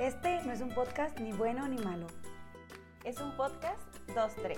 [0.00, 2.06] Este no es un podcast ni bueno ni malo.
[3.04, 4.56] Es un podcast 2-3.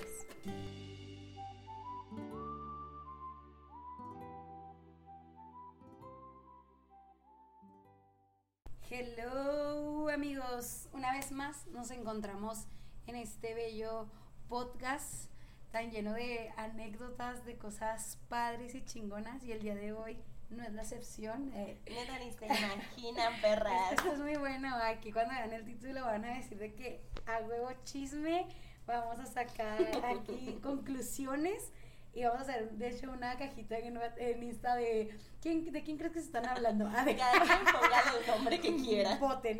[8.89, 12.67] Hello amigos, una vez más nos encontramos
[13.07, 14.07] en este bello
[14.47, 15.29] podcast
[15.71, 20.63] tan lleno de anécdotas, de cosas padres y chingonas y el día de hoy no
[20.63, 21.51] es la excepción.
[21.55, 23.93] Eh, Neta, ni se imaginan, perras.
[23.93, 27.39] Esto es muy bueno, aquí cuando vean el título van a decir de que a
[27.39, 28.47] huevo chisme
[28.85, 31.71] vamos a sacar aquí conclusiones
[32.13, 35.97] y vamos a hacer de hecho una cajita en, en Insta de ¿quién, de quién
[35.97, 36.87] crees que se están hablando.
[36.93, 39.15] Ah, de cada quien ponga el nombre que quiera.
[39.17, 39.57] Voten.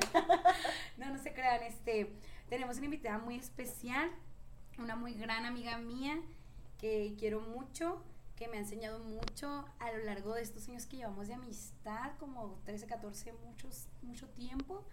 [0.97, 2.13] No, no se crean, este
[2.49, 4.11] tenemos una invitada muy especial,
[4.77, 6.21] una muy gran amiga mía
[6.77, 8.03] que quiero mucho
[8.35, 12.11] que me ha enseñado mucho a lo largo de estos años que llevamos de amistad,
[12.19, 14.85] como 13, 14, muchos, mucho tiempo,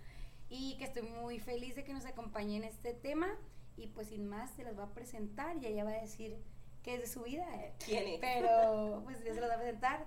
[0.49, 3.29] y que estoy muy feliz de que nos acompañe en este tema.
[3.77, 6.37] Y pues sin más, se las va a presentar y ella va a decir
[6.83, 7.47] qué es de su vida.
[7.85, 8.21] ¿Quién es?
[8.21, 10.07] Pero pues ya se las va a presentar.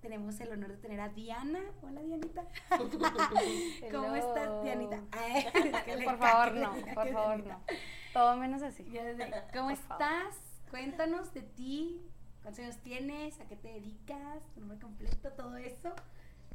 [0.00, 1.60] Tenemos el honor de tener a Diana.
[1.82, 2.46] Hola, Dianita.
[3.90, 5.02] ¿Cómo estás, Dianita?
[6.04, 7.62] por favor, no, por favor, no.
[8.12, 8.84] Todo menos así.
[9.52, 10.36] ¿Cómo estás?
[10.70, 12.07] Cuéntanos de ti,
[12.48, 15.92] cuántos años tienes, a qué te dedicas, tu nombre completo, todo eso,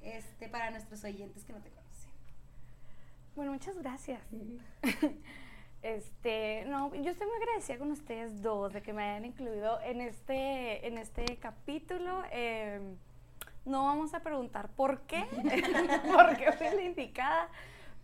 [0.02, 2.11] este, para nuestros oyentes que no te conocen.
[3.36, 4.21] Bueno, muchas gracias.
[5.83, 9.99] Este, no, yo estoy muy agradecida con ustedes dos de que me hayan incluido en
[9.99, 12.23] este, en este capítulo.
[12.31, 12.95] Em,
[13.66, 15.25] no vamos a preguntar por qué,
[16.16, 17.49] porque fui la indicada,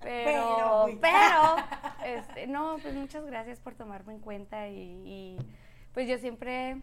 [0.01, 1.55] pero, pero,
[2.03, 5.37] este, no, pues muchas gracias por tomarme en cuenta y, y
[5.93, 6.81] pues yo siempre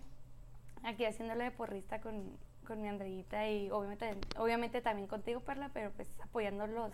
[0.87, 5.91] aquí haciéndole de porrista con, con mi Andreita y obviamente, obviamente también contigo, Perla, pero
[5.91, 6.93] pues apoyando los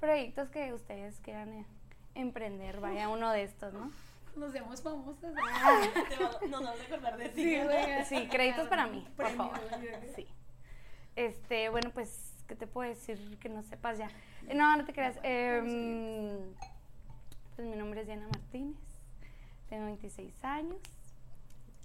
[0.00, 1.66] proyectos que ustedes quieran eh,
[2.14, 3.92] emprender, vaya uno de estos, ¿no?
[4.34, 5.34] Nos vemos famosas.
[5.34, 7.44] no nos vamos a acordar de ti.
[7.44, 7.60] Sí,
[8.08, 9.60] sí, créditos para mí, por favor.
[10.16, 10.26] Sí.
[11.14, 14.10] Este, bueno, pues, ¿qué te puedo decir que no sepas ya?
[14.54, 15.18] No, no te creas.
[15.22, 16.40] Eh,
[17.54, 18.78] pues mi nombre es Diana Martínez,
[19.68, 20.78] tengo 26 años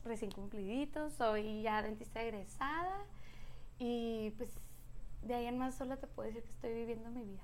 [0.07, 3.05] recién cumpliditos, soy ya dentista egresada
[3.79, 4.49] y pues
[5.21, 7.41] de ahí en más solo te puedo decir que estoy viviendo mi vida.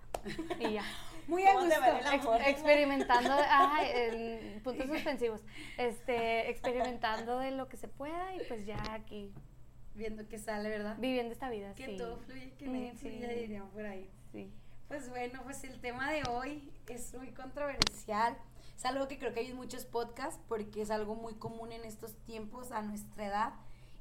[0.59, 0.84] Y ya.
[1.28, 2.35] Muy a gusto.
[2.46, 3.35] experimentando,
[3.81, 5.41] en puntos suspensivos,
[5.78, 9.34] este, experimentando de lo que se pueda y pues ya aquí.
[9.96, 10.97] Viendo que sale, ¿verdad?
[10.97, 14.09] Viviendo esta vida, que todo fluye, que mm, fluye, diríamos por ahí.
[14.31, 14.52] Sí.
[14.88, 18.35] Pues bueno, pues el tema de hoy es muy controversial.
[18.75, 21.85] Es algo que creo que hay en muchos podcasts porque es algo muy común en
[21.85, 23.53] estos tiempos a nuestra edad.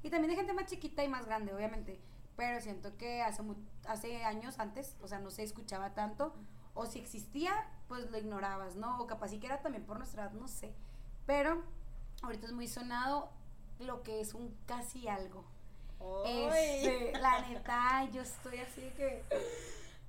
[0.02, 2.00] Y también de gente más chiquita y más grande, obviamente.
[2.36, 3.42] Pero siento que hace,
[3.86, 6.34] hace años antes, o sea, no se escuchaba tanto.
[6.74, 8.98] O si existía, pues lo ignorabas, ¿no?
[9.00, 10.74] O capaz sí que era también por nuestra edad, no sé.
[11.26, 11.62] Pero
[12.22, 13.30] ahorita es muy sonado
[13.78, 15.44] lo que es un casi algo.
[16.26, 19.22] Este, la neta, yo estoy así que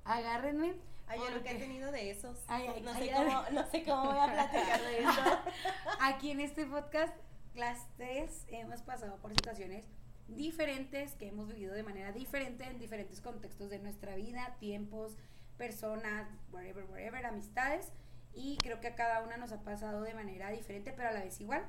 [0.04, 0.74] agárrenme
[1.06, 2.38] Ay, yo nunca he tenido de esos.
[2.82, 5.38] no, sé cómo, no sé cómo voy a platicar de eso.
[6.00, 7.14] Aquí en este podcast,
[7.54, 9.86] las tres hemos pasado por situaciones
[10.28, 15.16] diferentes que hemos vivido de manera diferente en diferentes contextos de nuestra vida, tiempos,
[15.58, 17.92] personas, whatever, whatever, amistades.
[18.32, 21.22] Y creo que a cada una nos ha pasado de manera diferente, pero a la
[21.22, 21.64] vez igual.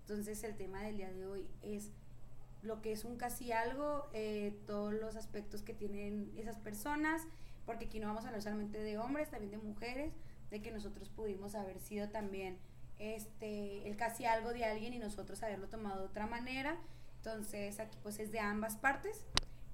[0.00, 1.92] Entonces el tema del día de hoy es
[2.62, 7.26] lo que es un casi algo, eh, todos los aspectos que tienen esas personas
[7.68, 10.14] porque aquí no vamos a hablar solamente de hombres, también de mujeres,
[10.50, 12.56] de que nosotros pudimos haber sido también
[12.98, 16.78] este, el casi algo de alguien y nosotros haberlo tomado de otra manera.
[17.18, 19.26] Entonces aquí pues es de ambas partes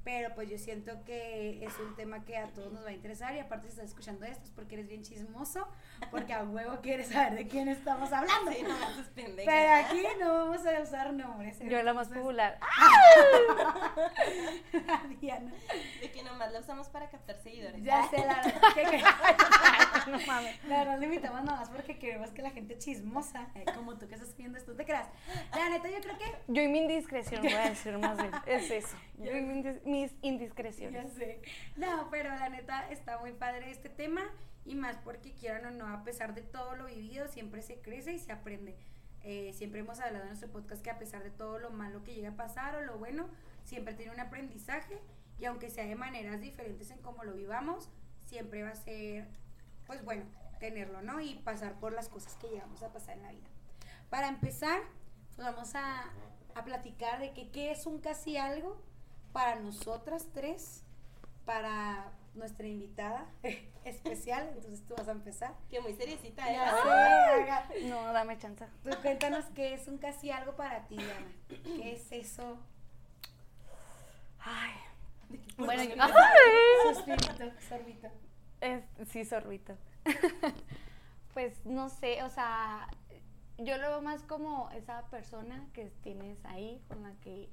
[0.05, 3.35] pero pues yo siento que es un tema que a todos nos va a interesar
[3.35, 5.67] y aparte si estás escuchando esto es porque eres bien chismoso,
[6.11, 8.53] porque a huevo quieres saber de quién estamos hablando.
[8.53, 8.75] Sí, no
[9.15, 11.59] Pero aquí no vamos a usar nombres.
[11.61, 12.59] Yo la más popular.
[15.21, 15.53] Diana.
[16.01, 17.83] De que nomás la usamos para captar seguidores.
[17.83, 18.61] Ya sé, la verdad.
[18.75, 18.99] Que,
[20.11, 20.65] no mames.
[20.65, 24.15] La verdad lo invitamos nomás porque queremos que la gente chismosa, eh, como tú que
[24.15, 25.09] estás viendo esto, te creas.
[25.55, 26.25] La neta, yo creo que...
[26.49, 28.33] Yo y mi indiscreción voy a decir más bien.
[28.47, 28.97] Es eso.
[29.19, 31.15] Yo y mi indiscreción mis indiscreciones.
[31.15, 31.43] Ya sé.
[31.77, 34.23] No, pero la neta está muy padre este tema
[34.65, 38.13] y más porque quieran o no, a pesar de todo lo vivido, siempre se crece
[38.13, 38.77] y se aprende.
[39.23, 42.15] Eh, siempre hemos hablado en nuestro podcast que a pesar de todo lo malo que
[42.15, 43.27] llega a pasar o lo bueno,
[43.65, 45.01] siempre tiene un aprendizaje
[45.39, 47.89] y aunque sea de maneras diferentes en cómo lo vivamos,
[48.27, 49.27] siempre va a ser,
[49.87, 50.25] pues bueno,
[50.61, 51.21] tenerlo, ¿no?
[51.21, 53.49] Y pasar por las cosas que llegamos a pasar en la vida.
[54.11, 54.81] Para empezar,
[55.35, 56.11] pues vamos a,
[56.55, 58.77] a platicar de que qué es un casi algo
[59.33, 60.85] para nosotras tres,
[61.45, 63.27] para nuestra invitada
[63.85, 65.55] especial, entonces tú vas a empezar.
[65.69, 67.89] Que muy seriecita, ¿eh?
[67.89, 68.67] No, dame chance.
[68.83, 71.33] Tú cuéntanos qué es un casi algo para ti, Ana.
[71.49, 72.59] ¿Qué es eso?
[74.39, 74.73] Ay.
[75.57, 75.95] Bueno, yo...
[76.95, 78.09] Suspirito, sorbito.
[79.07, 79.77] sí, sorbito.
[81.35, 82.89] pues no sé, o sea,
[83.59, 87.51] yo lo veo más como esa persona que tienes ahí con la que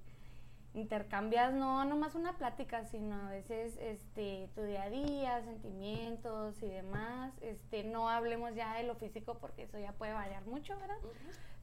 [0.73, 6.68] intercambias no nomás una plática, sino a veces este tu día a día, sentimientos y
[6.68, 7.33] demás.
[7.41, 10.97] Este, no hablemos ya de lo físico porque eso ya puede variar mucho, ¿verdad?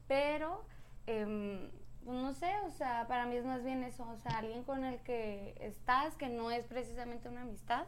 [0.07, 0.63] Pero
[1.05, 4.83] pues, no sé, o sea, para mí es más bien eso, o sea, alguien con
[4.83, 7.85] el que estás, que no es precisamente una amistad,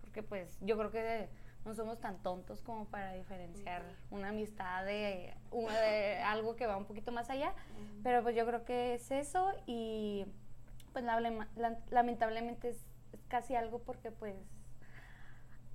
[0.00, 1.28] porque pues yo creo que
[1.64, 6.86] no somos tan tontos como para diferenciar una amistad de, de, algo que va un
[6.86, 7.54] poquito más allá,
[8.02, 10.26] pero pues yo creo que es eso y
[10.92, 11.04] pues
[11.90, 12.84] lamentablemente es,
[13.28, 14.34] casi algo porque pues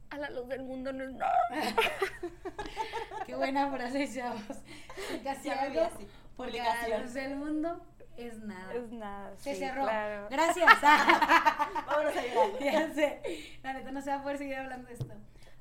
[0.09, 1.39] a la luz del mundo no es nada.
[3.25, 4.63] Qué buena frase, chavos.
[5.23, 6.07] Casi algo así.
[6.35, 7.85] porque a la luz del mundo
[8.15, 8.73] es nada.
[8.73, 9.37] Es nada.
[9.37, 9.85] Se cerró.
[10.29, 10.65] Gracias.
[10.81, 12.59] Vámonos a llorar.
[12.61, 13.59] Ya sé.
[13.63, 15.13] La neta no se va a poder seguir hablando de esto.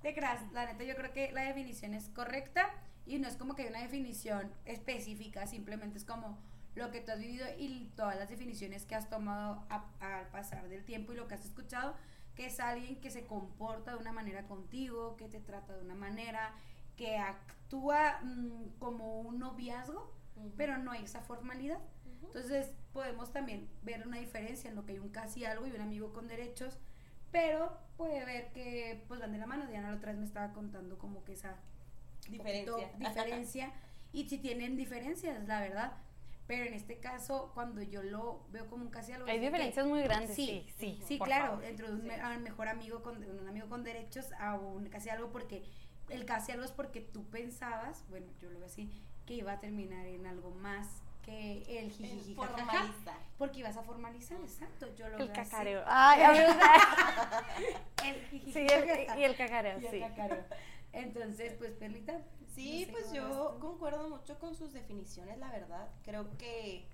[0.02, 2.70] De crash, la neta yo creo que la definición es correcta
[3.06, 6.38] y no es como que hay una definición específica, simplemente es como
[6.76, 9.64] lo que tú has vivido y todas las definiciones que has tomado
[10.00, 11.96] al pasar del tiempo y lo que has escuchado,
[12.34, 15.94] que es alguien que se comporta de una manera contigo, que te trata de una
[15.94, 16.54] manera,
[16.96, 20.14] que actúa mm, como un noviazgo,
[20.56, 21.80] pero no hay esa formalidad.
[22.22, 25.80] Entonces podemos también ver una diferencia en lo que hay un casi algo y un
[25.80, 26.78] amigo con derechos,
[27.30, 29.66] pero puede ver que pues van de la mano.
[29.66, 31.56] Diana la otra vez me estaba contando como que esa
[32.28, 32.90] diferencia.
[32.98, 33.72] diferencia
[34.12, 35.92] y si tienen diferencias, la verdad.
[36.46, 39.26] Pero en este caso, cuando yo lo veo como un casi algo...
[39.26, 40.64] Hay diferencias muy grandes, sí.
[40.78, 44.88] Sí, sí, claro, dentro de un, mejor amigo, con, un amigo con derechos a un
[44.88, 45.64] casi algo porque...
[46.08, 48.88] El casi algo es porque tú pensabas, bueno, yo lo veo así,
[49.26, 53.18] que iba a terminar en algo más que el jijiji formalizar.
[53.36, 55.82] porque ibas a formalizar exacto yo lo el veo cacareo.
[55.84, 56.22] Así.
[56.22, 56.46] ay
[58.04, 58.66] el sí,
[59.18, 60.02] y el cacareo sí.
[60.92, 62.20] entonces pues Perlita
[62.56, 65.88] Sí, pues yo concuerdo mucho con sus definiciones, la verdad.
[66.02, 66.86] Creo que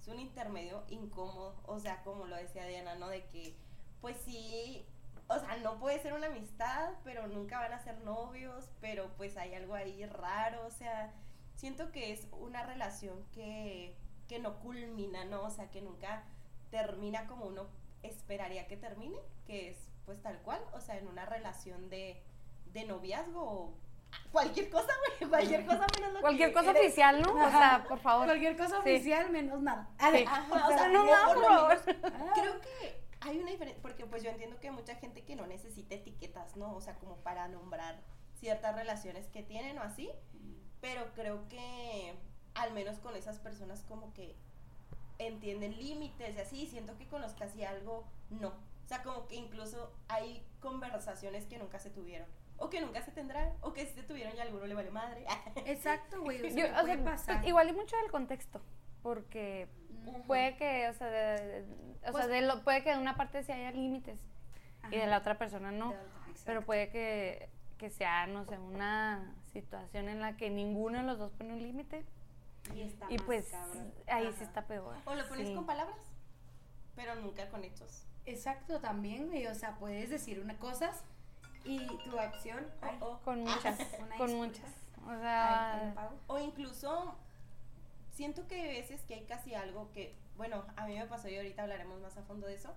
[0.00, 3.08] es un intermedio incómodo, o sea, como lo decía Diana, ¿no?
[3.08, 3.54] De que,
[4.00, 4.82] pues sí,
[5.28, 9.36] o sea, no puede ser una amistad, pero nunca van a ser novios, pero pues
[9.36, 11.12] hay algo ahí raro, o sea,
[11.54, 13.94] siento que es una relación que,
[14.26, 15.42] que no culmina, ¿no?
[15.42, 16.24] O sea, que nunca
[16.70, 17.66] termina como uno
[18.02, 19.76] esperaría que termine, que es
[20.06, 22.22] pues tal cual, o sea, en una relación de,
[22.72, 23.74] de noviazgo
[24.32, 27.32] cualquier cosa, güey, cualquier cosa menos lo Cualquier cosa oficial, ¿no?
[27.32, 28.26] O sea, por favor.
[28.26, 29.88] Cualquier cosa oficial menos nada.
[29.98, 31.82] o, sea, no, nada, por favor.
[32.34, 35.46] Creo que hay una diferencia, porque pues yo entiendo que hay mucha gente que no
[35.46, 36.74] necesita etiquetas, ¿no?
[36.74, 38.00] O sea, como para nombrar
[38.38, 40.10] ciertas relaciones que tienen o así,
[40.80, 42.14] pero creo que
[42.54, 44.34] al menos con esas personas como que
[45.18, 48.48] entienden límites y así, siento que con los hacía algo, no.
[48.48, 52.26] O sea, como que incluso hay conversaciones que nunca se tuvieron
[52.60, 54.90] o que nunca se tendrá, o que si se tuvieron y a alguno le vale
[54.90, 55.24] madre.
[55.66, 56.46] Exacto, güey.
[56.46, 57.36] O sea, pasar.
[57.38, 58.60] Pues, igual y mucho del contexto,
[59.02, 59.66] porque
[60.26, 61.64] puede que, o sea, de,
[62.00, 64.20] o sea pues de puede que de una parte sí haya límites
[64.90, 65.94] y de la otra persona no,
[66.44, 71.18] pero puede que, que sea, no sé, una situación en la que ninguno de los
[71.18, 72.04] dos pone un límite.
[72.74, 73.54] Y, está y pues
[74.06, 74.94] ahí sí está peor.
[75.06, 76.12] O lo pones con palabras,
[76.94, 78.06] pero nunca con hechos.
[78.26, 79.46] Exacto, también, güey.
[79.46, 81.04] O sea, puedes decir una cosas
[81.64, 82.66] y tu acción
[83.24, 83.78] con muchas,
[84.18, 84.70] con muchas.
[85.06, 87.16] O sea, o incluso
[88.12, 91.36] siento que hay veces que hay casi algo que, bueno, a mí me pasó y
[91.36, 92.74] ahorita hablaremos más a fondo de eso,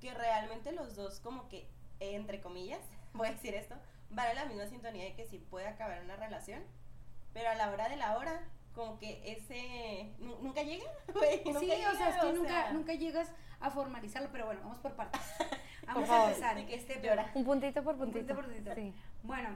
[0.00, 1.68] que realmente los dos como que,
[2.00, 2.80] entre comillas,
[3.14, 3.74] voy a decir esto,
[4.10, 6.62] van en la misma sintonía de que sí puede acabar una relación,
[7.32, 8.40] pero a la hora de la hora,
[8.76, 11.60] como que ese, nunca llega, sí, o
[11.96, 15.20] sea, es que nunca, nunca llegas a formalizarlo, pero bueno, vamos por partes.
[15.86, 16.58] Vamos a empezar.
[16.58, 17.00] Este,
[17.34, 18.34] un puntito por puntito.
[18.34, 18.74] por puntito.
[18.74, 18.92] Sí.
[19.22, 19.50] Bueno,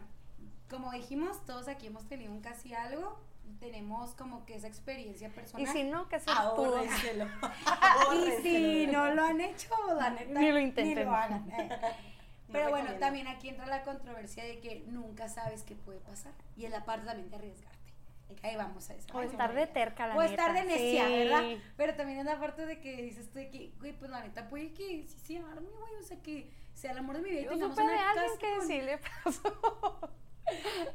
[0.70, 3.18] como dijimos, todos aquí hemos tenido un casi algo.
[3.58, 5.66] Tenemos como que esa experiencia personal.
[5.66, 6.30] Y si no, que se
[8.14, 10.98] Y si no lo han hecho, la neta, ni lo intenten.
[10.98, 11.50] Ni lo hagan.
[11.50, 11.68] Eh.
[12.52, 16.32] Pero bueno, también aquí entra la controversia de que nunca sabes qué puede pasar.
[16.56, 17.79] Y es la parte también de arriesgar.
[18.42, 19.06] Ahí vamos a eso.
[19.12, 21.44] O estar de terca, la O estar de necia, ¿verdad?
[21.76, 24.48] Pero también es la parte de que dices tú de que, güey, pues la neta
[24.48, 27.40] puede que sí sí arme, güey, o sea, que sea el amor de mi vida
[27.42, 30.10] y tengamos una de alguien que sí le pasó.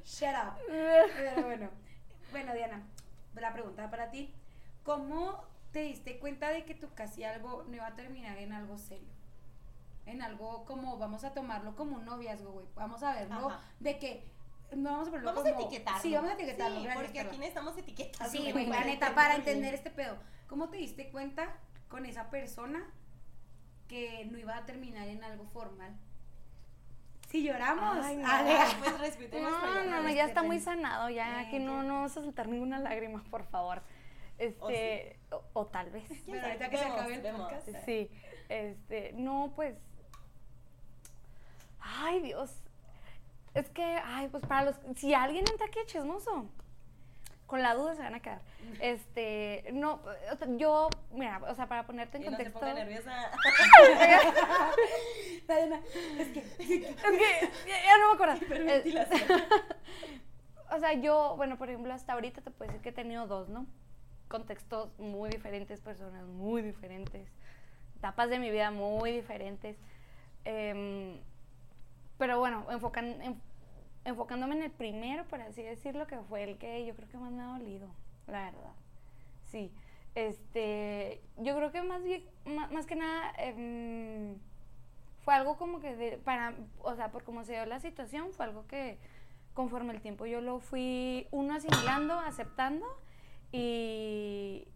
[0.04, 0.60] Shut up.
[0.68, 1.70] Pero bueno.
[2.32, 2.84] Bueno, Diana,
[3.36, 4.34] la pregunta para ti.
[4.84, 8.78] ¿Cómo te diste cuenta de que tu casi algo no iba a terminar en algo
[8.78, 9.16] serio?
[10.06, 12.68] en algo como, vamos a tomarlo como un noviazgo, güey.
[12.76, 14.35] Vamos a verlo de que
[14.74, 15.56] no vamos a ponerlo vamos como...
[15.56, 16.02] a etiquetarlo.
[16.02, 16.82] Sí, vamos a etiquetarlo.
[16.82, 18.32] Sí, porque aquí necesitamos etiquetas.
[18.32, 20.18] Sí, güey, la neta, para entender este pedo.
[20.48, 21.56] ¿Cómo te diste cuenta
[21.88, 22.86] con esa persona
[23.88, 25.96] que no iba a terminar en algo formal?
[27.30, 27.98] Si lloramos.
[28.06, 28.28] Ay, no.
[28.30, 28.68] a ver.
[28.80, 32.12] Pues respetemos No, no, no, ya está muy sanado, ya Eh, aquí no, no vamos
[32.18, 33.82] a soltar ninguna lágrima, por favor.
[34.38, 36.10] Este, o, o tal vez.
[36.26, 37.42] Pero ahorita que se acabe el vemos.
[37.42, 37.68] podcast.
[37.86, 38.10] Sí,
[38.50, 39.76] este, no, pues.
[41.80, 42.52] Ay, Dios.
[43.56, 44.76] Es que, ay, pues para los.
[44.98, 46.48] Si alguien entra aquí chismoso,
[47.48, 48.42] con la duda se van a quedar.
[48.82, 52.60] Este, no, o sea, yo, mira, o sea, para ponerte en no se contexto.
[52.60, 53.32] ponga nerviosa.
[55.48, 58.36] Es que Es que ya, no me acuerdo.
[58.46, 59.42] Hiperventilación.
[60.72, 63.50] o sea, yo, bueno, por ejemplo, hasta ahorita te puedo decir que he tenido dos,
[63.50, 63.66] ¿no?
[64.28, 67.28] Contextos muy diferentes, personas muy diferentes,
[67.98, 69.78] etapas de mi vida muy diferentes.
[70.46, 71.18] Em,
[72.18, 73.42] pero bueno, enfocan, en-
[74.06, 77.32] enfocándome en el primero, por así decirlo, que fue el que yo creo que más
[77.32, 77.90] me ha dolido,
[78.28, 78.74] la verdad.
[79.46, 79.72] Sí.
[80.16, 82.02] Este, yo creo que más
[82.72, 84.38] más, que nada, em,
[85.20, 88.46] fue algo como que de- para, o sea, por cómo se dio la situación, fue
[88.46, 88.98] algo que
[89.54, 92.86] conforme el tiempo yo lo fui, uno asimilando, aceptando
[93.52, 94.68] y,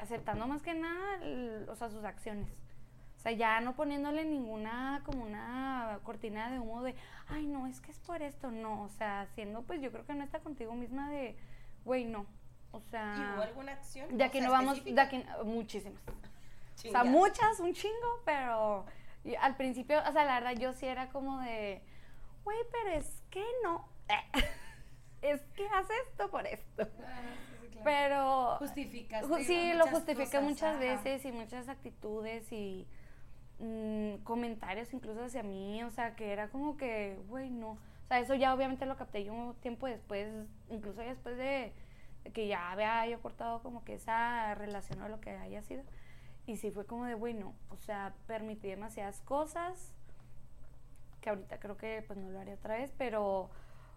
[0.00, 1.20] aceptando más que nada,
[1.68, 2.48] o sea, sus acciones.
[3.20, 6.94] O sea, ya no poniéndole ninguna, como una cortina de humo de,
[7.28, 8.82] ay, no, es que es por esto, no.
[8.84, 11.36] O sea, haciendo, pues yo creo que no está contigo misma de,
[11.84, 12.24] güey, no.
[12.72, 14.16] O sea, ¿Y hubo alguna acción?
[14.16, 16.00] de O aquí sea, no vamos, de aquí, muchísimas.
[16.78, 18.86] O sea, muchas, un chingo, pero
[19.42, 21.82] al principio, o sea, la verdad yo sí era como de,
[22.42, 23.86] güey, pero es que no.
[25.20, 26.88] es que hace esto por esto.
[27.04, 27.84] Ah, sí, sí, claro.
[27.84, 30.78] Pero Justificaste ju- sí, lo justifiqué cosas, muchas ajá.
[30.78, 32.86] veces y muchas actitudes y
[33.60, 37.72] mm, comentarios incluso hacia mí, o sea, que era como que, güey, no.
[37.72, 40.28] O sea, eso ya obviamente lo capté yo un tiempo después,
[40.68, 41.72] incluso después de,
[42.24, 45.82] de que ya había yo cortado como que esa relación o lo que haya sido.
[46.46, 47.54] Y sí fue como de, güey, no.
[47.70, 49.94] O sea, permití demasiadas cosas
[51.20, 53.50] que ahorita creo que pues no lo haría otra vez, pero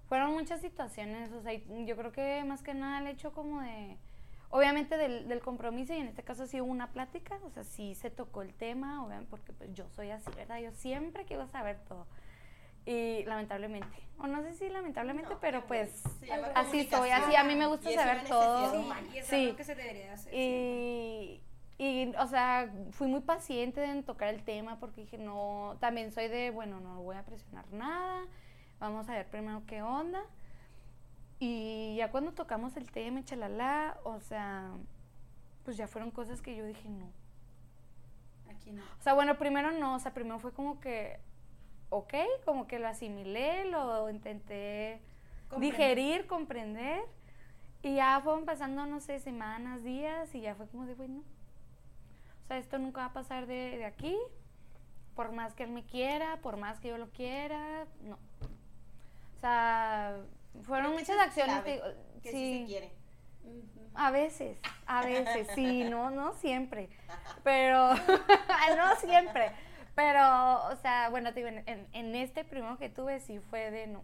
[0.08, 3.98] fueron muchas situaciones, o sea, yo creo que más que nada el hecho como de,
[4.54, 7.96] obviamente del, del compromiso y en este caso sí hubo una plática, o sea, sí
[7.96, 10.60] se tocó el tema, obviamente porque pues yo soy así, ¿verdad?
[10.60, 12.06] Yo siempre quiero saber todo.
[12.86, 13.88] Y lamentablemente,
[14.20, 16.04] o no sé si lamentablemente, No, pero pues
[16.54, 18.86] así soy, así a mí me gusta saber todo.
[19.12, 19.46] y es Sí.
[19.46, 20.34] algo que se debería de hacer.
[20.36, 21.42] Y,
[21.80, 26.28] y, o sea, fui muy paciente en tocar el tema porque dije, no, también soy
[26.28, 28.22] de, bueno, no voy a presionar nada,
[28.80, 30.22] vamos a ver primero qué onda.
[31.46, 34.72] Y ya cuando tocamos el tema, chalala, o sea,
[35.66, 37.12] pues ya fueron cosas que yo dije, no.
[38.50, 38.82] Aquí no.
[38.82, 41.20] O sea, bueno, primero no, o sea, primero fue como que,
[41.90, 42.14] ok,
[42.46, 45.02] como que lo asimilé, lo intenté
[45.50, 45.78] Comprender.
[45.78, 47.02] digerir, comprender.
[47.82, 51.24] Y ya fueron pasando, no sé, semanas, días, y ya fue como de, bueno,
[52.42, 54.18] o sea, esto nunca va a pasar de, de aquí,
[55.14, 58.16] por más que él me quiera, por más que yo lo quiera, no.
[59.36, 60.24] O sea,
[60.62, 61.82] fueron muchas acciones, te
[62.22, 62.38] Que sí.
[62.38, 62.92] sí, se quiere.
[63.96, 64.58] A veces,
[64.88, 66.90] a veces, sí, no, no siempre,
[67.44, 67.90] pero,
[68.78, 69.52] no siempre,
[69.96, 73.70] pero, o sea, bueno, te digo, en, en- en este primero que tuve sí fue
[73.70, 74.04] de no,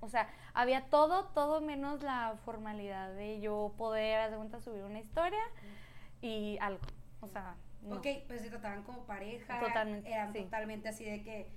[0.00, 5.00] o sea, había todo, todo menos la formalidad de yo poder, de cuenta, subir una
[5.00, 5.42] historia
[6.22, 6.80] y algo,
[7.20, 7.96] o sea, no.
[7.96, 9.58] Ok, pues se trataban como pareja.
[9.60, 10.42] Totalmente, Eran sí.
[10.44, 11.48] totalmente así de que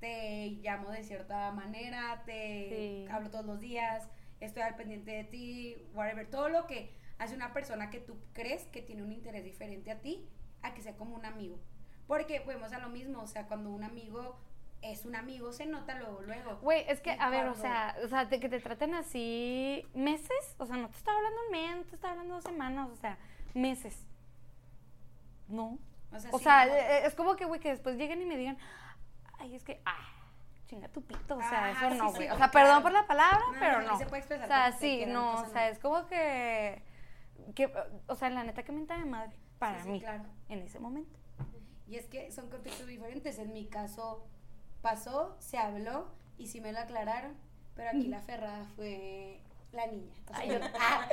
[0.00, 3.06] te llamo de cierta manera, te Sí.
[3.12, 4.08] hablo todos los días,
[4.40, 6.28] estoy al pendiente de ti, whatever.
[6.30, 10.00] Todo lo que hace una persona que tú crees que tiene un interés diferente a
[10.00, 10.28] ti,
[10.62, 11.58] a que sea como un amigo.
[12.06, 14.36] Porque podemos a lo mismo, o sea, cuando un amigo
[14.82, 16.58] es un amigo, se nota luego, luego.
[16.60, 20.54] Güey, es que, a ver, o sea, o sea, de que te traten así meses,
[20.58, 22.96] o sea, no te estaba hablando un mes, no te estaba hablando dos semanas, o
[22.96, 23.16] sea,
[23.54, 24.04] meses.
[25.48, 25.78] No.
[26.12, 26.74] O sea, O sí, sea, no.
[26.74, 28.58] eh, es como que, güey, que después lleguen y me digan,
[29.44, 30.08] ay, es que, ah,
[30.66, 32.22] chinga tu pito, o sea, Ajá, eso no, güey.
[32.22, 32.52] sí, o sea, claro.
[32.52, 33.98] perdón por la palabra, No, pero no, no.
[33.98, 36.82] se puede expresar o sea, sí, no o sea, es como que,
[37.54, 37.72] que,
[38.08, 40.24] o sea, la neta que menta de madre para Sí, sí, mí, claro.
[40.48, 41.18] en ese momento.
[41.86, 43.38] Y es que son contextos diferentes.
[43.38, 44.26] En mi caso
[44.80, 46.08] pasó, se habló
[46.38, 47.36] y sí me lo aclararon,
[47.74, 50.10] pero aquí la ferrada fue la niña.
[50.24, 51.08] O sea, Ay, yo- ah,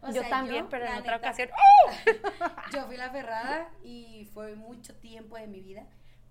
[0.00, 1.50] o yo sea, también, pero en otra neta, ocasión.
[2.72, 5.84] Yo fui la ferrada y fue mucho tiempo de mi vida,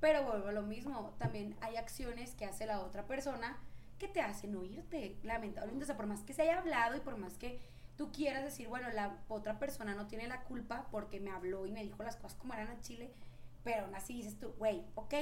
[0.03, 1.15] pero vuelvo a lo mismo.
[1.17, 3.57] También hay acciones que hace la otra persona
[3.97, 5.85] que te hacen oírte, lamentablemente.
[5.85, 7.61] O sea, por más que se haya hablado y por más que
[7.95, 11.71] tú quieras decir, bueno, la otra persona no tiene la culpa porque me habló y
[11.71, 13.13] me dijo las cosas como eran a Chile,
[13.63, 15.13] pero aún así dices tú, güey, ok,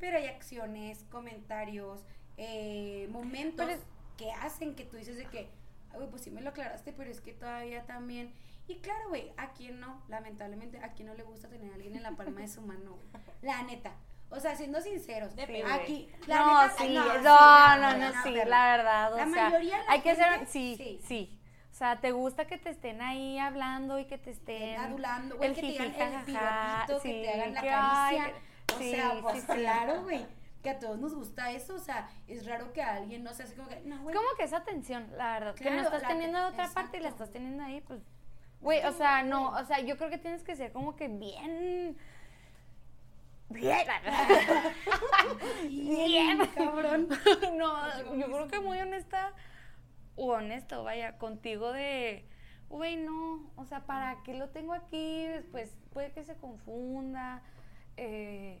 [0.00, 2.04] pero hay acciones, comentarios,
[2.36, 3.70] eh, momentos
[4.16, 5.48] que hacen que tú dices de que,
[5.94, 8.32] güey, pues sí me lo aclaraste, pero es que todavía también...
[8.66, 11.94] Y claro, güey, a quien no, lamentablemente, a quien no le gusta tener a alguien
[11.94, 12.98] en la palma de su mano.
[13.40, 13.94] La neta.
[14.30, 15.32] O sea, siendo sinceros,
[15.72, 19.44] aquí, la no, neta, sí, no, no, no, no, sí, la verdad, o la sea,
[19.50, 21.38] mayoría de la hay que ser, sí, sí,
[21.70, 25.50] O sea, te gusta que te estén ahí hablando y que te estén adulando, güey,
[25.50, 28.24] el que te digan el piropito, sí, que te hagan la que, caricia.
[28.24, 28.32] ay,
[28.74, 29.46] o sí, sea, pues sí, sí.
[29.54, 30.26] claro, güey.
[30.62, 33.44] Que a todos nos gusta eso, o sea, es raro que a alguien no se
[33.44, 34.12] hace como que, no, güey.
[34.16, 36.96] Es como que esa atención, la verdad, que no estás la- teniendo de otra parte
[36.96, 38.00] y la estás teniendo ahí, pues,
[38.60, 41.96] güey, o sea, no, o sea, yo creo que tienes que ser como que bien,
[43.50, 43.86] bien,
[45.68, 47.08] bien, cabrón.
[47.56, 49.32] no, yo creo que muy honesta,
[50.16, 52.24] o honesto, vaya, contigo de,
[52.68, 55.26] güey, no, o sea, ¿para qué lo tengo aquí?
[55.26, 57.42] Después puede que se confunda,
[57.96, 58.60] eh,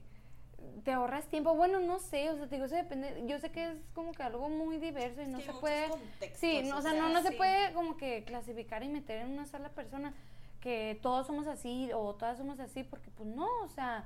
[0.84, 3.72] te ahorras tiempo, bueno, no sé, o sea, te digo, eso depende, yo sé que
[3.72, 5.88] es como que algo muy diverso y Es no se puede,
[6.34, 9.46] sí, no, o sea, no, no se puede como que clasificar y meter en una
[9.46, 10.14] sola persona
[10.60, 14.04] que todos somos así o todas somos así, porque pues no, o sea,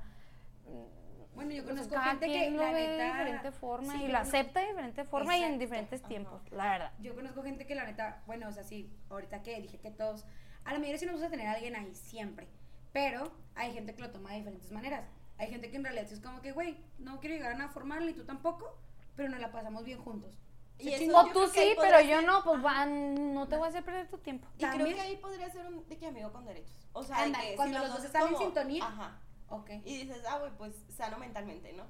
[1.33, 4.01] Bueno, yo sea, conozco gente que lo la ve de neta, diferente forma sí, y
[4.07, 6.09] yo lo acepta de diferente forma y en Exacto, diferentes ajá.
[6.09, 6.91] tiempos, la verdad.
[6.99, 10.25] Yo conozco gente que la neta, bueno, o sea, sí, ahorita que dije que todos,
[10.65, 12.47] a la mayoría sí nos gusta tener a alguien ahí siempre,
[12.91, 15.05] pero hay gente que lo toma de diferentes maneras.
[15.37, 18.07] Hay gente que en realidad es como que, güey, no quiero llegar a nada formal
[18.09, 18.77] y tú tampoco,
[19.15, 20.37] pero nos la pasamos bien juntos.
[20.77, 21.17] Y eso.
[21.17, 23.69] O yo tú creo sí, pero yo ser- no, pues va, no te voy a
[23.69, 24.47] hacer perder tu tiempo.
[24.55, 26.75] Y creo También- que ahí podría ser un de que amigo con derechos.
[26.93, 28.83] O sea, de Anda, que cuando si los dos es están en como- sintonía.
[28.85, 29.19] Ajá.
[29.51, 29.69] Ok.
[29.85, 31.85] Y dices, ah, güey, pues sano mentalmente, ¿no?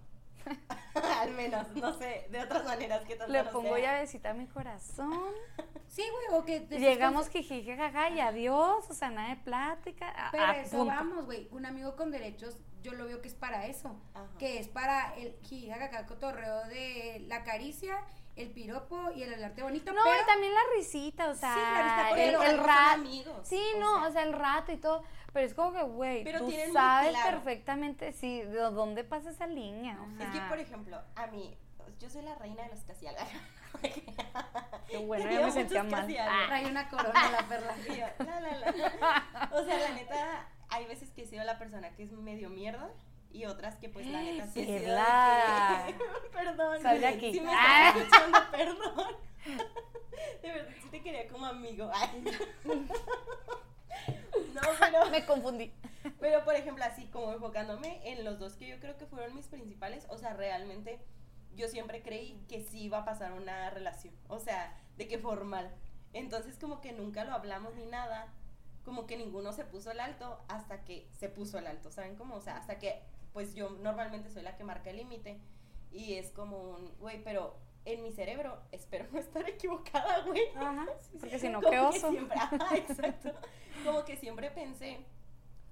[1.19, 3.93] Al menos, no sé, de otras maneras que tal Le pongo sea.
[3.93, 5.31] llavecita a mi corazón.
[5.91, 6.61] Sí, güey, o que...
[6.61, 10.07] te- Llegamos jijiji, jaja, y adiós, o sea, nada de plática.
[10.09, 10.85] a- Pero a eso punto.
[10.93, 11.49] vamos, güey.
[11.51, 13.93] Un amigo con derechos, yo lo veo que es para eso.
[14.13, 14.25] Ajá.
[14.39, 17.99] Que es para el jijajaja cotorreo de la caricia,
[18.37, 19.91] el piropo y el hablarte bonito.
[19.91, 23.43] No, pero y también la risita, o sea, Sí, la risita, el, rato.
[23.43, 24.07] Sí, o no, sea.
[24.07, 25.03] o sea, el rato y todo.
[25.33, 27.29] Pero es como que, güey, tú tienen sabes claro.
[27.31, 29.97] perfectamente, sí, de dónde pasa esa línea.
[30.01, 31.57] O sea, Es que, por ejemplo, a mí,
[31.99, 33.21] yo soy la reina de los casi algo.
[34.89, 36.05] Qué bueno, ya me sentía mal.
[36.19, 36.43] Ah.
[36.47, 37.73] trae una corona la perla.
[37.87, 39.49] Y yo, la, la, la.
[39.53, 42.89] O sea, la neta, hay veces que he sido la persona que es medio mierda
[43.31, 45.83] y otras que, pues, la neta, sí he sido de Perla.
[45.87, 46.81] que- Perdón.
[46.81, 47.33] Sal de aquí.
[47.33, 47.93] Sí me Ah.
[47.95, 49.15] estás escuchando, perdón.
[50.41, 51.89] De verdad, sí te quería como amigo.
[51.93, 52.25] Ay.
[54.53, 55.05] No, pero...
[55.11, 55.71] Me confundí.
[56.19, 59.47] Pero, por ejemplo, así como enfocándome en los dos que yo creo que fueron mis
[59.47, 60.99] principales, o sea, realmente
[61.55, 65.73] yo siempre creí que sí iba a pasar una relación, o sea, de que formal.
[66.13, 68.27] Entonces, como que nunca lo hablamos ni nada,
[68.83, 72.35] como que ninguno se puso el alto hasta que se puso el alto, ¿saben cómo?
[72.35, 73.01] O sea, hasta que,
[73.33, 75.39] pues yo normalmente soy la que marca el límite
[75.91, 80.41] y es como un, güey, pero en mi cerebro, espero no estar equivocada, güey.
[80.55, 80.85] Ajá.
[81.19, 82.09] Porque si no, Como qué que oso.
[82.11, 83.31] siempre- ajá, exacto.
[83.85, 84.99] Como que siempre pensé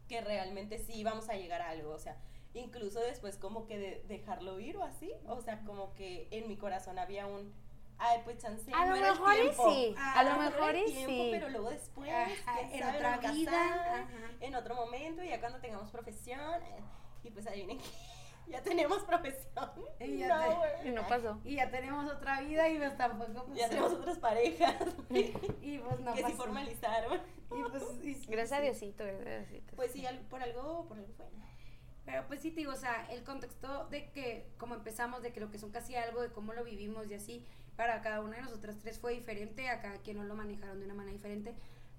[0.08, 2.18] que realmente sí íbamos a llegar a algo, o sea,
[2.56, 6.58] incluso después como que de dejarlo ir o así, o sea, como que en mi
[6.58, 7.54] corazón había un,
[8.00, 10.86] ay, pues chance, A no lo mejor y sí, Ah, a lo era mejor y
[10.86, 11.28] tiempo, sí.
[11.32, 14.08] Pero luego después, Ajá, en sabe, otra vida, ajá.
[14.40, 16.82] en otro momento, ya cuando tengamos profesión, eh,
[17.24, 17.84] y pues adivinen que
[18.52, 19.70] ya tenemos profesión.
[20.00, 20.88] Y ya te- güey.
[20.88, 21.40] Y no pasó.
[21.44, 23.56] Y ya tenemos otra vida y pues tampoco pasó.
[23.56, 24.76] Ya tenemos otras parejas
[25.10, 26.36] Y pues no que sí pasó.
[26.38, 27.20] formalizaron.
[27.52, 28.62] Y pues, y sí, Gracias a.
[28.62, 29.76] Diosito, gracias a Diosito.
[29.76, 31.26] Pues sí, por algo, por algo fue.
[32.06, 35.40] Pero pues sí te digo, o sea, el contexto de que, como empezamos, de que
[35.40, 38.42] lo que son casi algo, de cómo lo vivimos y así, para cada una de
[38.44, 41.54] nosotras tres fue diferente, a cada quien no lo manejaron de una manera diferente,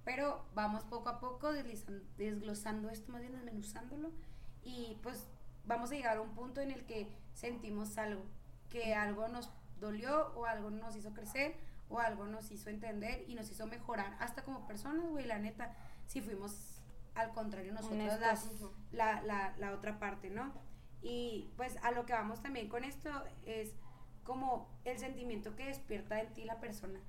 [0.04, 4.10] pero vamos poco a poco deslizan- desglosando esto, más bien desmenuzándolo,
[4.64, 5.28] y pues
[5.64, 8.22] vamos a llegar a un punto en el que sentimos algo,
[8.68, 11.56] que algo nos dolió o algo nos hizo crecer
[11.88, 15.74] o algo nos hizo entender y nos hizo mejorar hasta como personas, güey, la neta,
[16.06, 16.82] si fuimos
[17.14, 18.72] al contrario nosotros Ujú.
[18.92, 20.52] la, la, la otra parte, ¿no?
[21.02, 23.10] Y pues a lo que vamos también con esto
[23.44, 23.74] es
[24.22, 27.00] como el sentimiento que despierta en ti la persona.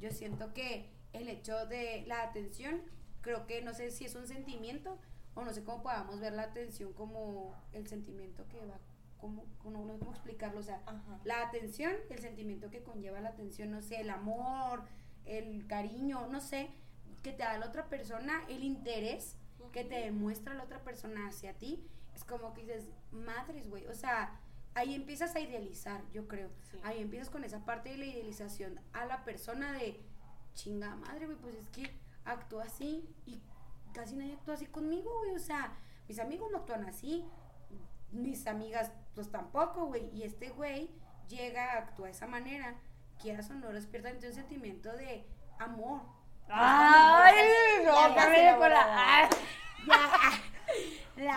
[0.00, 2.80] Yo siento que el hecho de la atención,
[3.20, 4.98] creo que no sé si es un sentimiento
[5.34, 8.78] o no sé cómo podamos ver la atención como el sentimiento que va,
[9.18, 11.20] como, como no sé cómo explicarlo, o sea, Ajá.
[11.24, 14.84] la atención, el sentimiento que conlleva la atención, no sé, el amor,
[15.24, 16.70] el cariño, no sé,
[17.22, 19.36] que te da la otra persona, el interés
[19.72, 23.94] que te demuestra la otra persona hacia ti, es como que dices, madres, güey, o
[23.94, 24.40] sea,
[24.74, 26.50] ahí empiezas a idealizar, yo creo.
[26.70, 26.78] Sí.
[26.82, 30.00] Ahí empiezas con esa parte de la idealización a la persona de,
[30.54, 31.90] chinga madre, güey, pues es que
[32.24, 33.40] actúa así y
[33.92, 35.72] casi nadie actúa así conmigo, güey, o sea,
[36.08, 37.24] mis amigos no actúan así,
[38.10, 40.10] mis amigas, pues tampoco, güey.
[40.14, 40.90] Y este güey
[41.28, 42.74] llega, actúa de esa manera,
[43.20, 45.26] quieras o no, despierta un sentimiento de
[45.58, 46.02] amor.
[46.48, 48.68] Ay, no, que se me enamoró.
[48.70, 49.28] la- ay.
[49.86, 51.36] Ya, la.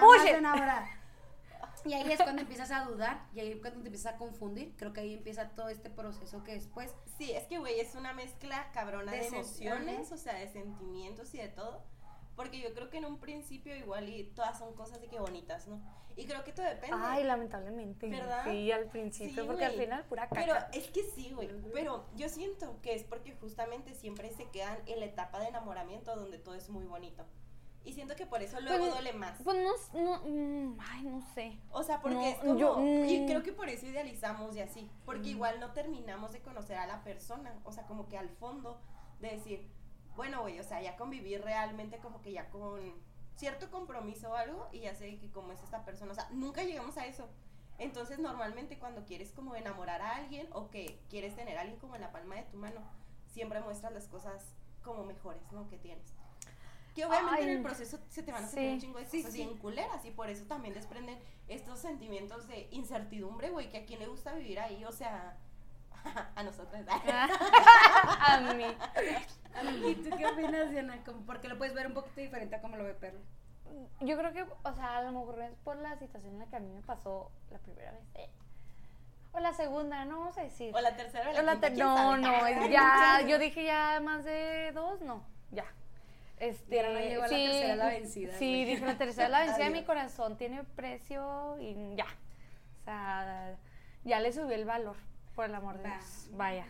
[1.85, 4.73] Y ahí es cuando empiezas a dudar, y ahí es cuando te empiezas a confundir.
[4.77, 8.13] Creo que ahí empieza todo este proceso que después Sí, es que, güey, es una
[8.13, 11.83] mezcla cabrona De de, emociones, o sea, de sentimientos y de todo.
[12.35, 15.67] Porque yo creo que en un principio igual y todas son cosas de que bonitas,
[15.67, 15.79] ¿no?
[16.15, 16.95] Y creo que todo depende.
[16.99, 18.07] Ay, lamentablemente.
[18.07, 18.43] ¿Verdad?
[18.45, 20.41] Sí, al principio, Sí, porque al final pura caca.
[20.41, 21.49] Pero es que sí, güey.
[21.73, 26.15] Pero yo siento que es porque justamente siempre se quedan en la etapa de enamoramiento
[26.15, 27.25] donde todo es muy bonito.
[27.85, 29.41] Y siento que por eso luego Pues, duele más.
[29.43, 31.59] Pues no, no, mm, ay, no sé.
[31.71, 32.57] O sea, porque No, es como.
[32.57, 33.27] yo, y mm.
[33.27, 34.89] creo que por eso idealizamos y así.
[35.05, 37.59] Porque igual no terminamos de conocer a la persona.
[37.65, 38.79] O sea, como que al fondo
[39.19, 39.69] de decir,
[40.15, 42.79] bueno, güey, o sea, ya convivir realmente como que ya con
[43.35, 46.11] cierto compromiso o algo y ya sé que cómo es esta persona.
[46.11, 47.27] O sea, nunca llegamos a eso.
[47.79, 51.95] Entonces, normalmente cuando quieres como enamorar a alguien o que quieres tener a alguien como
[51.95, 52.81] en la palma de tu mano,
[53.27, 55.67] siempre muestras las cosas como mejores, ¿no?
[55.69, 56.13] Que tienes.
[56.93, 59.05] Que obviamente en Ay, el proceso se te van a hacer sí, un chingo de
[59.05, 59.43] sí, cosas sí.
[59.43, 63.99] bien culeras y por eso también desprenden estos sentimientos de incertidumbre, güey, que a quién
[63.99, 65.39] le gusta vivir ahí, o sea,
[66.35, 66.81] a nosotros.
[66.87, 68.65] a mí.
[69.87, 70.97] ¿Y tú qué opinas, Diana?
[71.25, 73.19] Porque lo puedes ver un poquito diferente a como lo ve Perla.
[74.01, 76.55] Yo creo que, o sea, a lo mejor es por la situación en la que
[76.57, 78.01] a mí me pasó la primera vez.
[78.15, 78.29] eh.
[79.31, 80.75] O la segunda, no vamos a decir.
[80.75, 83.63] O la tercera o la la ter- ¿quién no, no, Ay, ya, no yo dije
[83.65, 85.65] ya más de dos, no, ya.
[86.37, 89.73] Este, Diana llegó a la tercera, la vencida, Sí, dije la tercera la vencida, mi
[89.79, 89.85] Adiós.
[89.87, 92.05] corazón tiene precio y ya.
[92.81, 93.55] O sea,
[94.03, 94.97] ya le subió el valor,
[95.35, 95.97] por el amor de Va.
[95.97, 96.29] Dios.
[96.33, 96.65] Vaya.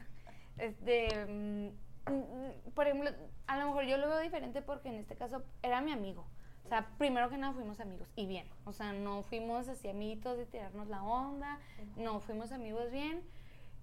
[0.58, 1.68] Este, mm,
[2.12, 3.12] mm, por ejemplo,
[3.48, 6.26] a lo mejor yo lo veo diferente porque en este caso era mi amigo.
[6.66, 8.48] O sea, primero que nada fuimos amigos y bien.
[8.66, 11.60] O sea, no fuimos así amiguitos de tirarnos la onda.
[11.98, 13.22] No, fuimos amigos bien.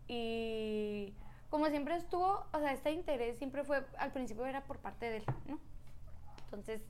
[0.08, 1.14] Y
[1.50, 5.18] como siempre estuvo, o sea, este interés siempre fue, al principio era por parte de
[5.18, 5.58] él, ¿no?
[6.44, 6.80] Entonces,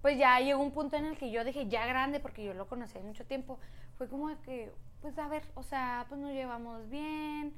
[0.00, 2.66] pues ya llegó un punto en el que yo dije, ya grande, porque yo lo
[2.66, 3.58] conocía de mucho tiempo,
[3.98, 7.52] fue como que, pues a ver, o sea, pues nos llevamos bien,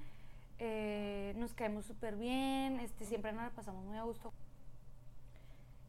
[0.58, 4.32] eh, nos caemos súper bien, este, siempre nos la pasamos muy a gusto.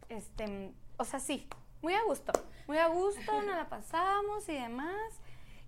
[0.09, 1.47] Este, o sea, sí,
[1.81, 2.33] muy a gusto,
[2.67, 5.21] muy a gusto, nos la pasamos y demás.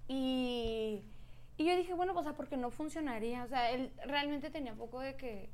[0.09, 1.03] Y,
[1.57, 3.43] y yo dije, bueno, o sea, porque no funcionaría.
[3.43, 5.49] O sea, él realmente tenía poco de que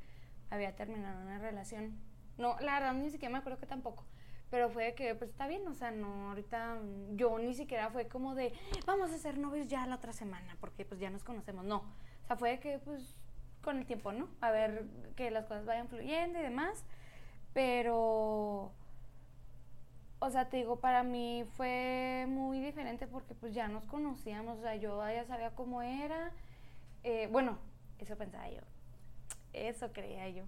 [0.49, 1.97] había terminado una relación.
[2.37, 4.03] No, la verdad ni siquiera me acuerdo que tampoco.
[4.53, 7.89] Pero fue de que, pues está bien, o sea, no, ahorita mm, yo ni siquiera
[7.89, 8.53] fue como de,
[8.85, 11.65] vamos a ser novios ya la otra semana, porque pues ya nos conocemos.
[11.65, 13.15] No, o sea, fue de que, pues,
[13.63, 14.29] con el tiempo, ¿no?
[14.41, 14.85] A ver
[15.15, 16.85] que las cosas vayan fluyendo y demás.
[17.51, 18.71] Pero,
[20.19, 24.61] o sea, te digo, para mí fue muy diferente porque pues ya nos conocíamos, o
[24.61, 26.31] sea, yo ya sabía cómo era.
[27.03, 27.57] Eh, bueno,
[27.97, 28.61] eso pensaba yo,
[29.51, 30.43] eso creía yo.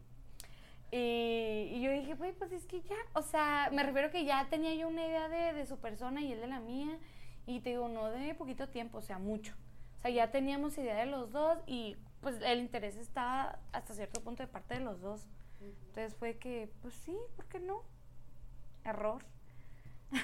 [0.97, 4.47] Y, y yo dije, güey, pues es que ya, o sea, me refiero que ya
[4.49, 6.97] tenía yo una idea de, de su persona y él de la mía.
[7.45, 9.53] Y te digo, no de poquito tiempo, o sea, mucho.
[9.97, 14.21] O sea, ya teníamos idea de los dos y pues el interés estaba hasta cierto
[14.21, 15.27] punto de parte de los dos.
[15.59, 17.83] Entonces fue que, pues sí, ¿por qué no?
[18.85, 19.21] Error.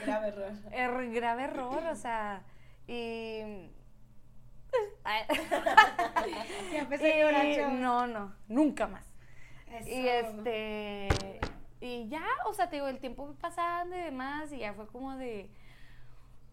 [0.05, 0.53] Grave error.
[0.71, 2.43] Er- grave error, o sea,
[2.87, 3.41] y...
[6.71, 9.10] Ya empecé a llorar, no, no, nunca más.
[9.71, 9.89] Eso.
[9.89, 11.39] Y este,
[11.79, 14.87] y ya, o sea, te digo, el tiempo fue pasando y demás, y ya fue
[14.87, 15.49] como de,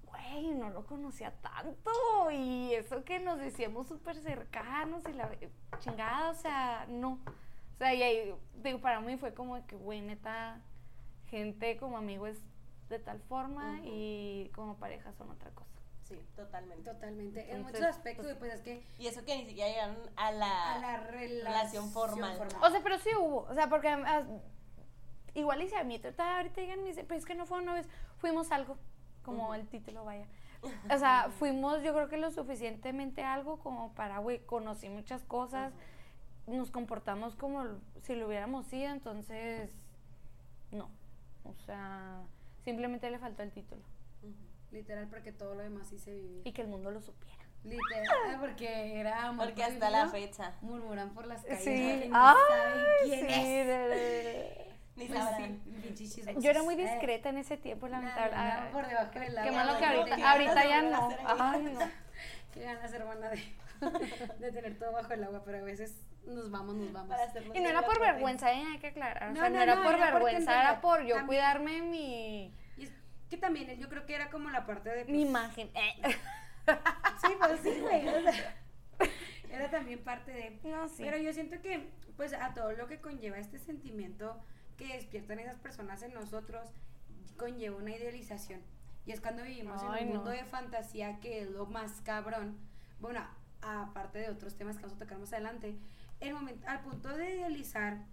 [0.04, 1.90] güey, no lo conocía tanto,
[2.30, 5.30] y eso que nos decíamos súper cercanos, y la
[5.80, 7.18] chingada, o sea, no.
[7.74, 10.60] O sea, y ahí, digo, para mí fue como que, güey, neta,
[11.28, 12.40] gente como amigo es
[12.88, 15.77] de tal forma y como pareja son otra cosa.
[16.08, 16.90] Sí, totalmente.
[16.90, 17.52] Totalmente.
[17.52, 20.74] en muchos aspectos, pues, pues es que Y eso que ni siquiera llegaron a la...
[20.74, 22.48] a la relación, relación formal.
[22.62, 23.42] O sea, pero sí hubo.
[23.42, 24.24] O sea, porque ah,
[25.34, 27.66] igual y si a mí ahorita ahorita digan, me dice, pero es que no fueron
[27.66, 28.78] novios, fuimos algo,
[29.22, 30.26] como el título vaya.
[30.92, 35.72] O sea, fuimos yo creo que lo suficientemente algo como para, güey, conocí muchas cosas,
[36.46, 37.64] nos comportamos como
[38.02, 39.70] si lo hubiéramos sido, entonces,
[40.72, 40.90] no.
[41.44, 42.22] O sea,
[42.64, 43.82] simplemente le faltó el título
[44.70, 46.42] Literal, porque todo lo demás sí se vivía.
[46.44, 47.38] y que el mundo lo supiera.
[47.64, 50.54] Literal, porque era amor Porque hasta la fecha.
[50.60, 51.64] Murmuran por las calles.
[51.64, 52.36] Sí, ay,
[53.04, 53.66] quién sí, es.
[53.66, 55.60] de- de- de- Ni Pues sabrán.
[55.96, 56.22] sí.
[56.38, 58.32] Yo era muy Eh, discreta en ese tiempo, lamentable.
[58.32, 61.08] nada, Ay, por debajo del Qué malo que no, ahorita, qué ahorita ya no.
[61.38, 61.80] Ay, no.
[62.52, 63.42] Qué ganas, hermana, de,
[64.40, 65.94] de tener todo bajo el agua, pero a veces
[66.26, 67.08] nos vamos, nos vamos.
[67.16, 68.62] Para Y no era por vergüenza, ¿eh?
[68.72, 69.30] hay que aclarar.
[69.30, 72.52] O No, sea, no, no, era no, por vergüenza, era por yo también- cuidarme mi,
[73.28, 75.04] que también yo creo que era como la parte de...
[75.04, 75.70] mi pues, imagen.
[75.74, 76.16] Eh.
[77.22, 78.06] Sí, pues sí, güey.
[79.50, 80.60] era también parte de.
[80.68, 81.02] No, sí.
[81.02, 84.38] Pero yo siento que, pues, a todo lo que conlleva este sentimiento
[84.76, 86.68] que despiertan esas personas en nosotros,
[87.38, 88.60] conlleva una idealización.
[89.06, 90.20] Y es cuando vivimos Ay, en un no.
[90.20, 92.58] mundo de fantasía que es lo más cabrón.
[93.00, 93.26] Bueno,
[93.62, 95.74] aparte de otros temas que vamos a tocar más adelante,
[96.20, 98.04] el momento, al punto de idealizar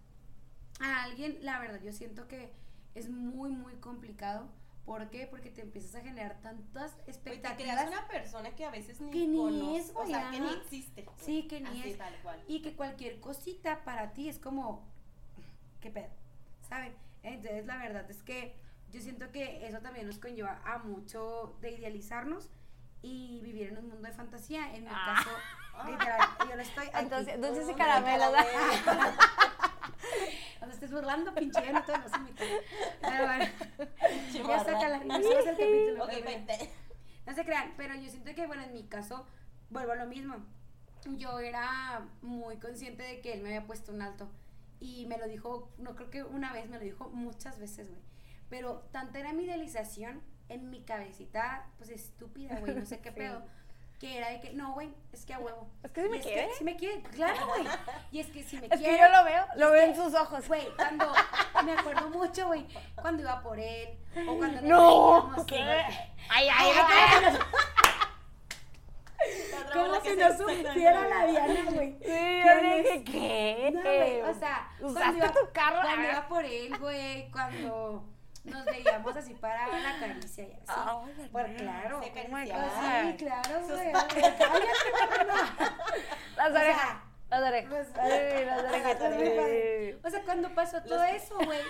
[0.79, 2.51] a alguien, la verdad, yo siento que
[2.93, 4.49] es muy, muy complicado.
[4.85, 5.25] ¿Por qué?
[5.27, 7.73] Porque te empiezas a generar tantas Güey, te expectativas.
[7.75, 10.53] creas una persona que a veces ni, Que ni conoces, es, o sea, que ni
[10.53, 11.05] existe.
[11.17, 11.97] Sí, que ni Así, es.
[11.97, 12.43] tal cual.
[12.47, 14.87] Y que cualquier cosita para ti es como,
[15.81, 16.09] ¿qué pedo?
[16.69, 16.93] ¿Saben?
[17.23, 18.55] Entonces, la verdad es que
[18.91, 22.49] yo siento que eso también nos conlleva a mucho de idealizarnos
[23.01, 24.73] y vivir en un mundo de fantasía.
[24.75, 25.15] En mi Ah.
[25.17, 26.85] caso, literal, yo lo estoy.
[26.87, 26.97] aquí.
[26.99, 28.31] Entonces, dulces y Oh, caramelos.
[30.61, 32.43] No te estés burlando, pinche ya no te los invito.
[33.01, 33.45] Pero bueno,
[33.77, 34.63] ya Chimarra.
[34.63, 36.03] sácala, no subas el capítulo.
[36.05, 36.65] Ok, pero.
[37.27, 39.25] No se crean, pero yo siento que, bueno, en mi caso,
[39.69, 40.35] vuelvo a lo mismo.
[41.17, 44.29] Yo era muy consciente de que él me había puesto un alto.
[44.79, 48.01] Y me lo dijo, no creo que una vez, me lo dijo muchas veces, güey.
[48.49, 53.15] Pero tanta era mi idealización en mi cabecita, pues estúpida, güey, no sé qué Sí.
[53.17, 53.43] pedo.
[53.99, 55.69] Que era de que, no, güey, es que a huevo.
[55.83, 56.49] Es que si me quiere.
[56.57, 57.63] si me quiere, claro, güey.
[58.11, 58.97] Y es que si me Es quiere.
[58.97, 60.47] que yo lo veo, lo es veo que- en sus ojos.
[60.47, 61.13] Güey, cuando
[61.63, 62.67] me acuerdo mucho, güey,
[63.01, 65.61] cuando iba por él o cuando nos No, ¿qué?
[66.29, 67.37] Ay, ay, Ay,
[70.03, 71.91] si que no supiera la Diana, güey.
[71.93, 73.03] Sí, ¿Quién yo dije, es?
[73.05, 73.71] ¿qué?
[73.73, 75.81] No, güey, o sea, cuando iba- tu carro.
[75.81, 76.11] Cuando ah.
[76.11, 78.03] iba por él, güey, cuando
[78.45, 80.63] nos veíamos así para la caricia y así.
[80.67, 81.61] La Pues neta.
[81.63, 81.97] claro.
[81.97, 82.63] Oh my acariciaba.
[82.63, 83.11] God.
[83.11, 83.91] Sí, claro, güey.
[86.35, 86.97] Las O sea, orejas.
[87.29, 87.69] Las orejas.
[87.69, 88.09] pues, las.
[90.05, 91.59] O sea, cuando pasó todo Los- eso, güey,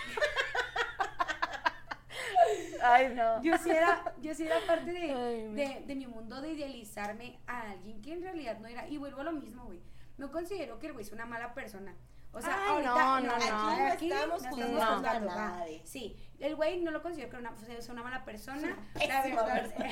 [2.83, 3.41] Ay, no.
[3.41, 7.39] yo sí era, yo sí era parte de, Ay, de, de mi mundo de idealizarme
[7.47, 8.87] a alguien que en realidad no era.
[8.87, 9.81] Y vuelvo a lo mismo, güey.
[10.17, 11.95] No considero que el güey es una mala persona.
[12.31, 13.77] O sea, Ay, ahorita no, no, Aquí no.
[13.77, 15.81] no aquí estamos no estamos juzgando, nadie.
[15.85, 18.77] Sí, el güey no lo considero que una, sea una mala persona.
[18.99, 19.91] Es La una verdad, persona.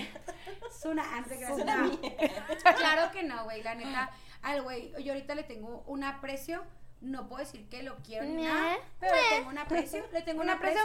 [0.69, 1.91] es una antes que Es una.
[2.77, 3.63] Claro que no, güey.
[3.63, 6.63] La neta, al güey, yo ahorita le tengo un aprecio.
[7.01, 10.05] No puedo decir que lo quiero ni nada, pero le tengo un aprecio.
[10.13, 10.81] Le tengo un aprecio.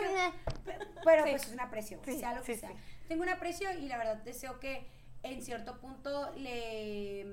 [0.65, 2.71] pe- Pero pues es un aprecio, Sí, sea lo que sí, sea.
[2.71, 2.77] sí.
[3.07, 4.85] Tengo un aprecio y la verdad deseo que
[5.23, 7.25] en cierto punto le.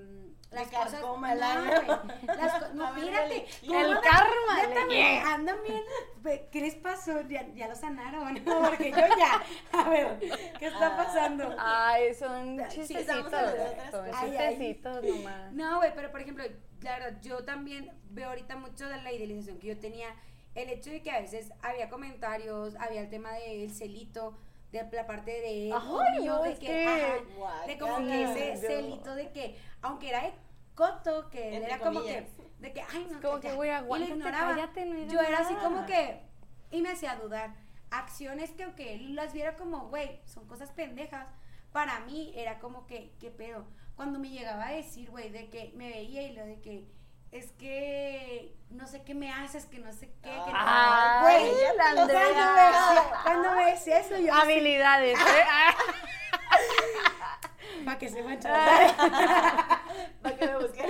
[0.56, 0.91] Las cosas.
[0.94, 3.12] carcoma el no, güey, las co- no, mírate.
[3.12, 3.46] dale.
[3.68, 5.34] ¿cómo El karma güey, llega.
[5.34, 5.82] Andan bien.
[6.52, 7.22] ¿Qué les pasó?
[7.22, 8.36] Ya, ya lo sanaron.
[8.46, 9.44] Porque yo ya.
[9.74, 10.20] A ver,
[10.60, 10.98] ¿qué está Ah.
[10.98, 11.56] pasando?
[11.60, 13.06] Ay, son chistecitos.
[13.15, 14.15] Son cosas.
[14.15, 14.50] Ay, ay.
[14.50, 15.52] chistecitos nomás.
[15.54, 16.44] No, güey, pero por ejemplo,
[16.82, 20.08] la verdad, yo también veo ahorita mucho de la idealización que yo tenía.
[20.56, 24.38] El hecho de que a veces había comentarios, había el tema del celito,
[24.72, 25.74] de la parte de él,
[26.20, 30.22] mío, no, de que, que- ajá, de como que ese celito de que, aunque era
[30.24, 30.34] de
[30.76, 32.28] coto, que Entre era como que,
[32.60, 33.82] de que, ay, no, Como que, ya.
[33.82, 34.52] güey, Y lo ignoraba.
[34.56, 36.22] cállate, no digas Yo era así como que,
[36.72, 37.56] y me hacía dudar.
[37.92, 41.28] Acciones que aunque él las viera como, güey, son cosas pendejas,
[41.72, 43.66] para mí era como que, ¿qué pedo?
[43.96, 46.88] Cuando me llegaba a decir, güey, de que me veía y lo de que,
[47.38, 51.54] es que no sé qué me haces, que no sé qué, que no- Ay, güey,
[51.78, 52.28] me Andrea.
[52.28, 55.24] decía- cuando me decía eso, yo Habilidades, ¿eh?
[56.48, 57.39] Ah.
[57.86, 60.89] para que se manche Para que me busquen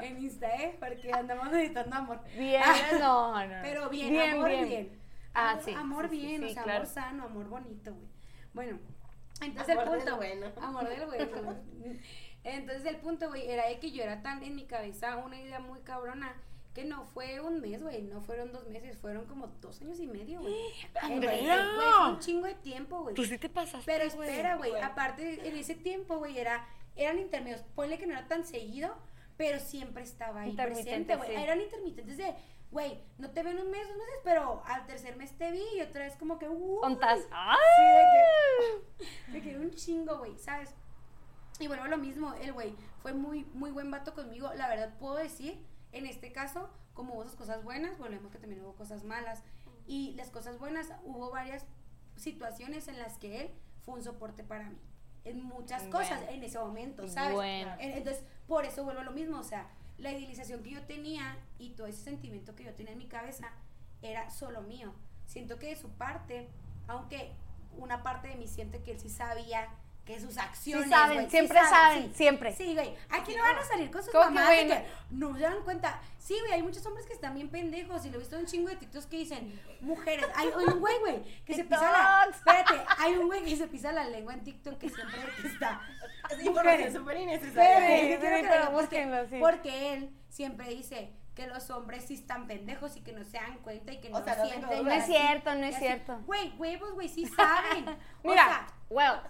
[0.00, 0.76] en Insta, ¿eh?
[0.78, 2.20] Porque andamos necesitando amor.
[2.36, 2.62] Bien,
[3.00, 3.54] no, no.
[3.62, 5.00] Pero bien, amor bien.
[5.34, 6.78] Ah, Amor- sí, Amor sí, bien, sí, o sea, claro.
[6.80, 8.08] amor sano, amor bonito, güey.
[8.52, 8.78] Bueno,
[9.40, 10.16] entonces Amor el del punto.
[10.16, 10.46] bueno.
[10.60, 11.56] Amor del bueno.
[12.44, 15.60] Entonces el punto, güey, era de que yo era tan en mi cabeza una idea
[15.60, 16.34] muy cabrona
[16.74, 20.06] que no fue un mes, güey, no fueron dos meses, fueron como dos años y
[20.06, 20.54] medio, güey.
[21.02, 21.70] ¡Andrea!
[21.76, 23.14] Fue un chingo de tiempo, güey.
[23.14, 23.84] Tú sí te pasaste.
[23.84, 27.62] Pero espera, güey, aparte en ese tiempo, güey, era, eran intermedios.
[27.74, 28.94] Ponle que no era tan seguido,
[29.36, 31.28] pero siempre estaba ahí presente, güey.
[31.28, 31.42] sí.
[31.42, 32.34] Eran intermitentes de,
[32.70, 35.62] güey, no te veo en un mes, dos meses, pero al tercer mes te vi
[35.76, 37.20] y otra vez como que, uh, ¿Contas?
[37.20, 40.74] Sí, de que, de que un chingo, güey, ¿sabes?
[41.60, 44.52] Y bueno, lo mismo, el güey fue muy, muy buen vato conmigo.
[44.54, 48.62] La verdad, puedo decir, en este caso, como hubo sus cosas buenas, volvemos que también
[48.62, 49.42] hubo cosas malas.
[49.86, 51.64] Y las cosas buenas, hubo varias
[52.16, 53.50] situaciones en las que él
[53.84, 54.78] fue un soporte para mí.
[55.24, 56.32] En muchas cosas, Bueno.
[56.32, 57.34] en ese momento, ¿sabes?
[57.34, 57.72] Bueno.
[57.78, 61.36] En- Entonces, por eso vuelvo a lo mismo, o sea, la idealización que yo tenía
[61.58, 63.50] y todo ese sentimiento que yo tenía en mi cabeza
[64.02, 64.92] era solo mío.
[65.26, 66.48] Siento que de su parte,
[66.88, 67.32] aunque
[67.78, 69.68] una parte de mí siente que él sí sabía
[70.04, 70.84] que sus acciones.
[70.84, 72.12] Sí saben, sí siempre saben, sí.
[72.14, 72.52] siempre.
[72.54, 72.94] Sí, güey.
[73.10, 76.00] Aquí no van a salir con sus ¿Cómo que, mamás que no se dan cuenta.
[76.18, 78.46] Sí, güey, hay muchos hombres que están bien pendejos y lo he visto en un
[78.46, 80.26] chingo de TikToks que dicen, mujeres.
[80.34, 82.26] Hay hay un güey, güey, que se pisa la.
[82.30, 85.80] Espérate, hay un güey que se pisa la lengua en TikTok que siempre está.
[86.32, 88.18] Es súper innecesaria.
[88.20, 89.36] Pero búsquenlo, sí.
[89.40, 93.58] Porque él siempre dice que los hombres sí están pendejos y que no se dan
[93.58, 94.68] cuenta y que O no sea, no sienten.
[94.68, 95.84] tengo No es cierto, no es así.
[95.84, 96.18] cierto.
[96.26, 97.88] Güey, huevos, güey, sí saben.
[97.88, 99.20] O Mira, sea, well,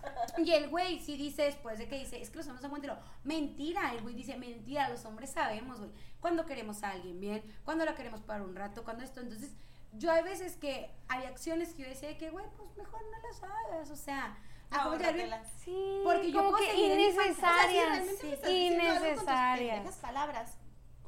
[0.44, 2.98] y el güey sí dice después de que dice, es que los hombres son cuenteros.
[3.22, 5.90] Mentira, el güey dice, mentira, los hombres sabemos, güey.
[6.20, 9.20] Cuando queremos a alguien bien, cuando la queremos para un rato, cuando esto.
[9.20, 9.54] Entonces,
[9.92, 13.42] yo hay veces que hay acciones que yo decía que, güey, pues mejor no las
[13.44, 13.90] hagas.
[13.90, 14.36] O sea,
[14.70, 15.46] Ahórratelas.
[15.62, 18.08] sí, Porque yo como que mi O sea, si innecesarias,
[18.48, 19.96] innecesarias.
[19.96, 20.56] palabras,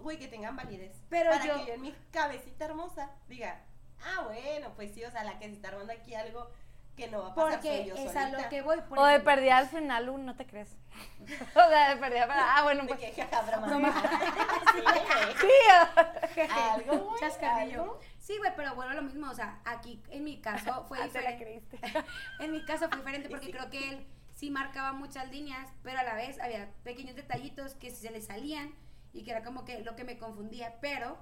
[0.04, 0.96] güey, que tengan validez.
[1.10, 3.60] Pero para yo- que yo en mi cabecita hermosa diga,
[4.04, 6.48] ah, bueno, pues sí, o sea, la que se está armando aquí algo
[6.96, 8.24] que no va a pasar soy porque yo es solita.
[8.38, 8.80] a lo que voy.
[8.88, 10.76] por O de perdida al final, uh, no te crees.
[11.56, 12.56] o sea, de perdida para.
[12.56, 13.00] Ah, bueno, De pues.
[13.00, 13.66] que jaja, broma.
[13.66, 13.90] No me-
[15.40, 17.82] Sí, Algo, güey, Chascarrillo.
[17.82, 18.00] algo.
[18.18, 21.20] Sí, güey, pero bueno, lo mismo, o sea, aquí en mi caso fue Ah, te
[21.20, 21.78] la diferente.
[21.78, 22.04] creíste.
[22.40, 23.52] En mi caso fue diferente porque sí.
[23.52, 27.90] creo que él sí marcaba muchas líneas, pero a la vez había pequeños detallitos que
[27.90, 28.74] se le salían
[29.14, 31.16] y que era como que lo que me confundía, pero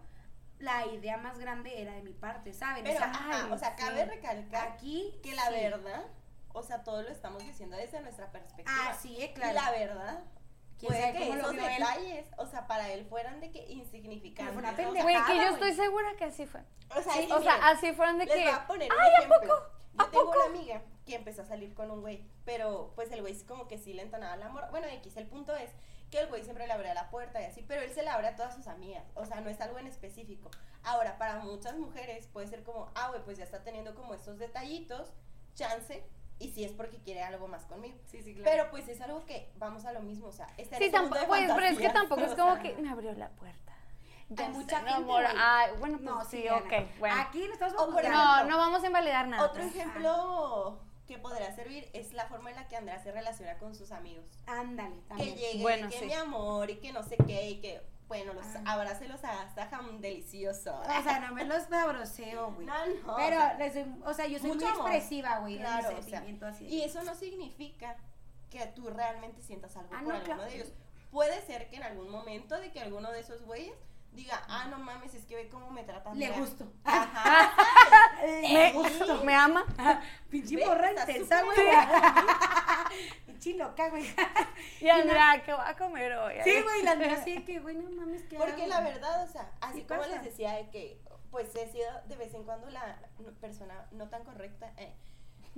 [0.59, 2.83] la idea más grande era de mi parte, ¿saben?
[2.85, 4.11] Pero, o sea, ajá, ay, o sea, cabe sí.
[4.11, 5.52] recalcar aquí que la sí.
[5.55, 6.05] verdad,
[6.52, 8.70] o sea, todo lo estamos diciendo desde nuestra perspectiva.
[8.88, 9.52] Ah, sí, eh, claro.
[9.52, 10.24] Y la verdad,
[10.78, 14.57] ¿Quién puede que esos detalles, o sea, para él fueran de que insignificantes.
[14.57, 15.02] Una pendejada.
[15.02, 16.61] Güey, que yo estoy segura que así fue.
[16.90, 18.42] O sea, Sí, sí, O sea, miren, así fueron de les que.
[18.44, 19.38] voy a poner un ¡Ay, a ejemplo.
[19.40, 19.62] poco!
[19.94, 20.37] Yo ¿A tengo poco?
[20.38, 23.68] una amiga que empezó a salir con un güey, pero pues el güey sí como
[23.68, 24.64] que sí le entonaba el amor.
[24.70, 25.70] Bueno, X, el punto es
[26.12, 28.29] que el güey siempre le abría la puerta y así, pero él se la abre
[28.29, 30.51] a todas sus amigas, o sea, no es algo en específico.
[30.85, 34.38] Ahora, para muchas mujeres puede ser como, ah, güey, pues ya está teniendo como estos
[34.38, 35.11] detallitos,
[35.55, 36.05] chance,
[36.38, 37.96] y si es porque quiere algo más conmigo.
[38.05, 38.51] Sí, sí, claro.
[38.51, 41.18] Pero pues es algo que vamos a lo mismo, o sea, está en Sí, tampoco,
[41.18, 43.72] de pues, pero es que tampoco es como que me abrió la puerta.
[44.37, 45.27] Hay mucha gente, güey.
[45.37, 47.20] Ay, bueno, pues no, sí, sí, ok, bueno.
[47.20, 48.44] Aquí no estamos O por juzgando.
[48.44, 49.44] No, no vamos a invalidar nada.
[49.44, 53.75] Otro ejemplo que podrá servir es la forma en la que Andrea se relaciona con
[53.75, 54.25] sus amigos.
[54.47, 55.37] Ándale, Que también.
[55.37, 56.05] llegue, Bueno, que sí.
[56.07, 58.62] mi amor, y que no sé qué, y que, bueno, los Ah.
[58.67, 60.75] abrace, los agasajan delicioso.
[60.81, 62.67] O sea, no me los sabroseo, güey.
[62.67, 62.75] No,
[63.07, 64.77] no, Pero, o sea, les doy- o sea, yo soy muy amor.
[64.91, 66.67] expresiva, güey, Claro, en mi o sea, sentimiento así.
[66.67, 67.97] y eso no significa
[68.51, 70.45] que tú realmente sientas algo Ah, por no, alguno claro.
[70.51, 70.73] de ellos.
[71.11, 73.75] Puede ser que en algún momento de que alguno de esos güeyes
[74.12, 76.18] diga, ah, no mames, es que ve cómo me tratan.
[76.18, 76.70] Le gusto.
[76.85, 77.53] Ajá.
[78.22, 78.72] Me,
[79.25, 79.64] me ama.
[80.31, 81.57] Pinche morra intensa, güey.
[83.27, 84.05] Pinche loca, güey.
[84.81, 86.35] Y Andrea, ¿qué voy a comer hoy?
[86.44, 89.51] Sí, güey, la mía así que, güey, no mames, ¿qué Porque la verdad, o sea,
[89.61, 92.98] así Sí como les decía de que, pues he sido de vez en cuando la
[93.40, 94.94] persona no tan correcta, eh,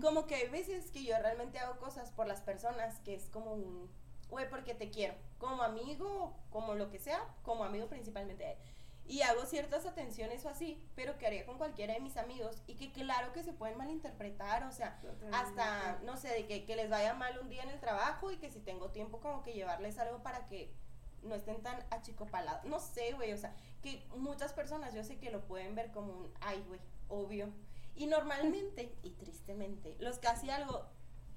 [0.00, 3.52] como que hay veces que yo realmente hago cosas por las personas que es como
[3.52, 3.90] un,
[4.34, 8.58] güey, porque te quiero, como amigo, como lo que sea, como amigo principalmente.
[9.06, 12.74] Y hago ciertas atenciones o así, pero que haría con cualquiera de mis amigos y
[12.74, 15.00] que claro que se pueden malinterpretar, o sea,
[15.32, 18.38] hasta, no sé, de que, que les vaya mal un día en el trabajo y
[18.38, 20.74] que si tengo tiempo como que llevarles algo para que
[21.22, 22.64] no estén tan achicopalados.
[22.64, 26.12] No sé, güey, o sea, que muchas personas yo sé que lo pueden ver como
[26.12, 27.52] un, ay, güey, obvio.
[27.94, 30.86] Y normalmente, y tristemente, los que hacen algo,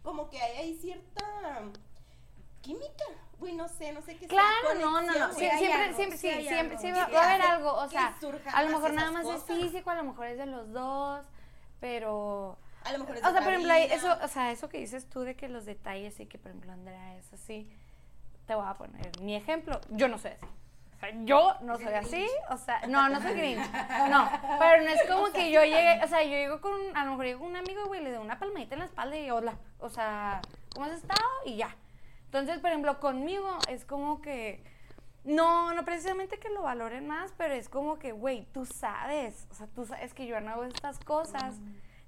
[0.01, 1.71] como que hay, hay cierta
[2.67, 3.05] química,
[3.39, 5.33] güey, no sé, no sé qué Claro, no, no, no.
[5.33, 7.73] siempre, siempre, sí siempre, sí va, a haber algo.
[7.73, 8.13] O sea,
[8.53, 11.25] a lo mejor nada más es físico, a lo mejor es de los dos,
[11.79, 12.57] pero...
[12.83, 15.21] A lo mejor es O sea, por ejemplo, eso, o sea, eso que dices tú
[15.21, 17.71] de que los detalles y que, por ejemplo, Andrea es así,
[18.45, 19.79] te voy a poner mi ejemplo.
[19.89, 20.45] Yo no soy así.
[20.45, 23.71] O sea, yo no soy así, o sea, no, no soy grinch,
[24.09, 24.27] no,
[24.57, 27.25] pero no es como que yo llegue, o sea, yo llego con, a lo mejor
[27.25, 29.89] llego con un amigo, güey, le doy una palmadita en la espalda y hola, o
[29.89, 30.41] sea,
[30.73, 31.21] ¿cómo has estado?
[31.45, 31.75] Y ya.
[32.27, 34.63] Entonces, por ejemplo, conmigo es como que,
[35.23, 39.55] no, no precisamente que lo valoren más, pero es como que, güey, tú sabes, o
[39.55, 41.55] sea, tú sabes que yo no hago estas cosas,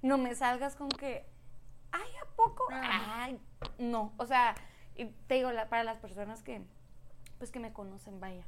[0.02, 1.26] no me salgas con que,
[1.92, 2.64] ay, ¿a poco?
[2.82, 3.40] Ay,
[3.78, 4.54] no, o sea,
[4.96, 6.62] y te digo, la- para las personas que,
[7.38, 8.44] pues que me conocen, vaya.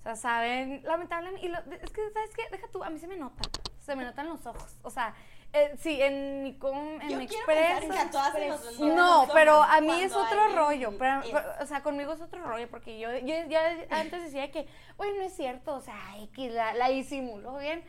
[0.00, 2.42] O sea, saben, lamentablemente, y lo- es que, ¿sabes qué?
[2.50, 3.42] Deja tú, a mí se me nota,
[3.78, 5.14] se me notan los ojos, o sea,
[5.52, 9.80] eh, sí, en mi, com, en Yo mi que se expreso- notan No, pero a
[9.80, 10.96] mí es otro rollo.
[10.98, 14.50] Pero, es- pero, o sea, conmigo es otro rollo, porque yo, yo ya antes decía
[14.52, 17.82] que, oye, no es cierto, o sea, X, la, la disimulo bien.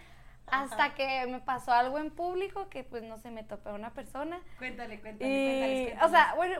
[0.48, 3.94] Hasta que me pasó algo en público que, pues, no sé, me topé a una
[3.94, 4.42] persona.
[4.58, 6.60] Cuéntale, cuéntale, Y, cuéntales, o sea, bueno,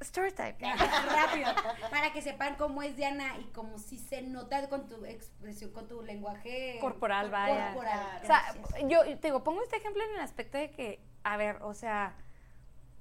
[0.00, 0.56] story time.
[0.58, 1.50] rápido,
[1.90, 5.88] para que sepan cómo es Diana y cómo sí se nota con tu expresión, con
[5.88, 7.68] tu lenguaje Corporal, vaya.
[7.68, 8.20] corporal.
[8.22, 8.42] O sea,
[8.88, 12.14] yo te digo, pongo este ejemplo en el aspecto de que, a ver, o sea,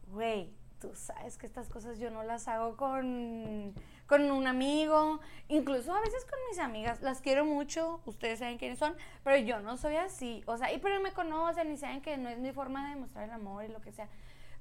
[0.08, 3.74] güey, tú sabes que estas cosas yo no las hago con,
[4.08, 8.80] con un amigo, incluso a veces con mis amigas, las quiero mucho, ustedes saben quiénes
[8.80, 12.18] son, pero yo no soy así, o sea, y pero me conocen y saben que
[12.18, 14.08] no es mi forma de demostrar el amor y lo que sea.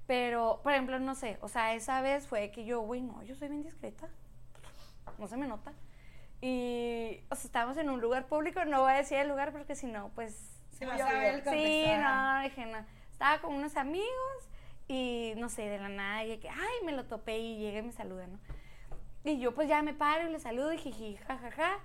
[0.06, 3.34] Pero, por ejemplo, no sé, o sea, esa vez fue que yo, güey, no, yo
[3.34, 4.08] soy bien discreta.
[5.18, 5.72] No se me nota.
[6.40, 9.74] Y, o sea, estábamos en un lugar público, no voy a decir el lugar porque
[9.74, 10.60] si no, pues...
[10.72, 12.84] Se va a saber Sí, no, dije, no.
[13.12, 14.48] Estaba con unos amigos
[14.88, 17.82] y, no sé, de la nada, y que, ay, me lo topé y llega y
[17.82, 18.38] me saluda, ¿no?
[19.24, 21.78] Y yo pues ya me paro y le saludo y jiji, jajaja.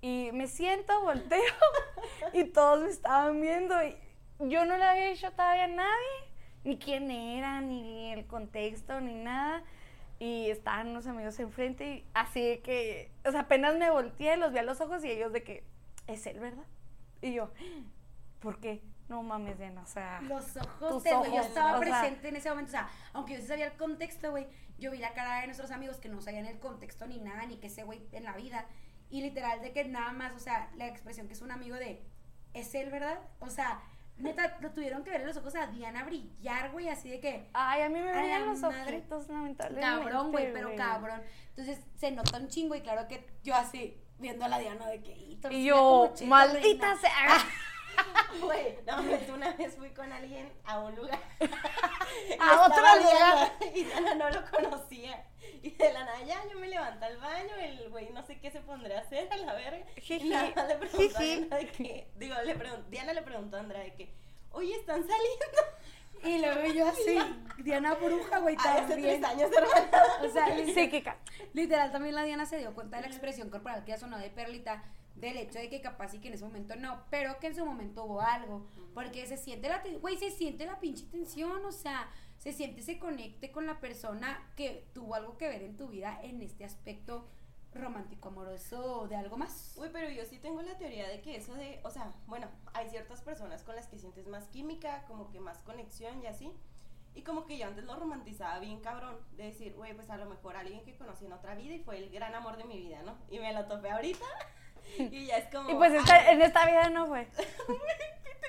[0.00, 1.42] Y me siento, volteo
[2.32, 3.94] y todos me estaban viendo y
[4.38, 6.27] yo no le había dicho todavía a nadie,
[6.64, 9.62] ni quién era, ni el contexto, ni nada.
[10.18, 14.58] Y estaban unos amigos enfrente y así que, o sea, apenas me volteé, los vi
[14.58, 15.64] a los ojos y ellos de que,
[16.08, 16.64] es él, ¿verdad?
[17.22, 17.52] Y yo,
[18.40, 18.82] ¿por qué?
[19.08, 20.20] No mames, Diana, o sea...
[20.22, 21.30] Los ojos Tus güey.
[21.30, 22.68] Yo ojos, estaba sea- presente en ese momento.
[22.70, 24.46] O sea, aunque yo sí sabía el contexto, güey,
[24.78, 27.56] yo vi la cara de nuestros amigos que no sabían el contexto ni nada, ni
[27.56, 28.66] que ese güey en la vida.
[29.10, 32.02] Y literal, de que nada más, o sea, la expresión que es un amigo de,
[32.52, 33.18] es él, ¿verdad?
[33.40, 33.80] O sea,
[34.18, 37.48] neta, lo tuvieron que ver en los ojos a Diana brillar, güey, así de que.
[37.52, 39.80] Ay, a mí me venían los ojitos, lamentablemente.
[40.04, 41.22] Cabrón, güey, pero cabrón.
[41.50, 45.02] Entonces se nota un chingo y claro que yo así, viendo a la Diana de
[45.02, 45.12] que.
[45.12, 46.96] Y, Y yo, maldita reina".
[46.96, 47.38] sea.
[48.40, 51.18] Güey, no, mames, una vez fui con alguien a un lugar.
[52.40, 55.24] A otro Diana, Y Diana no lo conocía.
[55.62, 58.50] Y de la nada, ya, yo me levanto al baño, el güey no sé qué
[58.50, 59.84] se pondría a hacer a la verga.
[59.96, 61.20] Y Jiji, nada más le preguntó a.
[61.20, 64.12] Diana de que, digo, le pregun- Diana le preguntó a Andrea de que,
[64.52, 66.24] oye, ¿están saliendo?
[66.24, 67.18] Y luego yo así,
[67.58, 69.20] Diana bruja, güey, hace también.
[69.20, 70.02] tres años, hermana.
[70.22, 70.48] O sea,
[71.54, 74.30] literal, también la Diana se dio cuenta de la expresión corporal que ya sonó de
[74.30, 74.82] Perlita,
[75.20, 77.64] del hecho de que capaz y que en ese momento no, pero que en su
[77.64, 82.10] momento hubo algo, porque se siente la, güey, se siente la pinche tensión, o sea,
[82.38, 86.18] se siente ese conecte con la persona que tuvo algo que ver en tu vida
[86.22, 87.28] en este aspecto
[87.74, 89.76] romántico, amoroso, o de algo más.
[89.76, 92.88] Uy, pero yo sí tengo la teoría de que eso de, o sea, bueno, hay
[92.88, 96.52] ciertas personas con las que sientes más química, como que más conexión y así.
[97.14, 100.26] Y como que yo antes lo romantizaba bien cabrón, de decir, güey, pues a lo
[100.26, 103.02] mejor alguien que conocí en otra vida y fue el gran amor de mi vida,
[103.02, 103.18] ¿no?
[103.28, 104.24] Y me lo topé ahorita
[104.98, 105.70] y ya es como...
[105.70, 107.28] Y pues esta- ay, en esta vida no fue.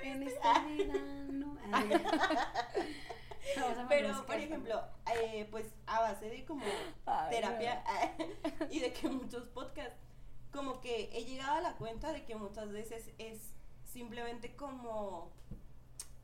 [0.01, 0.93] En esta vida
[1.29, 1.57] no
[3.89, 4.81] Pero, por ejemplo,
[5.13, 6.63] eh, pues a base de como
[7.05, 7.83] Ay, terapia
[8.69, 9.97] y de que muchos podcasts,
[10.51, 15.31] como que he llegado a la cuenta de que muchas veces es simplemente como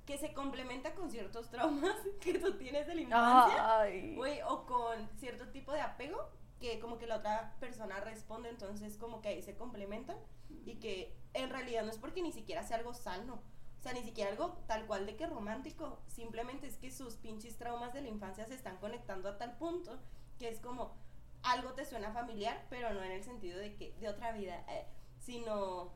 [0.06, 4.16] que se complementa con ciertos traumas que tú tienes de la infancia, Ay.
[4.48, 6.30] o con cierto tipo de apego
[6.60, 10.18] que como que la otra persona responde, entonces como que ahí se complementan
[10.66, 13.42] y que en realidad no es porque ni siquiera sea algo sano.
[13.80, 17.58] O sea, ni siquiera algo tal cual de que romántico, simplemente es que sus pinches
[17.58, 20.00] traumas de la infancia se están conectando a tal punto
[20.40, 20.96] que es como
[21.44, 24.88] algo te suena familiar, pero no en el sentido de que de otra vida, eh,
[25.20, 25.94] sino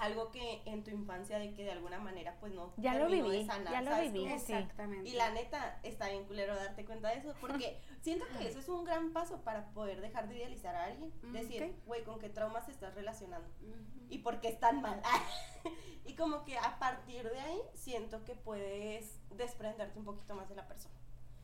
[0.00, 3.28] algo que en tu infancia de que de alguna manera pues no Ya lo terminó
[3.28, 4.12] de viví, sanar, ya lo ¿sabes?
[4.12, 4.32] viví.
[4.32, 5.08] Exactamente.
[5.08, 8.68] y la neta, está bien culero darte cuenta de eso, porque siento que eso es
[8.68, 11.12] un gran paso para poder dejar de idealizar a alguien.
[11.22, 13.48] Mm, Decir, güey, ¿con qué traumas te estás relacionando?
[14.08, 15.00] ¿Y por qué están mal?
[16.04, 20.54] y como que a partir de ahí, siento que puedes desprenderte un poquito más de
[20.56, 20.94] la persona.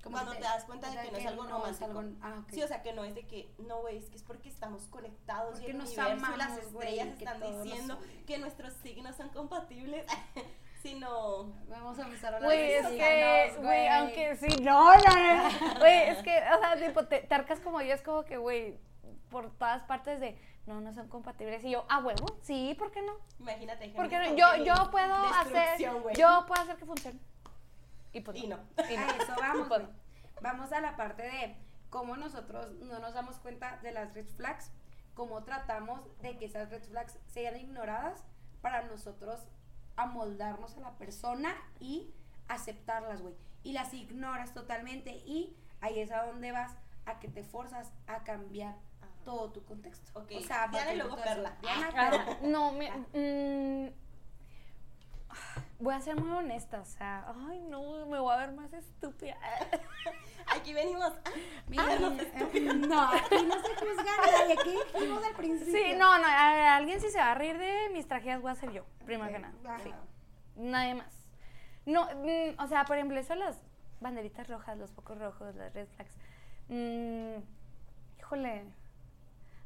[0.02, 1.84] Como Cuando que te das cuenta de sea, que no es algo romántico.
[1.84, 2.50] algo- ah, ok.
[2.50, 4.82] Sí, o sea, que no es de que, no, güey, es que es porque estamos
[4.88, 8.38] conectados Porque y el nos universo y las amamos, estrellas que están nos diciendo que
[8.38, 10.04] nuestros signos son compatibles,
[10.82, 11.52] sino...
[11.68, 15.74] Vamos a empezar a hablar Güey, de es que, güey, aunque sí, no, no, no.
[15.78, 18.78] Güey, es que, o sea, tipo, te, te arcas como yo, es como que, güey,
[19.30, 20.36] por todas partes de,
[20.66, 21.62] no, no son compatibles.
[21.64, 23.12] Y yo, ah, huevo, sí, ¿por qué no?
[23.38, 23.84] Imagínate.
[23.84, 26.16] gente Porque con yo, que yo puedo hacer, güey.
[26.16, 27.20] yo puedo hacer que funcione.
[28.12, 28.58] Y pues Y no.
[28.90, 29.02] Y no.
[29.02, 29.92] A eso vamos, Pues güey.
[30.40, 31.56] Vamos a la parte de
[31.90, 34.70] cómo nosotros no nos damos cuenta de las red flags,
[35.14, 38.24] cómo tratamos de que esas red flags sean ignoradas
[38.60, 39.40] para nosotros
[39.96, 42.12] amoldarnos a la persona y
[42.48, 43.34] aceptarlas, güey.
[43.62, 46.74] Y las ignoras totalmente y ahí es a donde vas
[47.06, 49.12] a que te forzas a cambiar Ajá.
[49.24, 50.18] todo tu contexto.
[50.18, 51.56] Ok, O sea, Diana y luego Perla.
[51.60, 52.38] Diana, Ah, Perla.
[52.48, 53.92] no, me, mm,
[55.78, 59.36] voy a ser muy honesta, o sea, ay, no, me voy a ver más estúpida.
[60.46, 61.12] Aquí venimos.
[61.68, 65.72] Mira, no, eh, no, aquí no se juzga nadie, aquí dijimos al principio.
[65.72, 68.54] Sí, no, no, a alguien si se va a reír de mis tragedias voy a
[68.56, 69.54] ser yo, primero que nada.
[69.64, 69.78] Ajá.
[69.84, 69.90] Sí.
[70.56, 71.14] Nadie más.
[71.86, 73.56] No, mm, o sea, por ejemplo, eso las
[74.00, 76.16] banderitas rojas, los focos rojos, las red flags.
[76.68, 77.36] mm,
[78.18, 78.64] híjole,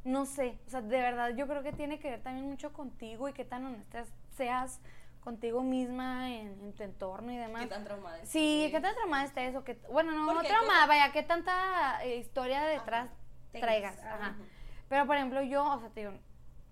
[0.04, 3.28] no sé, o sea, de verdad yo creo que tiene que ver también mucho contigo
[3.28, 4.04] y qué tan honesta
[4.36, 4.80] seas
[5.26, 7.62] contigo misma en, tu entorno y demás.
[7.62, 9.64] ¿Qué tan traumada Sí, ¿qué tan traumada está eso?
[9.64, 13.10] Que, bueno, no, no traumada, vaya, ¿qué tanta eh, historia detrás
[13.50, 13.98] traigas?
[14.04, 14.36] Ajá.
[14.88, 16.12] Pero, por ejemplo, yo, o sea, te digo,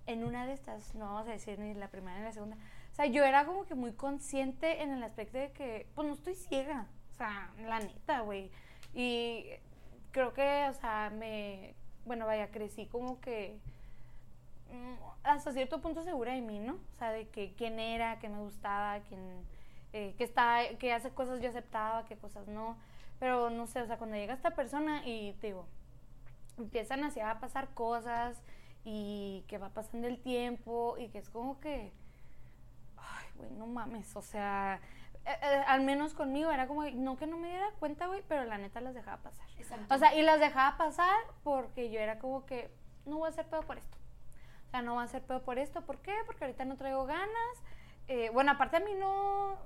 [0.07, 2.57] en una de estas, no vamos a decir ni la primera ni la segunda,
[2.93, 6.15] o sea, yo era como que muy consciente en el aspecto de que, pues no
[6.15, 8.53] estoy ciega, o sea, la neta, güey.
[8.95, 9.47] Y
[10.13, 11.75] creo que, o sea, me,
[12.05, 13.59] bueno, vaya, crecí como que
[15.23, 16.75] hasta cierto punto segura de mí, ¿no?
[16.75, 19.21] O sea, de que quién era, qué me gustaba, quién,
[19.93, 22.77] eh, que está, que hace cosas yo aceptaba, qué cosas no.
[23.19, 25.67] Pero no sé, o sea, cuando llega esta persona y te digo,
[26.59, 28.43] empiezan así a pasar cosas
[28.85, 31.93] y que va pasando el tiempo y que es como que,
[32.97, 34.81] ay, güey, no mames, o sea,
[35.25, 38.45] eh, eh, al menos conmigo era como, no que no me diera cuenta, güey, pero
[38.45, 39.47] la neta las dejaba pasar.
[39.91, 42.71] O sea, y las dejaba pasar porque yo era como que,
[43.07, 43.97] no voy a hacer pedo por esto.
[44.75, 45.83] Sea, no voy a hacer pedo por esto.
[45.83, 46.13] ¿Por qué?
[46.27, 47.63] Porque ahorita no traigo ganas.
[48.09, 49.57] Eh, bueno, aparte a mí no,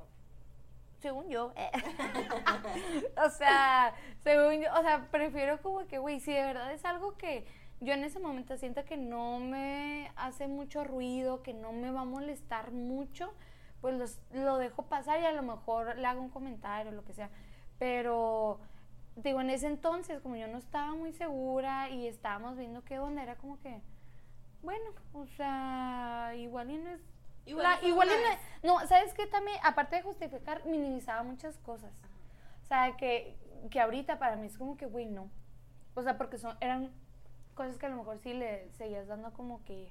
[0.98, 1.54] según yo,
[3.24, 7.16] o sea, según yo, o sea, prefiero como que, güey, si de verdad es algo
[7.16, 7.46] que
[7.80, 12.02] yo en ese momento siento que no me hace mucho ruido, que no me va
[12.02, 13.32] a molestar mucho,
[13.80, 17.14] pues lo dejo pasar y a lo mejor le hago un comentario o lo que
[17.14, 17.30] sea.
[17.78, 18.60] Pero,
[19.16, 23.22] digo, en ese entonces, como yo no estaba muy segura y estábamos viendo qué onda,
[23.22, 23.80] era como que,
[24.62, 27.00] bueno, o sea, igual y no es...
[27.46, 29.26] Igual, igual y no, ¿sabes qué?
[29.26, 31.92] También, aparte de justificar, minimizaba muchas cosas.
[32.62, 33.38] O sea, que,
[33.70, 35.30] que ahorita para mí es como que, güey, no.
[35.94, 36.92] O sea, porque son, eran
[37.54, 39.90] cosas que a lo mejor sí le seguías dando como que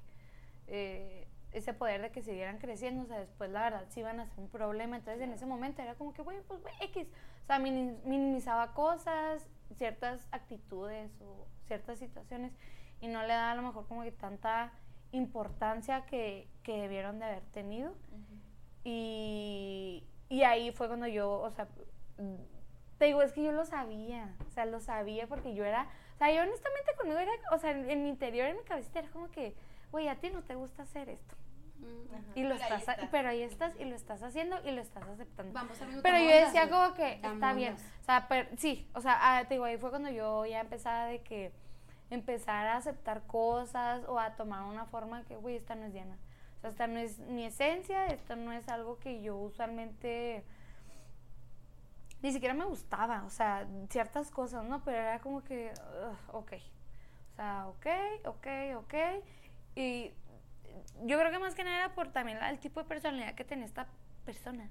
[0.68, 4.26] eh, ese poder de que siguieran creciendo, o sea, después la verdad sí iban a
[4.26, 7.08] ser un problema, entonces en ese momento era como que, güey, pues güey, X,
[7.42, 9.46] o sea, minimizaba cosas,
[9.76, 12.52] ciertas actitudes o ciertas situaciones
[13.00, 14.72] y no le daba a lo mejor como que tanta
[15.12, 17.94] importancia que, que debieron de haber tenido.
[18.84, 21.68] y, y ahí fue cuando yo, o sea,
[22.98, 26.18] te digo, es que yo lo sabía, o sea, lo sabía porque yo era, o
[26.18, 29.30] sea, yo honestamente conmigo era, o sea, en, mi interior, en mi cabecita era como
[29.30, 29.54] que,
[29.90, 31.34] güey, a ti no te gusta hacer esto.
[31.78, 34.82] Mm, y lo pero estás, ahí pero ahí estás y lo estás haciendo y lo
[34.82, 35.52] estás aceptando.
[35.52, 37.74] Vamos pero yo decía como que está bien.
[37.74, 41.22] O sea, sí, o sea, ah, te digo, ahí fue cuando yo ya empezaba de
[41.22, 41.52] que
[42.10, 46.16] empezar a aceptar cosas o a tomar una forma que, güey, esta no es Diana.
[46.58, 50.44] O sea, esta no es mi esencia, esto no es algo que yo usualmente
[52.22, 54.82] ni siquiera me gustaba, o sea, ciertas cosas, ¿no?
[54.84, 55.72] Pero era como que,
[56.32, 56.52] ok,
[57.32, 57.86] o sea, ok,
[58.24, 58.46] ok,
[58.76, 58.94] ok.
[59.76, 60.12] Y
[61.04, 63.66] yo creo que más que nada era por también el tipo de personalidad que tenía
[63.66, 63.86] esta
[64.24, 64.68] persona,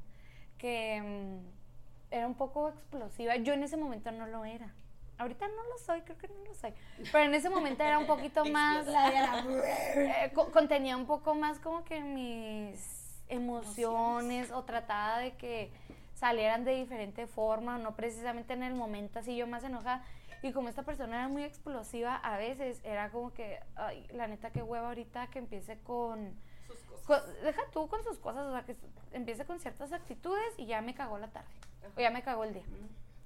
[0.58, 3.38] que mm, era un poco explosiva.
[3.38, 4.74] Yo en ese momento no lo era.
[5.18, 6.74] Ahorita no lo soy, creo que no lo soy.
[7.12, 8.86] Pero en ese momento era un poquito más.
[9.48, 15.72] eh, contenía un poco más como que mis emociones o trataba de que
[16.14, 20.04] salieran de diferente forma, no precisamente en el momento así yo más enojada.
[20.44, 24.52] Y como esta persona era muy explosiva, a veces era como que, ay, la neta,
[24.52, 26.36] qué hueva ahorita que empiece con...
[26.68, 27.42] Sus cosas.
[27.42, 28.76] deja tú con sus cosas, o sea, que
[29.14, 31.48] empiece con ciertas actitudes y ya me cagó la tarde.
[31.96, 32.64] O ya me cagó el día.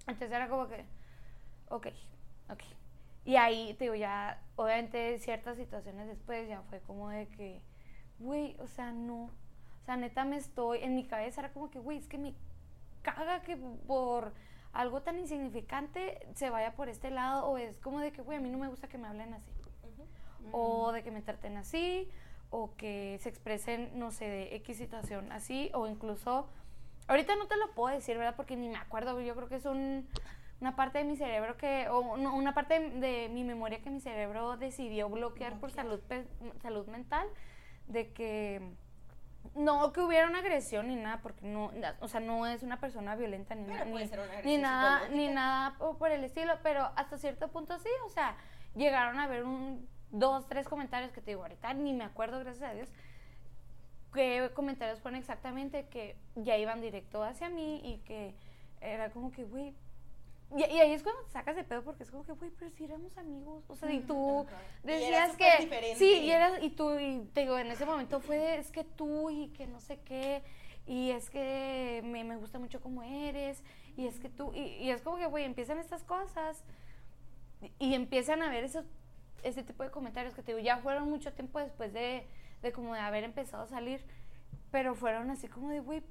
[0.07, 0.85] Entonces era como que,
[1.71, 1.87] ok,
[2.49, 2.63] ok.
[3.25, 7.61] Y ahí, te digo, ya, obviamente, ciertas situaciones después ya fue como de que,
[8.19, 9.25] güey, o sea, no.
[9.81, 12.33] O sea, neta me estoy, en mi cabeza era como que, güey, es que me
[13.01, 14.33] caga que por
[14.73, 18.41] algo tan insignificante se vaya por este lado o es como de que, güey, a
[18.41, 19.51] mí no me gusta que me hablen así.
[20.51, 22.09] O de que me traten así,
[22.49, 26.49] o que se expresen, no sé, de X situación así, o incluso,
[27.07, 28.35] ahorita no te lo puedo decir, ¿verdad?
[28.35, 30.07] Porque ni me acuerdo, yo creo que es un,
[30.61, 34.57] una parte de mi cerebro que, o una parte de, mi memoria que mi cerebro
[34.57, 35.59] decidió bloquear, bloquear.
[35.59, 35.99] por salud,
[36.61, 37.27] salud mental,
[37.87, 38.61] de que
[39.55, 43.15] no que hubiera una agresión ni nada, porque no, o sea, no es una persona
[43.15, 43.85] violenta ni, nada,
[44.43, 48.37] ni, nada, ni nada por el estilo, pero hasta cierto punto sí, o sea,
[48.75, 52.69] llegaron a ver un, dos, tres comentarios que te digo ahorita, ni me acuerdo, gracias
[52.69, 52.89] a Dios,
[54.13, 58.35] qué comentarios fueron exactamente que ya iban directo hacia mí y que
[58.79, 59.75] era como que, güey,
[60.57, 62.83] y, ahí es cuando te sacas de pedo porque es como que, güey, pero si
[62.83, 63.63] éramos amigos.
[63.67, 64.45] O sea, y tú
[64.83, 65.95] decías que.
[65.97, 69.29] Sí, y, eras, y tú, y te digo, en ese momento fue, es que tú
[69.29, 70.43] y que no sé qué.
[70.85, 73.63] Y es que me, me gusta mucho cómo eres.
[73.95, 74.51] Y es que tú.
[74.53, 76.63] Y, es como que, güey, empiezan estas cosas.
[77.79, 78.85] Y, empiezan a ver esos,
[79.43, 82.27] ese tipo de comentarios que te digo, ya fueron mucho tiempo después de,
[82.61, 84.03] de como de haber empezado a salir.
[84.69, 86.03] Pero fueron así como de, güey,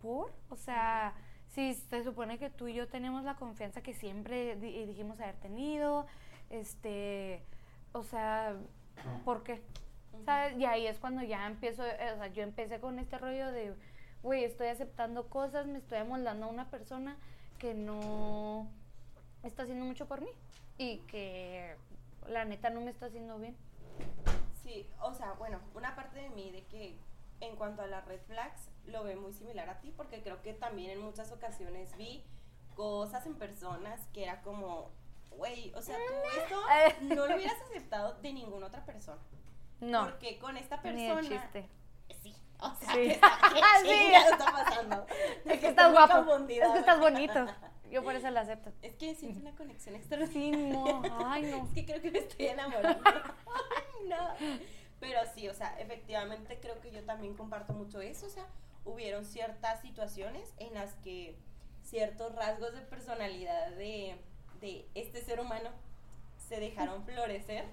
[0.00, 0.32] ¿por?
[0.50, 1.14] O sea
[1.54, 6.06] si se supone que tú y yo tenemos la confianza que siempre dijimos haber tenido,
[6.50, 7.42] este,
[7.92, 8.56] o sea,
[9.24, 9.62] ¿por qué?
[10.24, 10.56] ¿Sabes?
[10.58, 13.74] Y ahí es cuando ya empiezo, eh, o sea, yo empecé con este rollo de,
[14.22, 17.16] güey, estoy aceptando cosas, me estoy amoldando a una persona
[17.58, 18.66] que no
[19.42, 20.30] está haciendo mucho por mí
[20.78, 21.76] y que
[22.28, 23.56] la neta no me está haciendo bien.
[24.62, 26.96] Sí, o sea, bueno, una parte de mí de que
[27.42, 30.54] en cuanto a las red flags lo ve muy similar a ti porque creo que
[30.54, 32.24] también en muchas ocasiones vi
[32.74, 34.90] cosas en personas que era como,
[35.30, 36.62] güey, o sea, tú esto
[37.14, 39.20] no lo hubieras aceptado de ninguna otra persona.
[39.80, 40.04] No.
[40.04, 41.20] Porque con esta persona...
[41.20, 41.68] Ni chiste.
[42.22, 42.34] Sí.
[42.60, 42.98] O sea, Sí.
[43.08, 44.14] ¿qué está, qué Sí.
[44.14, 45.06] está pasando?
[45.44, 46.14] Es que estás guapo.
[46.14, 46.66] confundida.
[46.66, 47.46] Es que estás bonito.
[47.90, 48.72] Yo por eso la acepto.
[48.80, 50.26] Es que siento una conexión extra.
[50.28, 51.02] Sí, no.
[51.26, 51.66] Ay, no.
[51.66, 53.02] Es que creo que me estoy enamorando.
[53.04, 54.34] Ay, no.
[55.02, 58.26] Pero sí, o sea, efectivamente creo que yo también comparto mucho eso.
[58.26, 58.46] O sea,
[58.84, 61.36] hubieron ciertas situaciones en las que
[61.82, 64.16] ciertos rasgos de personalidad de,
[64.60, 65.70] de este ser humano
[66.48, 67.64] se dejaron florecer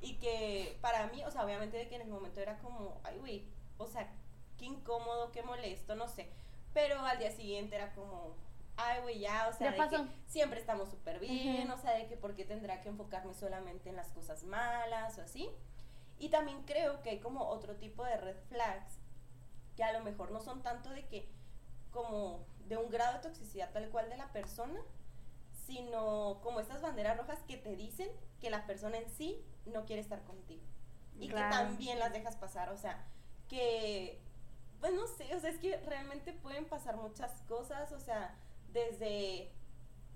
[0.00, 3.18] y que para mí, o sea, obviamente de que en el momento era como, ay,
[3.18, 3.44] güey,
[3.78, 4.12] o sea,
[4.58, 6.28] qué incómodo, qué molesto, no sé.
[6.72, 8.34] Pero al día siguiente era como,
[8.76, 10.04] ay, güey, ya, o sea, Ya de pasó.
[10.04, 13.90] que siempre estamos súper bien, o sea, de que por qué tendrá que enfocarme solamente
[13.90, 15.48] en las cosas malas o así.
[16.18, 18.98] Y también creo que hay como otro tipo de red flags
[19.76, 21.28] que a lo mejor no son tanto de que
[21.90, 24.80] como de un grado de toxicidad tal cual de la persona,
[25.66, 28.08] sino como estas banderas rojas que te dicen
[28.40, 30.62] que la persona en sí no quiere estar contigo.
[31.18, 31.48] Y Claro.
[31.50, 33.04] que también las dejas pasar, o sea,
[33.48, 34.20] que,
[34.80, 38.36] pues no sé, o sea, es que realmente pueden pasar muchas cosas, o sea,
[38.72, 39.52] desde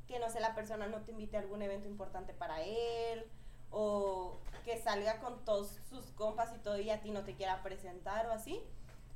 [0.07, 3.31] que, no sé, la persona no te invite a algún evento importante para él,
[3.71, 7.63] o que salga con todos sus compas y todo y a ti no te quiera
[7.63, 8.61] presentar o así,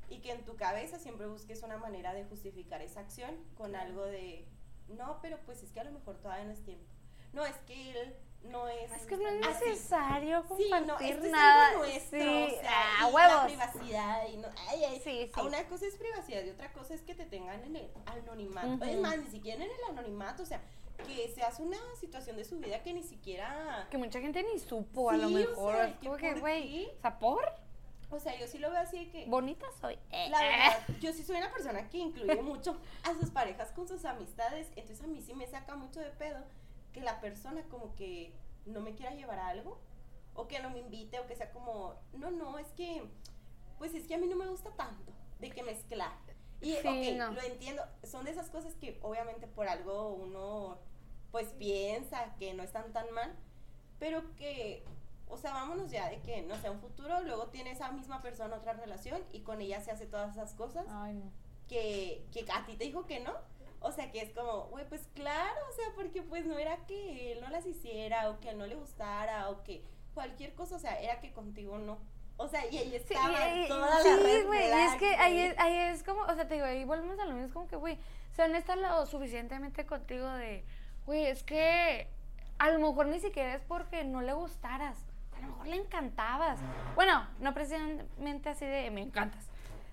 [0.09, 4.03] y que en tu cabeza siempre busques una manera de justificar esa acción con algo
[4.05, 4.45] de,
[4.89, 6.85] no, pero pues es que a lo mejor todavía no es tiempo.
[7.33, 8.91] No, es que él no es...
[8.91, 9.65] Es que no es así".
[9.69, 11.67] necesario Sí, no, compartir esto es nada.
[11.69, 13.45] algo nuestro, sí, o sea, ah, y la huevos.
[13.45, 15.41] privacidad y no, ay, ay, Sí, sí.
[15.41, 18.67] Una cosa es privacidad y otra cosa es que te tengan en el anonimato.
[18.67, 18.83] Ujú.
[18.83, 20.61] Es más, ni siquiera en el anonimato, o sea,
[21.03, 23.87] que seas una situación de su vida que ni siquiera...
[23.89, 25.73] Que mucha gente ni supo, a lo Sí, o mejor.
[25.75, 26.97] sea, es que como que, ¿por güey, qué?
[28.09, 29.25] o sea, yo sí lo veo así de que...
[29.25, 29.97] Bonita soy.
[30.11, 33.87] Eh, La verdad, yo sí soy una persona que incluye mucho a sus parejas con
[33.87, 36.39] sus amistades, entonces a mí sí me saca mucho de pedo
[36.93, 38.31] que la persona como que
[38.65, 39.79] no me quiera llevar a algo,
[40.35, 43.03] o que no me invite, o que sea como, no, no, es que,
[43.79, 46.11] pues es que a mí no me gusta tanto de que mezclar.
[46.61, 47.31] Y Sí, ok, no.
[47.31, 50.77] lo entiendo, son de esas cosas que obviamente por algo uno
[51.33, 53.33] pues piensa que no están tan mal,
[53.97, 54.83] pero que,
[55.27, 58.55] o sea, vámonos ya de que, no sé, un futuro, luego tiene esa misma persona
[58.55, 61.31] otra relación y con ella se hace todas esas cosas Ay, no.
[61.67, 63.33] que, que a ti te dijo que no.
[63.79, 67.31] O sea, que es como, güey, pues claro, o sea, porque pues no era que
[67.31, 70.79] él no las hiciera o que él no le gustara o que cualquier cosa, o
[70.79, 71.97] sea, era que contigo no.
[72.37, 75.57] O sea, y ahí estaba toda sí, la red güey, y es que ahí es,
[75.57, 77.75] ahí es como, o sea, te digo, ahí volvemos a lo mismo, es como que,
[77.75, 77.97] güey,
[78.33, 80.63] se han estado lo suficientemente contigo de,
[81.05, 82.07] güey, es que
[82.59, 84.97] a lo mejor ni siquiera es porque no le gustaras,
[85.35, 86.59] a lo mejor le encantabas.
[86.95, 89.49] Bueno, no precisamente así de me encantas,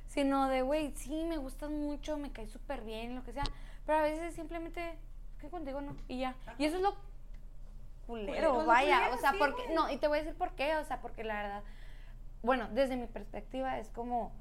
[0.08, 3.44] sino de, güey, sí, me gustas mucho, me caes súper bien, lo que sea,
[3.86, 4.96] pero a veces simplemente,
[5.40, 6.34] que contigo no, y ya.
[6.58, 6.94] Y eso es lo
[8.06, 9.74] culero, lo vaya, culero, o sea, sí, porque, güey.
[9.74, 11.62] no, y te voy a decir por qué, o sea, porque la verdad,
[12.42, 14.32] bueno, desde mi perspectiva es como,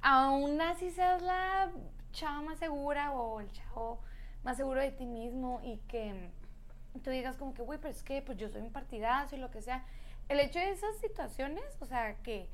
[0.00, 1.70] aún así seas la
[2.12, 4.00] chava más segura o el chavo
[4.44, 6.30] más seguro de ti mismo y que
[7.02, 9.50] tú digas como que, güey, pero es que pues yo soy un partidazo y lo
[9.50, 9.84] que sea.
[10.28, 12.48] El hecho de esas situaciones, o sea, que,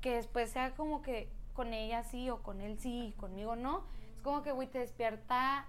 [0.00, 3.84] que después sea como que con ella sí o con él sí y conmigo no,
[4.16, 5.66] es como que, güey, te despierta,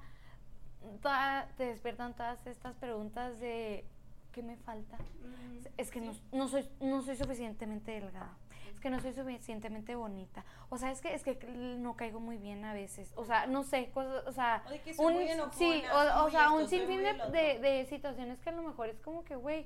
[1.02, 3.86] toda- te despiertan todas estas preguntas de,
[4.32, 4.98] ¿qué me falta?
[4.98, 8.36] Mm, Es que no, no soy, no soy suficientemente delgada.
[8.78, 10.46] Es que no soy suficientemente bonita.
[10.70, 11.34] O sea, es que, es que
[11.80, 13.12] no caigo muy bien a veces.
[13.16, 16.70] O sea, no sé, cosas, o sea, que un, muy enojona, sí, o, sea, un
[16.70, 19.66] sinfín de, de, situaciones que a lo mejor es como que, güey,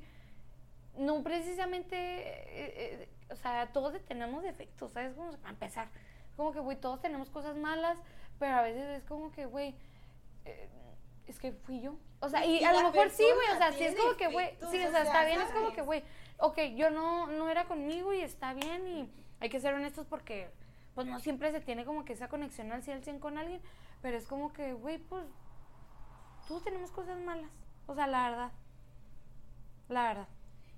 [0.95, 5.13] no precisamente, eh, eh, o sea, todos tenemos defectos, ¿sabes?
[5.13, 5.89] Como para empezar,
[6.37, 7.97] como que, güey, todos tenemos cosas malas,
[8.39, 9.75] pero a veces es como que, güey,
[10.45, 10.69] eh,
[11.27, 11.97] es que fui yo.
[12.21, 14.27] O sea, y, Y a lo mejor sí, güey, o sea, sí es como que,
[14.27, 16.01] güey, sí, o sea, está bien, es como que, güey,
[16.41, 20.49] ok, yo no, no era conmigo y está bien y hay que ser honestos porque,
[20.95, 23.61] pues, no siempre se tiene como que esa conexión al 100 al 100 con alguien,
[24.01, 25.25] pero es como que, güey, pues,
[26.47, 27.49] todos tenemos cosas malas,
[27.87, 28.51] o sea, la verdad,
[29.89, 30.27] la verdad.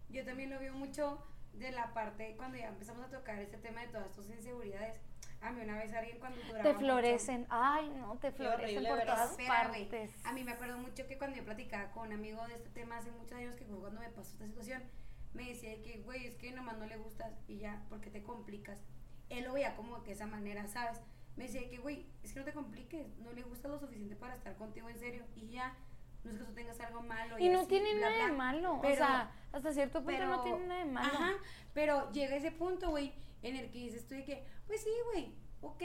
[0.09, 3.81] Yo también lo veo mucho de la parte cuando ya empezamos a tocar este tema
[3.81, 4.99] de todas tus inseguridades.
[5.41, 9.01] A mí una vez alguien cuando duraba Te mucho- florecen, ay, no, te florecen por
[9.01, 9.49] todas Espérame.
[9.49, 10.11] partes.
[10.25, 12.97] A mí me acuerdo mucho que cuando yo platicaba con un amigo de este tema
[12.97, 14.83] hace muchos años, que fue cuando me pasó esta situación,
[15.33, 18.23] me decía de que, güey, es que nomás no le gustas y ya, porque te
[18.23, 18.79] complicas.
[19.29, 21.01] Él lo veía como que esa manera, ¿sabes?
[21.35, 24.35] me decía que, güey, es que no te compliques, no le gusta lo suficiente para
[24.35, 25.75] estar contigo en serio y ya.
[26.23, 27.37] No es que tú tengas algo malo.
[27.37, 28.79] Y, no tiene nada de malo.
[28.79, 31.13] o sea, hasta cierto punto no tiene nada de malo.
[31.13, 31.33] Ajá,
[31.73, 35.35] pero llega ese punto, güey, en el que dices tú de que, pues sí, güey,
[35.61, 35.83] ok,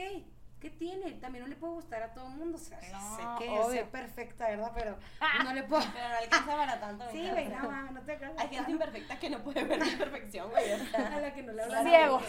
[0.61, 1.13] ¿qué tiene?
[1.13, 2.57] También no le puede gustar a todo el mundo.
[2.57, 3.83] O sea, no, sé que obvio.
[3.83, 4.73] es perfecta, ¿verdad?
[4.75, 4.99] Pero
[5.45, 5.83] no le puedo.
[5.95, 7.05] Pero no alcanza para tanto.
[7.11, 8.43] Sí, güey, no, no te alcanza.
[8.43, 10.73] Hay gente imperfecta que no puede ver la imperfección, güey.
[10.95, 11.83] A la que no le habla.
[11.83, 12.25] Ciegos.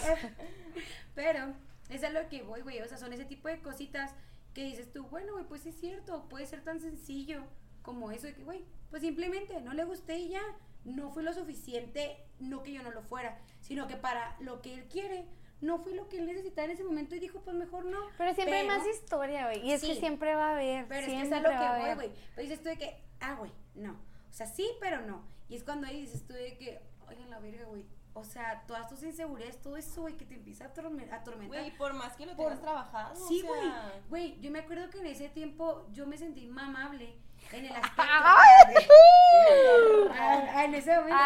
[1.15, 1.53] Pero,
[1.89, 2.79] es a lo que voy, güey.
[2.81, 4.13] O sea, son ese tipo de cositas
[4.53, 7.43] que dices tú, bueno, güey, pues es cierto, puede ser tan sencillo
[7.81, 10.41] como eso de que, güey, pues simplemente no le gusté y ya.
[10.85, 14.73] No fue lo suficiente, no que yo no lo fuera, sino que para lo que
[14.73, 15.25] él quiere,
[15.61, 17.99] no fue lo que él necesitaba en ese momento y dijo, pues mejor no.
[18.17, 19.65] Pero siempre hay más historia, güey.
[19.65, 20.87] Y es que siempre va a haber.
[20.87, 22.11] Pero es que es a lo que voy, güey.
[22.35, 23.93] Pero dices tú de que, ah, güey, no.
[23.93, 25.23] O sea, sí, pero no.
[25.49, 27.85] Y es cuando ahí dices tú de que, oye, la verga, güey.
[28.13, 31.23] O sea, todas tus inseguridades, todo eso, güey, que te empieza a atormentar.
[31.47, 33.15] Güey, por más que lo tengas trabajado.
[33.27, 33.71] Sí, güey.
[34.09, 37.15] Güey, yo me acuerdo que en ese tiempo yo me sentí mamable
[37.51, 38.03] en el aspecto.
[40.63, 41.17] en ese momento.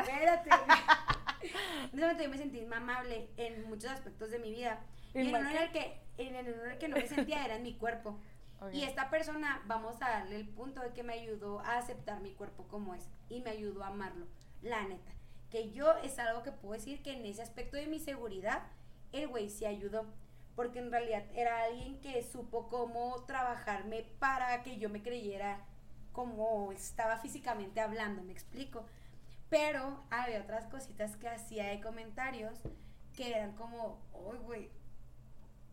[0.00, 0.50] Espérate.
[0.50, 0.88] en ese
[1.92, 4.80] momento yo me sentí mamable en muchos aspectos de mi vida.
[5.14, 7.74] Y, en uno en el que, en el que no me sentía era en mi
[7.74, 8.18] cuerpo.
[8.72, 12.32] Y esta persona, vamos a darle el punto de que me ayudó a aceptar mi
[12.32, 14.26] cuerpo como es y me ayudó a amarlo,
[14.62, 15.12] la neta.
[15.50, 18.64] Que yo es algo que puedo decir que en ese aspecto de mi seguridad,
[19.12, 20.06] el güey sí ayudó.
[20.56, 25.64] Porque en realidad era alguien que supo cómo trabajarme para que yo me creyera
[26.12, 28.84] como estaba físicamente hablando, me explico.
[29.50, 32.58] Pero había otras cositas que hacía de comentarios
[33.16, 34.70] que eran como, uy, güey,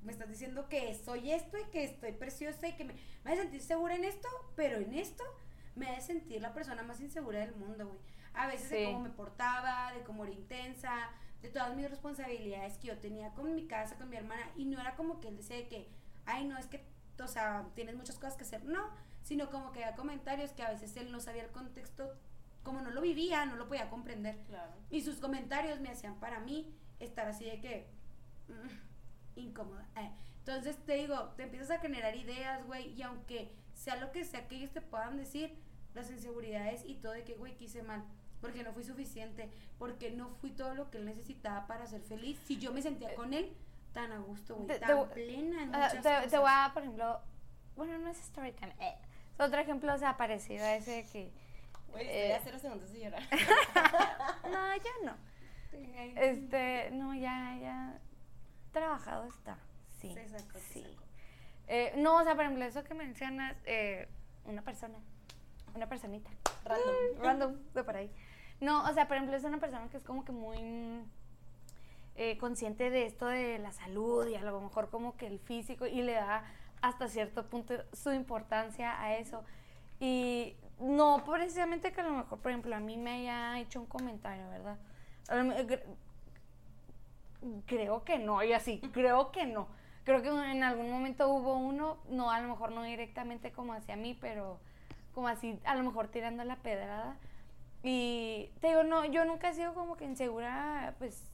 [0.01, 3.33] me estás diciendo que soy esto y que estoy preciosa y que me, me voy
[3.33, 5.23] a sentir segura en esto, pero en esto
[5.75, 7.99] me voy a sentir la persona más insegura del mundo, güey.
[8.33, 11.09] A veces de cómo me portaba, de cómo era intensa,
[11.41, 14.79] de todas mis responsabilidades que yo tenía con mi casa, con mi hermana, y no
[14.79, 15.89] era como que él decía que,
[16.25, 16.83] ay, no, es que,
[17.23, 18.89] o sea, tienes muchas cosas que hacer, no,
[19.23, 22.13] sino como que había comentarios que a veces él no sabía el contexto
[22.65, 24.37] como no lo vivía, no lo podía comprender.
[24.89, 27.87] Y sus comentarios me hacían para mí estar así de que
[28.49, 29.87] mm, incómoda.
[29.95, 34.25] Eh, entonces te digo, te empiezas a generar ideas, güey, y aunque sea lo que
[34.25, 35.55] sea que ellos te puedan decir,
[35.93, 38.03] las inseguridades y todo de que, güey, quise mal,
[38.41, 42.39] porque no fui suficiente, porque no fui todo lo que él necesitaba para ser feliz.
[42.45, 43.55] Si yo me sentía con él
[43.93, 47.21] tan a gusto, güey, tan plena en muchas te, te, voy a, por ejemplo,
[47.75, 48.95] bueno, no es story time, eh,
[49.37, 51.31] otro ejemplo, o sea, parecido a ese que
[51.95, 53.23] Oye, estoy a cero segundos de llorar.
[54.43, 55.15] no, ya no.
[56.15, 57.99] Este, no, ya, ya.
[58.71, 59.57] Trabajado está.
[60.01, 60.15] Sí.
[60.73, 60.85] sí.
[61.67, 64.07] Eh, no, o sea, por ejemplo, eso que mencionas, eh,
[64.45, 64.97] una persona,
[65.73, 66.29] una personita.
[66.65, 66.95] Random.
[67.19, 68.11] random, de por ahí.
[68.59, 71.01] No, o sea, por ejemplo, es una persona que es como que muy
[72.15, 75.85] eh, consciente de esto de la salud y a lo mejor como que el físico
[75.87, 76.43] y le da
[76.81, 79.43] hasta cierto punto su importancia a eso.
[79.99, 83.87] Y no precisamente que a lo mejor, por ejemplo, a mí me haya hecho un
[83.87, 84.77] comentario, ¿verdad?
[87.65, 89.67] Creo que no, y así, creo que no.
[90.03, 93.95] Creo que en algún momento hubo uno, no, a lo mejor no directamente como hacia
[93.95, 94.59] mí, pero
[95.13, 97.17] como así, a lo mejor tirando la pedrada.
[97.81, 101.31] Y te digo, no, yo nunca he sido como que insegura, pues,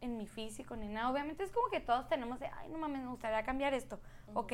[0.00, 1.10] en mi físico ni nada.
[1.10, 3.98] Obviamente es como que todos tenemos de, ay, no mames, me gustaría cambiar esto.
[4.34, 4.52] Ok,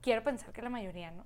[0.00, 1.24] quiero pensar que la mayoría, ¿no?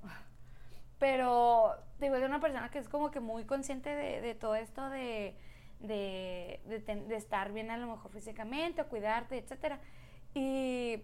[1.03, 5.36] Pero digo, de una persona que es como que muy consciente de, todo esto de,
[5.80, 6.61] de,
[7.11, 9.80] estar bien a lo mejor físicamente o cuidarte, etcétera.
[10.32, 11.03] Y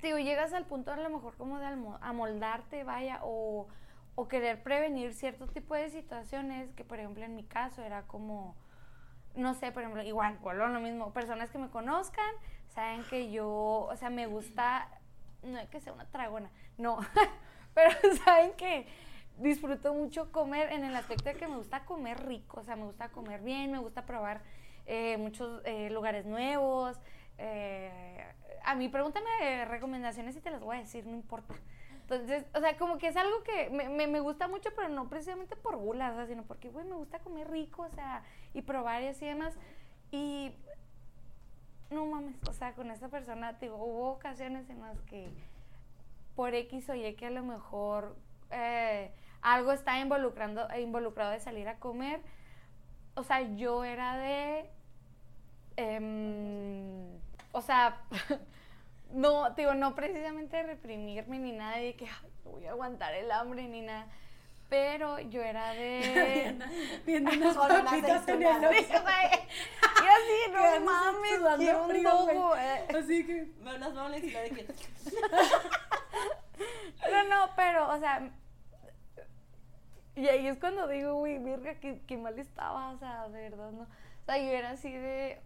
[0.00, 1.66] digo, llegas al punto a lo mejor como de
[2.00, 3.68] amoldarte, vaya, o,
[4.14, 8.56] o querer prevenir cierto tipo de situaciones que, por ejemplo, en mi caso era como,
[9.34, 12.34] no sé, por ejemplo, igual, vuelvo lo mismo, personas que me conozcan,
[12.68, 14.88] saben que yo, o sea, me gusta,
[15.42, 17.00] no es que sea una tragona, no,
[17.74, 17.90] Pero
[18.24, 18.86] saben que
[19.38, 22.84] disfruto mucho comer en el aspecto de que me gusta comer rico, o sea, me
[22.84, 24.42] gusta comer bien, me gusta probar
[24.86, 26.98] eh, muchos eh, lugares nuevos.
[27.38, 28.24] Eh,
[28.64, 31.54] a mí pregúntame recomendaciones y te las voy a decir, no importa.
[32.02, 35.56] Entonces, o sea, como que es algo que me, me, gusta mucho, pero no precisamente
[35.56, 38.22] por gula, o sea, sino porque, güey, me gusta comer rico, o sea,
[38.54, 39.54] y probar y así demás.
[40.10, 40.52] Y
[41.90, 45.28] no mames, o sea, con esta persona, digo, hubo ocasiones en las que
[46.38, 48.14] por X o Y que a lo mejor
[48.52, 49.10] eh,
[49.42, 52.20] algo está involucrando, involucrado de salir a comer.
[53.16, 54.70] O sea, yo era de...
[55.76, 57.08] Em,
[57.50, 58.02] o sea,
[59.12, 62.06] no, digo, no precisamente reprimirme ni nada de que
[62.44, 64.06] voy a aguantar el hambre ni nada.
[64.68, 66.56] Pero yo era de.
[67.06, 68.74] Viendo unas papitas en el ojo.
[68.74, 72.56] Y así, no mames, quiero un dogo.
[72.56, 72.86] eh.
[72.96, 73.44] Así que.
[73.58, 74.66] Veo unas bolas y lo de que.
[77.10, 78.30] No, no, pero, o sea.
[80.14, 83.70] Y ahí es cuando digo, güey, verga, qué, qué mal estaba, o sea, de verdad,
[83.70, 83.82] ¿no?
[83.82, 85.40] O sea, yo era así de.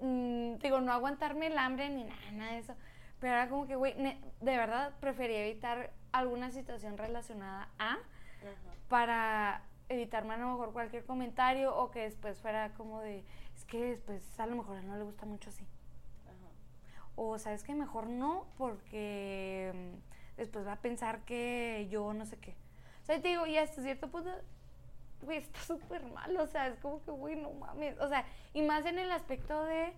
[0.00, 2.74] mm, digo, no aguantarme el hambre ni nada, nada de eso.
[3.20, 7.98] Pero era como que, güey, de verdad prefería evitar alguna situación relacionada a
[8.88, 13.24] para evitarme a lo mejor cualquier comentario o que después fuera como de,
[13.56, 15.66] es que después a lo mejor a él no le gusta mucho así.
[17.16, 22.38] O sabes que mejor no, porque mm, después va a pensar que yo no sé
[22.38, 22.54] qué.
[23.02, 24.30] O sea, te digo, y hasta cierto punto,
[25.22, 26.36] güey, está súper mal.
[26.36, 27.98] O sea, es como que, güey, no mames.
[28.00, 29.92] O sea, y más en el aspecto de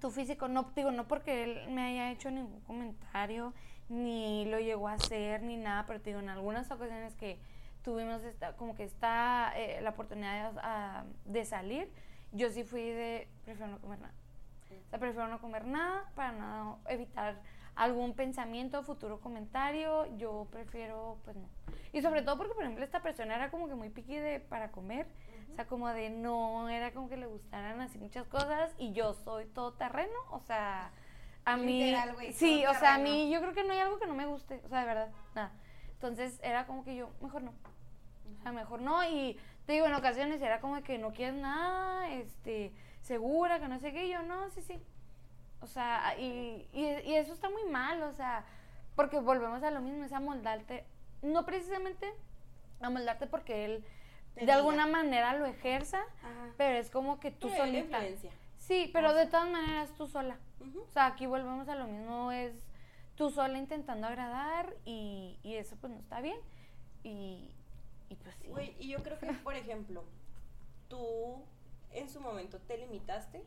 [0.00, 0.48] tu físico.
[0.48, 3.52] No, digo, no porque él me haya hecho ningún comentario,
[3.88, 7.40] ni lo llegó a hacer, ni nada, pero te digo, en algunas ocasiones que
[7.82, 11.90] tuvimos esta, como que está eh, la oportunidad de, ah, de salir,
[12.32, 14.14] yo sí fui de, prefiero no comer nada.
[14.90, 17.40] O sea, prefiero no comer nada para no evitar
[17.76, 20.04] algún pensamiento, futuro comentario.
[20.16, 21.48] Yo prefiero, pues no.
[21.92, 24.72] Y sobre todo porque, por ejemplo, esta persona era como que muy piqui de para
[24.72, 25.06] comer.
[25.52, 28.74] O sea, como de no, era como que le gustaran así muchas cosas.
[28.78, 30.18] Y yo soy todo terreno.
[30.30, 30.90] O sea,
[31.44, 31.84] a mí.
[31.84, 34.08] Literal, güey, sí, todo o sea, a mí yo creo que no hay algo que
[34.08, 34.60] no me guste.
[34.64, 35.52] O sea, de verdad, nada.
[35.92, 37.52] Entonces era como que yo, mejor no.
[38.40, 39.04] O sea, mejor no.
[39.04, 42.72] Y te digo, en ocasiones era como que no quieres nada, este,
[43.10, 44.06] segura, que no sé qué.
[44.06, 44.80] Y yo, no, sí, sí.
[45.60, 48.44] O sea, y, y, y eso está muy mal, o sea,
[48.94, 50.84] porque volvemos a lo mismo, es amoldarte,
[51.22, 52.14] no precisamente
[52.80, 53.84] amoldarte porque él
[54.36, 56.54] de alguna manera lo ejerza, Ajá.
[56.56, 58.00] pero es como que tú Pero solita.
[58.58, 60.36] Sí, pero de todas maneras tú sola.
[60.60, 62.54] O sea, aquí volvemos a lo mismo, es
[63.16, 66.38] tú sola intentando agradar y, y eso pues no está bien.
[67.02, 67.50] Y,
[68.08, 68.48] y pues sí.
[68.48, 70.04] Güey, y yo creo que, por ejemplo,
[70.88, 71.42] tú
[71.92, 73.44] en su momento te limitaste.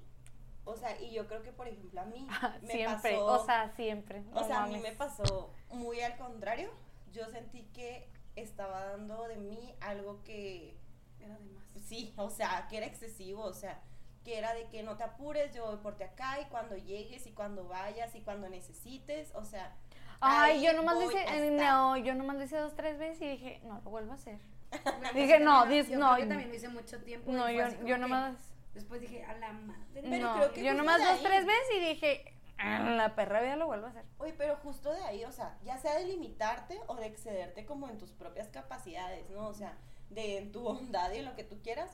[0.66, 2.26] O sea, y yo creo que, por ejemplo, a mí
[2.62, 3.26] me siempre, pasó.
[3.26, 4.24] o sea, siempre.
[4.32, 6.72] o no sea, a mí me pasó muy al contrario.
[7.12, 10.76] Yo sentí que estaba dando de mí algo que
[11.20, 11.64] Era de más.
[11.86, 13.82] sí, o sea, que era excesivo, o sea,
[14.24, 17.28] que era de que no te apures, yo voy por ti acá y cuando llegues
[17.28, 19.76] y cuando vayas y cuando necesites, o sea.
[20.22, 23.22] Ay, yo nomás lo voy hice, eh, no, yo nomás lo hice dos, tres veces
[23.22, 24.40] y dije, no, lo vuelvo a hacer.
[25.14, 27.32] Dije, yo no, dis- yo no, que también lo hice mucho tiempo.
[27.32, 28.36] No, yo, yo nomás,
[28.74, 29.80] Después dije, a la madre.
[29.94, 33.14] Pero no, creo que yo nomás de dos, ahí- tres veces y dije, "Ah, la
[33.16, 34.04] perra vida lo vuelvo a hacer.
[34.18, 37.88] Oye, pero justo de ahí, o sea, ya sea de limitarte o de excederte como
[37.88, 39.48] en tus propias capacidades, ¿no?
[39.48, 39.78] O sea,
[40.10, 41.92] de en tu bondad y en lo que tú quieras,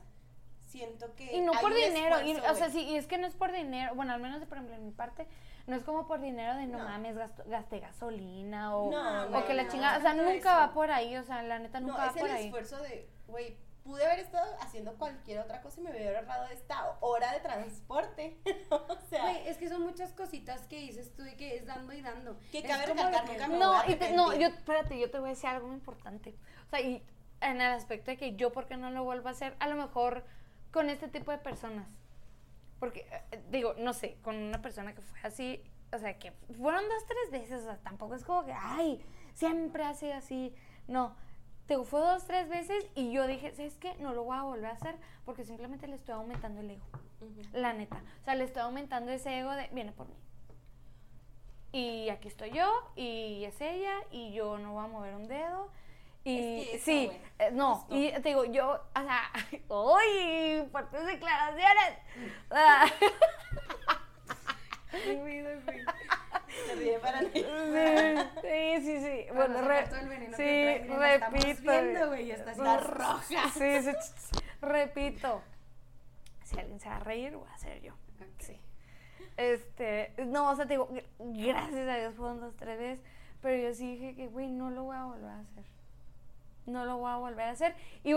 [0.67, 1.35] siento que.
[1.35, 3.93] Y no por dinero, y- o sea, sí, y es que no es por dinero,
[3.95, 5.27] bueno, al menos por ejemplo en mi parte,
[5.69, 6.83] no es como por dinero de no, No.
[6.85, 10.23] mames, gasto- gasté gasolina o, No, o no, que la no, chingada, o sea, no
[10.23, 10.59] nunca eso.
[10.59, 12.45] va por ahí, o sea, la neta No, nunca es va por el ahí.
[12.45, 16.97] esfuerzo de, güey, pude haber estado haciendo cualquier otra cosa y me hubiera ahorrado esta
[16.99, 18.37] hora de transporte.
[18.69, 21.93] o sea, Güey, es que son muchas cositas que dices tú y que es dando
[21.93, 22.37] y dando.
[22.51, 25.09] Que Es cabe recalcar, nunca me No, voy a y te- no, yo, espérate, yo
[25.09, 26.35] te voy a decir algo muy importante.
[26.67, 27.03] O sea, y
[27.41, 29.55] en el aspecto de que yo, ¿por qué no lo vuelvo a hacer?
[29.59, 30.23] A lo mejor
[30.71, 31.87] con este tipo de personas.
[32.79, 36.83] Porque, eh, digo, no sé, con una persona que fue así, o sea, que fueron
[36.83, 39.03] dos, tres veces, o sea, tampoco es como que, ay,
[39.33, 40.53] siempre ha sido así.
[40.87, 41.15] No,
[41.65, 43.95] te fue dos, tres veces y yo dije, ¿sabes qué?
[43.99, 46.85] No lo voy a volver a hacer porque simplemente le estoy aumentando el ego.
[47.53, 48.01] La neta.
[48.21, 50.15] O sea, le estoy aumentando ese ego de, viene por mí.
[51.71, 55.69] Y aquí estoy yo, y es ella, y yo no voy a mover un dedo.
[56.23, 57.95] Y Es que eso, sí, eh, no, justo.
[57.95, 59.31] y te digo, yo, o sea,
[59.69, 60.67] ¡uy!
[60.71, 61.97] Fuertes declaraciones.
[62.51, 62.85] Ah,
[66.65, 67.29] Se ríe para mí.
[67.33, 69.25] sí, sí, sí.
[69.33, 70.43] Bueno, re- veneno sí,
[71.19, 71.71] repito.
[71.71, 73.21] viendo, está roja.
[73.53, 75.41] Sí, sí, sí, repito.
[76.43, 77.93] Si alguien se va a reír, voy a ser yo.
[78.39, 78.59] Sí.
[79.37, 83.05] Este, no, o sea, te digo, gr- gracias a Dios fueron dos, tres veces,
[83.41, 85.63] pero yo sí dije que, güey, no lo voy a volver a hacer.
[86.69, 87.75] No lo voy a volver a hacer.
[88.03, 88.13] Y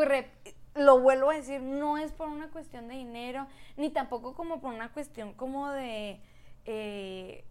[0.75, 3.47] lo vuelvo a decir, no es por una cuestión de dinero,
[3.77, 6.21] ni tampoco como por una cuestión como de,
[6.65, 7.45] eh,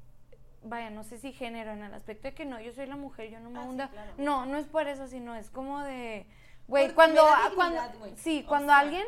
[0.64, 3.30] vaya, no sé si género, en el aspecto de que no, yo soy la mujer,
[3.30, 4.12] yo no me Ah, sí, claro.
[4.18, 6.26] No, no es por eso, sino es como de,
[6.68, 7.22] güey, cuando,
[7.56, 7.80] cuando,
[8.16, 8.80] sí, O cuando sea.
[8.80, 9.06] alguien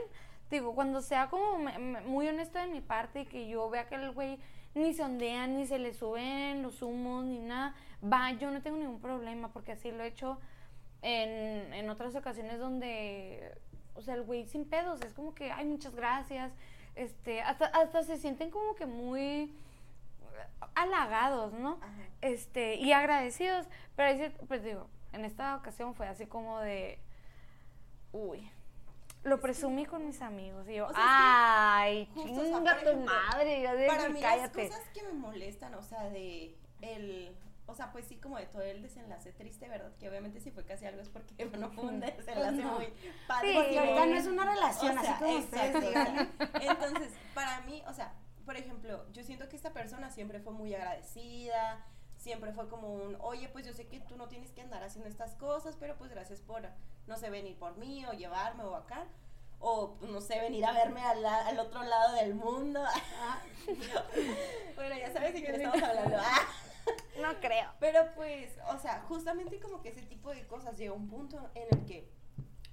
[0.52, 3.88] digo, cuando sea como me- me- muy honesto de mi parte y que yo vea
[3.88, 4.38] que el güey
[4.76, 7.74] ni se ondea, ni se le suben los humos, ni nada,
[8.04, 10.40] va, yo no tengo ningún problema, porque así lo he hecho
[11.04, 13.54] en, en otras ocasiones donde,
[13.94, 16.52] o sea, el güey sin pedos, es como que, ay, muchas gracias,
[16.96, 19.54] este, hasta, hasta se sienten como que muy
[20.76, 21.78] halagados, ¿no?
[21.82, 21.92] Ajá.
[22.22, 27.00] Este, y agradecidos, pero cier- pues digo, en esta ocasión fue así como de,
[28.12, 28.50] uy,
[29.24, 34.20] lo presumí con mis amigos y yo, ay, chinga tu madre, yo de para mí
[34.22, 34.68] cállate.
[34.70, 37.36] las cosas que me molestan, o sea, de el
[37.66, 39.92] o sea, pues sí, como de todo el desenlace triste, ¿verdad?
[39.98, 42.94] Que obviamente si fue casi algo es porque no fue un desenlace muy
[43.28, 43.50] padre.
[43.50, 45.76] Sí, porque ahorita no es una relación, así como ustedes
[46.62, 48.14] Entonces, para mí, o sea,
[48.46, 51.86] por ejemplo, yo siento que esta persona siempre fue muy agradecida,
[52.18, 55.10] siempre fue como un, oye, pues yo sé que tú no tienes que andar haciendo
[55.10, 56.68] estas cosas, pero pues gracias por,
[57.08, 59.08] no sé, venir por mí o llevarme o acá
[59.66, 62.84] o no sé, venir a verme al, al otro lado del mundo.
[62.86, 63.42] Ah.
[64.76, 66.18] bueno, ya sabes de qué estamos hablando.
[67.22, 67.70] no creo.
[67.80, 71.50] Pero pues, o sea, justamente como que ese tipo de cosas llegó a un punto
[71.56, 72.10] en el que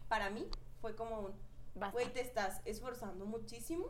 [0.09, 0.49] para mí
[0.81, 1.35] fue como un,
[1.93, 3.87] güey, te estás esforzando muchísimo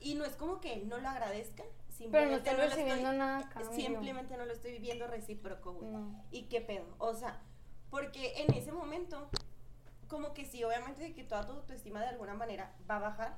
[0.00, 4.36] y no es como que no lo agradezca, simplemente Pero no estoy recibiendo nada Simplemente
[4.36, 6.04] no lo estoy viviendo recíproco, güey.
[6.30, 6.86] ¿Y qué pedo?
[6.98, 7.40] O sea,
[7.90, 9.28] porque en ese momento
[10.08, 13.36] como que sí, obviamente de que toda tu autoestima de alguna manera va a bajar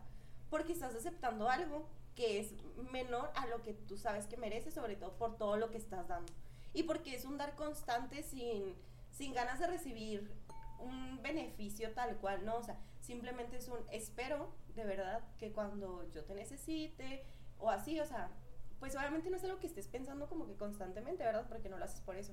[0.49, 1.87] porque estás aceptando algo
[2.25, 2.53] es
[2.91, 6.09] menor a lo que tú sabes que mereces, sobre todo por todo lo que estás
[6.09, 6.33] dando.
[6.73, 8.75] Y porque es un dar constante sin,
[9.11, 10.31] sin ganas de recibir
[10.79, 12.57] un beneficio tal cual, ¿no?
[12.57, 17.25] O sea, simplemente es un espero de verdad que cuando yo te necesite
[17.59, 18.31] o así, o sea,
[18.79, 21.47] pues obviamente no es algo que estés pensando como que constantemente, ¿verdad?
[21.49, 22.33] Porque no lo haces por eso.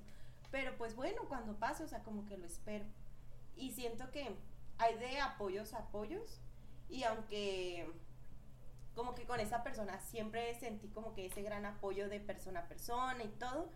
[0.52, 2.86] Pero pues bueno, cuando pase, o sea, como que lo espero.
[3.56, 4.36] Y siento que
[4.78, 6.40] hay de apoyos a apoyos
[6.90, 7.92] y aunque
[8.98, 12.68] como que con esa persona siempre sentí como que ese gran apoyo de persona a
[12.68, 13.70] persona y todo,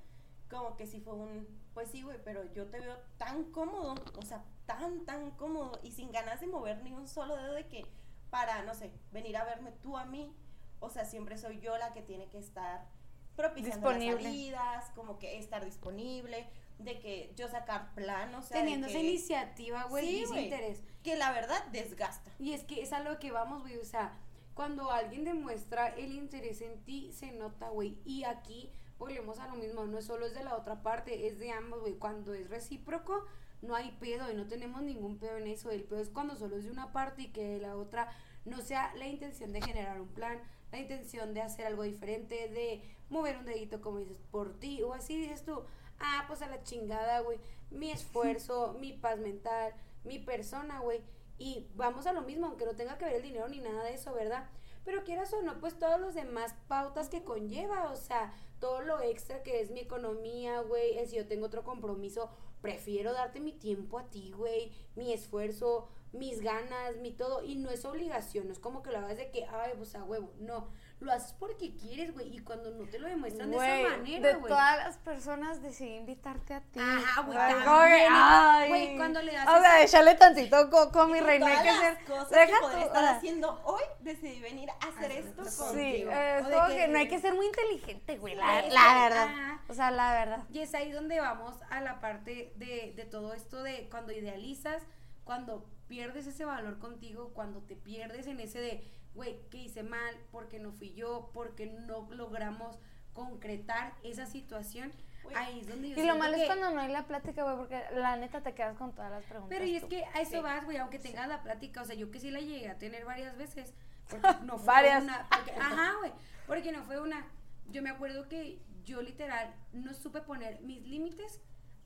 [0.50, 4.22] como que sí fue un, pues sí, güey, pero yo te veo tan cómodo, o
[4.24, 7.86] sea, tan, tan cómodo y sin ganas de mover ni un solo dedo de que
[8.32, 10.36] para, no sé, venir a verme tú a mí,
[10.80, 12.88] o sea, siempre soy yo la que tiene que estar
[13.36, 16.50] propiciando las salidas, como que estar disponible,
[16.80, 18.50] de que yo sacar planos.
[18.50, 20.82] Teniendo esa iniciativa, güey, y ese interés.
[21.04, 22.32] Que la verdad desgasta.
[22.40, 24.18] Y es que es a lo que vamos, güey, o sea,
[24.54, 27.98] cuando alguien demuestra el interés en ti, se nota, güey.
[28.06, 31.52] Y aquí volvemos a lo mismo, no solo es de la otra parte, es de
[31.52, 31.94] ambos, güey.
[31.94, 33.26] Cuando es recíproco,
[33.62, 35.72] no hay pedo y no tenemos ningún pedo en eso.
[35.72, 38.10] El pedo es cuando solo es de una parte y que de la otra
[38.46, 40.40] no sea la intención de generar un plan,
[40.72, 44.94] la intención de hacer algo diferente, de mover un dedito, como dices, por ti, o
[44.94, 45.64] así dices tú,
[46.00, 47.40] ah, pues a la chingada, güey,
[47.70, 49.74] mi esfuerzo, mi paz mental,
[50.04, 51.02] mi persona, güey.
[51.42, 53.96] Y vamos a lo mismo, aunque no tenga que ver el dinero ni nada de
[53.96, 54.48] eso, ¿verdad?
[54.86, 59.02] Pero quieras o no, pues todos los demás pautas que conlleva, o sea, todo lo
[59.02, 62.30] extra que es mi economía, güey, si yo tengo otro compromiso,
[62.62, 67.72] prefiero darte mi tiempo a ti, güey, mi esfuerzo, mis ganas, mi todo, y no
[67.72, 70.68] es obligación, no es como que lo hagas de que, ay, pues a huevo, no,
[71.06, 74.20] lo haces porque quieres, güey, y cuando no te lo demuestran de esa manera, güey.
[74.20, 76.80] De todas las personas decidí invitarte a ti.
[76.80, 77.38] Ajá, güey.
[77.40, 79.48] Ay, güey, cuando le das.
[79.48, 81.48] O sea, échale tantito con, con mi reina.
[81.48, 85.74] Hay que hacer cosas Deja que estar haciendo hoy, decidí venir a hacer esto contigo.
[85.74, 89.30] Sí, es como que, no hay que ser muy inteligente, güey, la, la verdad.
[89.68, 90.44] O sea, la verdad.
[90.52, 94.84] Y es ahí donde vamos a la parte de, de todo esto de cuando idealizas,
[95.24, 100.16] cuando pierdes ese valor contigo, cuando te pierdes en ese de güey, ¿qué hice mal?
[100.32, 101.30] porque no fui yo?
[101.34, 102.78] porque no logramos
[103.14, 104.92] concretar esa situación?
[105.36, 107.82] Ahí es donde yo Y lo malo es cuando no hay la plática, güey, porque
[107.94, 109.50] la neta te quedas con todas las preguntas.
[109.50, 112.10] Pero y es que a eso vas, güey, aunque tengas la plática, o sea, yo
[112.12, 113.74] que sí la llegué a tener varias veces,
[114.10, 115.04] porque no fue varias.
[115.04, 115.28] una,
[115.60, 116.12] ajá, güey,
[116.48, 117.28] porque no fue una,
[117.70, 121.40] yo me acuerdo que yo literal no supe poner mis límites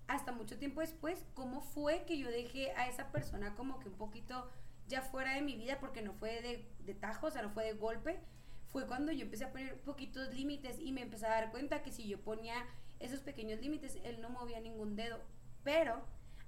[0.07, 3.97] hasta mucho tiempo después, cómo fue que yo dejé a esa persona como que un
[3.97, 4.49] poquito
[4.88, 7.65] ya fuera de mi vida, porque no fue de, de tajo, o sea, no fue
[7.65, 8.19] de golpe,
[8.67, 11.91] fue cuando yo empecé a poner poquitos límites y me empecé a dar cuenta que
[11.91, 12.65] si yo ponía
[12.99, 15.19] esos pequeños límites, él no movía ningún dedo.
[15.63, 16.03] Pero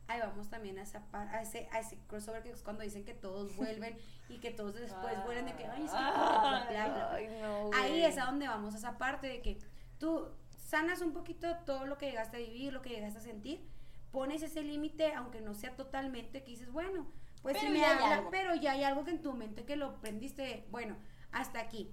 [0.07, 3.13] ahí vamos también a, esa, a, ese, a ese crossover que es cuando dicen que
[3.13, 3.97] todos vuelven
[4.29, 8.25] y que todos después vuelven de que, ay, es que bla, bla, Ahí es a
[8.25, 9.59] donde vamos, a esa parte de que
[9.97, 10.27] tú
[10.57, 13.65] sanas un poquito todo lo que llegaste a vivir, lo que llegaste a sentir,
[14.11, 17.07] pones ese límite, aunque no sea totalmente, que dices, bueno,
[17.47, 19.85] pues pero sí me habla, pero ya hay algo que en tu mente que lo
[19.85, 20.97] aprendiste, bueno,
[21.31, 21.89] hasta aquí.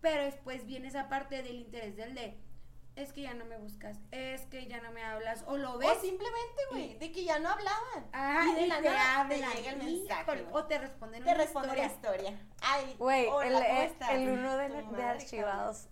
[0.00, 2.36] Pero después viene esa parte del interés del de,
[2.96, 5.90] es que ya no me buscas, es que ya no me hablas, o lo ves.
[5.96, 8.08] O simplemente, güey, de que ya no hablaban.
[8.12, 10.46] Ah, y de la nada te llega el mensaje.
[10.50, 11.86] o te responden te una responde historia.
[11.86, 12.40] la historia.
[12.62, 13.54] Ay, güey, el,
[14.10, 15.86] el, uno de, de archivados.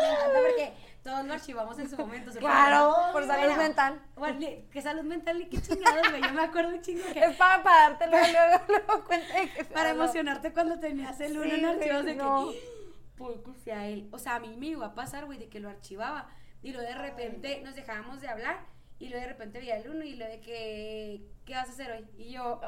[0.00, 2.30] Me encanta porque todos lo archivamos en su momento.
[2.38, 4.00] claro, por salud mental.
[4.70, 6.22] ¿Qué salud mental y qué chingados, güey?
[6.22, 7.20] Yo me acuerdo un chingo que...
[7.20, 9.26] Es para, para darte luego, luego cuenta
[9.72, 12.50] Para emocionarte cuando tenías el uno en archivos de no.
[12.50, 12.80] que...
[13.16, 14.08] Pues él.
[14.12, 16.28] O sea, a mí me iba a pasar, güey, de que lo archivaba.
[16.62, 18.66] Y luego de repente nos dejábamos de hablar
[18.98, 21.90] Y luego de repente veía el uno y luego de que, ¿qué vas a hacer
[21.92, 22.06] hoy?
[22.18, 22.60] Y yo,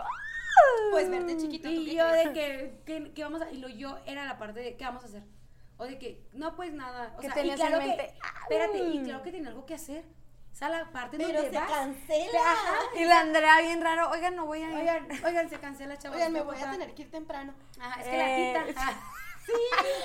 [0.91, 1.69] Pues verte chiquito.
[1.69, 4.61] ¿tú y yo de que, ¿qué, qué vamos a, y lo yo era la parte
[4.61, 5.23] de, ¿qué vamos a hacer?
[5.83, 7.13] O de que, no, pues nada.
[7.17, 8.05] O ¿Qué sea, tenías y claro en mente?
[8.07, 9.05] que, espérate, y Mm.
[9.05, 10.05] claro que tenía algo que hacer.
[10.53, 11.71] O sea, la parte Pero donde se vas.
[11.71, 12.41] cancela.
[12.53, 12.75] Ajá.
[12.95, 14.77] Y la Andrea bien raro, oigan, no voy a ir.
[14.77, 16.17] Oigan, oigan, se cancela, chavos.
[16.17, 17.55] Oigan, me ¿qué voy a tener que ir temprano.
[17.81, 18.81] Ajá, es que Eh, la quita.
[18.83, 19.03] Ah,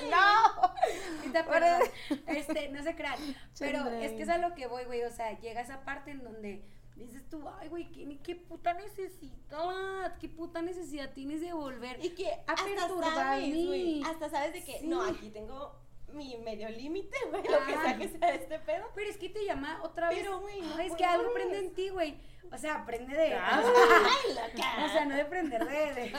[0.09, 1.21] no.
[1.23, 1.81] quita, perdón.
[2.27, 3.19] Este, no se crean.
[3.59, 5.03] Pero es que es a lo que voy, güey.
[5.03, 6.63] O sea, llega esa parte en donde
[6.97, 10.17] dices tú, ay, güey, ¿qué, qué puta necesidad?
[10.19, 12.03] ¿Qué puta necesidad tienes de volver?
[12.03, 13.15] Y que A hasta perturbarme.
[13.15, 14.87] sabes, güey, hasta sabes de que, Sí.
[14.87, 15.79] no, aquí tengo
[16.13, 18.85] mi medio límite, güey, lo que sea que sea este pedo.
[18.95, 20.19] Pero es que te llama otra vez.
[20.19, 22.17] Pero, güey, no es que algo prende en ti, güey.
[22.51, 23.33] O sea, aprende de.
[23.41, 24.85] Ay.
[24.85, 25.93] O sea, no de prender de.
[25.93, 26.13] de-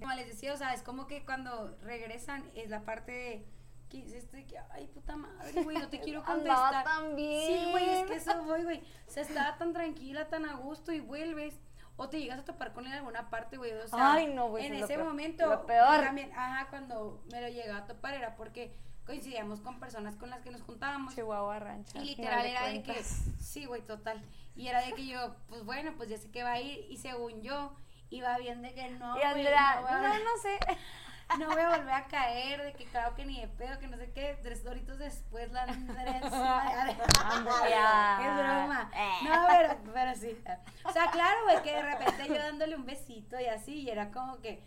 [0.00, 3.46] Como les decía, o sea, es como que cuando regresan es la parte de
[3.90, 6.84] de que, ay, puta madre, güey, no te quiero contestar.
[6.84, 7.46] tan bien.
[7.46, 8.82] Sí, güey, es que eso voy, güey.
[9.08, 11.58] O sea, estaba tan tranquila, tan a gusto y vuelves.
[11.96, 13.72] O te llegas a topar con él en alguna parte, güey.
[13.72, 15.08] O sea, Ay, no, güey, en es lo ese peor.
[15.08, 15.46] momento.
[15.48, 16.00] Lo peor.
[16.04, 20.42] También, ajá, cuando me lo llegaba a topar era porque coincidíamos con personas con las
[20.42, 21.14] que nos juntábamos.
[21.14, 21.98] Chihuahua Rancha.
[21.98, 24.22] Y literal era de que, sí, güey, total.
[24.54, 26.86] Y era de que yo, pues bueno, pues ya sé que va a ir.
[26.88, 27.74] Y según yo,
[28.10, 30.58] iba bien de que no, Y Andrea, no, no, no sé.
[31.38, 33.96] no voy a volver a caer, de que claro que ni de pedo, que no
[33.98, 34.38] sé qué.
[34.42, 38.18] Tres horitos después la Andrea encima de- Andrea.
[38.22, 38.90] Es broma.
[38.94, 39.10] Eh.
[39.24, 40.36] No, pero, pero sí.
[40.84, 44.10] O sea, claro, güey, que de repente yo dándole un besito y así, y era
[44.10, 44.62] como que,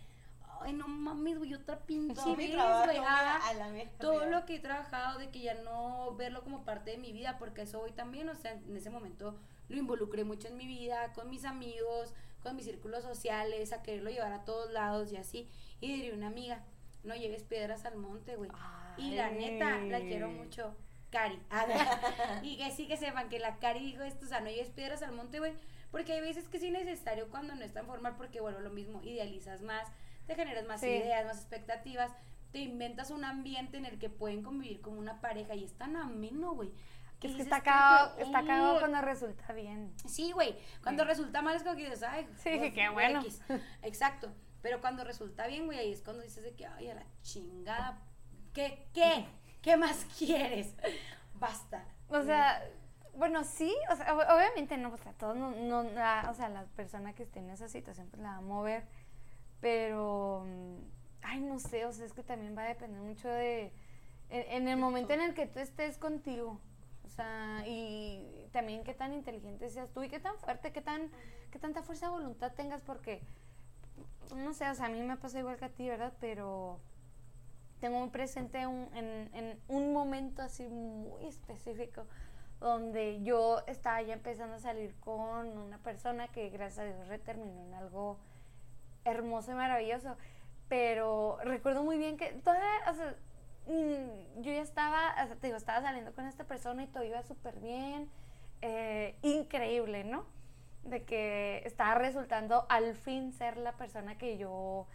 [0.60, 2.50] ay, no mames, güey, otra pinche vez,
[2.84, 3.00] güey.
[3.00, 3.40] mierda.
[3.98, 7.38] Todo lo que he trabajado de que ya no verlo como parte de mi vida,
[7.38, 9.36] porque eso hoy también, o sea, en ese momento
[9.68, 14.10] lo involucré mucho en mi vida, con mis amigos, con mis círculos sociales, a quererlo
[14.10, 15.48] llevar a todos lados y así.
[15.80, 16.64] Y diría una amiga,
[17.04, 18.50] no lleves piedras al monte, güey.
[18.98, 20.76] Y la neta, la quiero mucho.
[21.10, 21.38] Cari.
[22.42, 25.02] Y que sí que sepan que la Cari dijo esto, o sea, no lleves piedras
[25.02, 25.52] al monte, güey.
[25.90, 29.02] Porque hay veces que es necesario cuando no es tan formal, porque bueno, lo mismo,
[29.02, 29.86] idealizas más,
[30.26, 30.86] te generas más Sí.
[30.86, 32.10] ideas, más expectativas,
[32.50, 35.96] te inventas un ambiente en el que pueden convivir como una pareja y es tan
[35.96, 36.70] ameno, güey.
[37.22, 38.78] Que es que está cagado, que, está cagado "Uh".
[38.80, 39.94] cuando resulta bien.
[40.06, 40.56] Sí, güey.
[40.82, 41.08] Cuando Sí.
[41.08, 43.20] resulta mal es como que dices, ay, Sí, pues, qué bueno.
[43.20, 43.40] X.
[43.82, 44.32] Exacto.
[44.60, 47.98] Pero cuando resulta bien, güey, ahí es cuando dices de que, ay, a la chingada.
[48.52, 49.26] ¿Qué, qué?
[49.62, 50.74] ¿Qué más quieres?
[51.34, 51.84] Basta.
[52.08, 52.62] O sea,
[53.14, 56.48] bueno, sí, o sea, ob- obviamente no, o sea, todos no, no, la- o sea,
[56.48, 58.84] la persona que esté en esa situación pues la va a mover,
[59.60, 60.76] pero, mm,
[61.22, 63.72] ay, no sé, o sea, es que también va a depender mucho de,
[64.30, 66.60] en, en el momento en el que tú estés contigo,
[67.12, 71.10] sea, y también qué tan inteligente seas tú y qué tan fuerte, qué tan,
[71.50, 73.22] qué tanta fuerza de voluntad tengas, porque,
[74.34, 76.12] no sé, o sea, a mí me pasa igual que a ti, ¿verdad?
[76.20, 76.80] Pero
[77.80, 82.06] tengo muy presente un- en, en un momento así muy específico
[82.60, 87.60] donde yo estaba ya empezando a salir con una persona que gracias a Dios terminó
[87.64, 88.18] en algo
[89.04, 90.16] hermoso y maravilloso.
[90.68, 93.16] Pero recuerdo muy bien que todavía, o sea,
[93.66, 98.10] yo ya estaba, te digo, estaba saliendo con esta persona y todo iba súper bien,
[98.60, 100.24] eh, increíble, ¿no?
[100.84, 104.86] De que estaba resultando al fin ser la persona que yo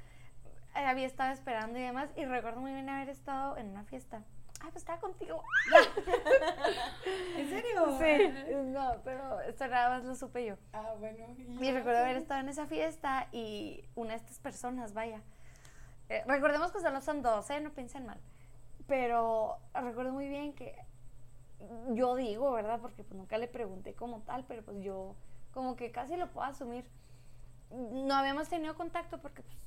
[0.76, 2.10] eh, había estado esperando y demás.
[2.18, 4.22] Y recuerdo muy bien haber estado en una fiesta.
[4.60, 5.44] Ay, pues estaba contigo.
[7.38, 7.98] ¿En serio?
[8.00, 10.56] Sí, no, pero esto nada más lo supe yo.
[10.74, 11.26] Ah, bueno.
[11.38, 15.22] Y recuerdo haber estado en esa fiesta y una de estas personas, vaya.
[16.10, 17.60] eh, recordemos que solo son dos, ¿eh?
[17.62, 18.20] No piensen mal.
[18.88, 20.76] Pero recuerdo muy bien que
[21.90, 22.80] yo digo, ¿verdad?
[22.82, 25.16] Porque pues nunca le pregunté como tal, pero pues yo
[25.54, 26.86] como que casi lo puedo asumir.
[27.72, 29.58] No habíamos tenido contacto porque pues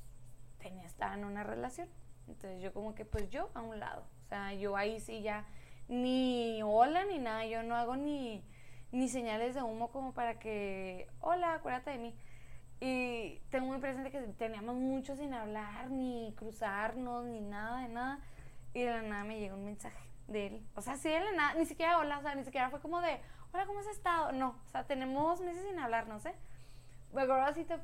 [0.59, 1.87] tenía, en una relación.
[2.27, 4.03] Entonces yo como que pues yo a un lado.
[4.25, 5.45] O sea, yo ahí sí ya
[5.87, 8.43] ni hola ni nada, yo no hago ni,
[8.91, 12.15] ni señales de humo como para que, hola, acuérdate de mí.
[12.79, 18.19] Y tengo muy presente que teníamos mucho sin hablar, ni cruzarnos, ni nada de nada.
[18.73, 20.67] Y de la nada me llega un mensaje de él.
[20.75, 23.01] O sea, sí, de la nada, ni siquiera hola, o sea, ni siquiera fue como
[23.01, 23.19] de,
[23.53, 24.31] hola, ¿cómo has estado?
[24.31, 26.35] No, o sea, tenemos meses sin hablarnos, ¿eh?
[27.13, 27.77] Me acuerdo así, te,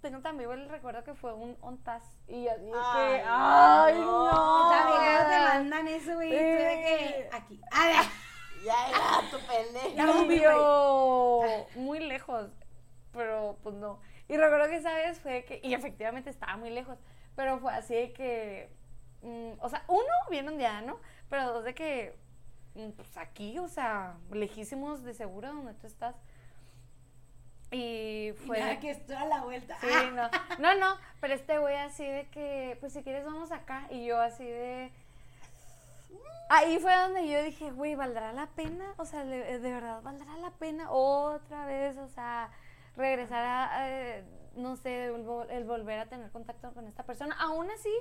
[0.00, 2.02] tengo tan vivo el recuerdo que fue un ontas.
[2.28, 4.32] Y así de que, Ay, ¡ay, no.
[4.32, 4.70] no!
[4.70, 6.28] También te mandan eso, güey.
[6.28, 7.60] y tú de que, aquí.
[7.70, 7.96] A ver.
[8.64, 11.44] Ya era tu pendejo.
[11.76, 12.50] Muy lejos,
[13.12, 14.00] pero pues no.
[14.28, 16.98] Y recuerdo que esa vez fue que, y efectivamente estaba muy lejos,
[17.36, 18.70] pero fue así de que,
[19.24, 21.00] mm, o sea, uno, bien un día, ¿no?
[21.28, 22.16] Pero dos de que,
[22.74, 26.14] mm, pues aquí, o sea, lejísimos de seguro donde tú estás.
[27.70, 28.60] Y fue...
[28.60, 29.76] Nada, que esto a la vuelta.
[29.80, 30.28] Sí, no.
[30.60, 33.88] No, no, pero este güey así de que, pues si quieres vamos acá.
[33.90, 34.92] Y yo así de,
[36.48, 38.94] ahí fue donde yo dije, güey, ¿valdrá la pena?
[38.96, 41.96] O sea, de, verdad, ¿valdrá la pena otra vez?
[41.98, 42.50] O sea,
[42.96, 44.24] regresar a, eh,
[44.56, 47.36] no sé, el, volver a tener contacto con esta persona.
[47.40, 47.92] Aún así,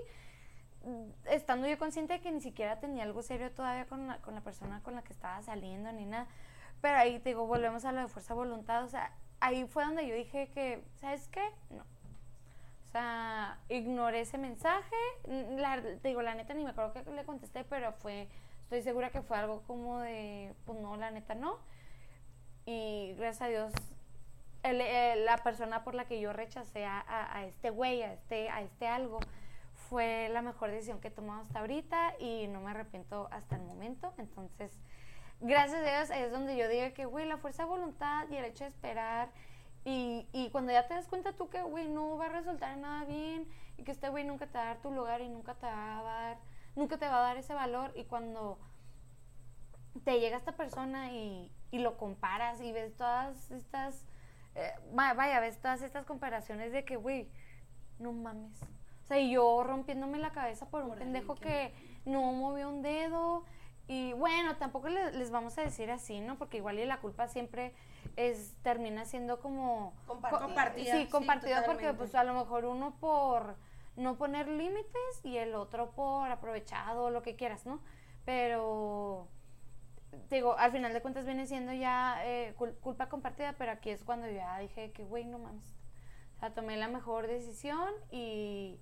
[1.26, 4.41] estando yo consciente de que ni siquiera tenía algo serio todavía con la, con la
[4.41, 6.27] persona con la que estaba saliendo ni nada.
[6.81, 8.84] Pero ahí te digo, volvemos a lo de fuerza voluntad.
[8.84, 11.49] O sea, ahí fue donde yo dije que, ¿sabes qué?
[11.69, 11.84] No.
[12.84, 14.95] O sea, ignoré ese mensaje.
[15.27, 18.27] La, te digo, la neta ni me acuerdo que le contesté, pero fue,
[18.64, 21.57] estoy segura que fue algo como de, pues no, la neta no.
[22.65, 23.73] Y gracias a Dios,
[24.64, 29.19] la persona por la que yo rechacé a, a, este güey, este, a este algo,
[29.89, 33.64] fue la mejor decisión que he tomado hasta ahorita y no me arrepiento hasta el
[33.64, 34.14] momento.
[34.18, 34.72] Entonces,
[35.39, 38.45] gracias a Dios es donde yo digo que, güey, la fuerza de voluntad y el
[38.45, 39.30] hecho de esperar.
[39.85, 43.03] Y, y cuando ya te das cuenta tú que, güey, no va a resultar nada
[43.05, 43.47] bien
[43.77, 45.99] y que este güey nunca te va a dar tu lugar y nunca te va
[45.99, 46.38] a dar,
[46.76, 47.91] nunca te va a dar ese valor.
[47.95, 48.60] Y cuando
[50.03, 54.05] te llega esta persona y, y lo comparas y ves todas estas,
[54.55, 57.30] eh, vaya, ves todas estas comparaciones de que, güey,
[57.99, 58.60] no mames.
[59.04, 61.74] O sea, y yo rompiéndome la cabeza por un pendejo que
[62.06, 63.44] no movió un dedo
[63.88, 66.38] y bueno, tampoco les, vamos a decir así, ¿no?
[66.38, 67.74] Porque igual y la culpa siempre
[68.16, 70.98] es termina siendo como compartida.
[70.98, 73.58] Sí, compartida porque pues a lo mejor uno por
[73.98, 77.82] no poner límites y el otro por aprovechado, lo que quieras, ¿no?
[78.24, 79.28] Pero
[80.30, 84.30] digo, al final de cuentas viene siendo ya eh, culpa compartida, pero aquí es cuando
[84.30, 85.76] ya dije que, güey, no mames.
[86.38, 88.80] O sea, tomé la mejor decisión y,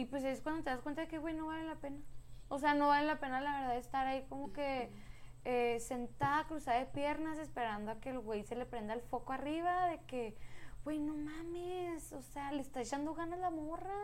[0.00, 2.00] y pues es cuando te das cuenta de que, güey, no vale la pena.
[2.48, 4.90] O sea, no vale la pena, la verdad, estar ahí como que
[5.44, 9.34] eh, sentada, cruzada de piernas, esperando a que el güey se le prenda el foco
[9.34, 10.34] arriba, de que,
[10.84, 13.94] güey, no mames, o sea, le está echando ganas la morra.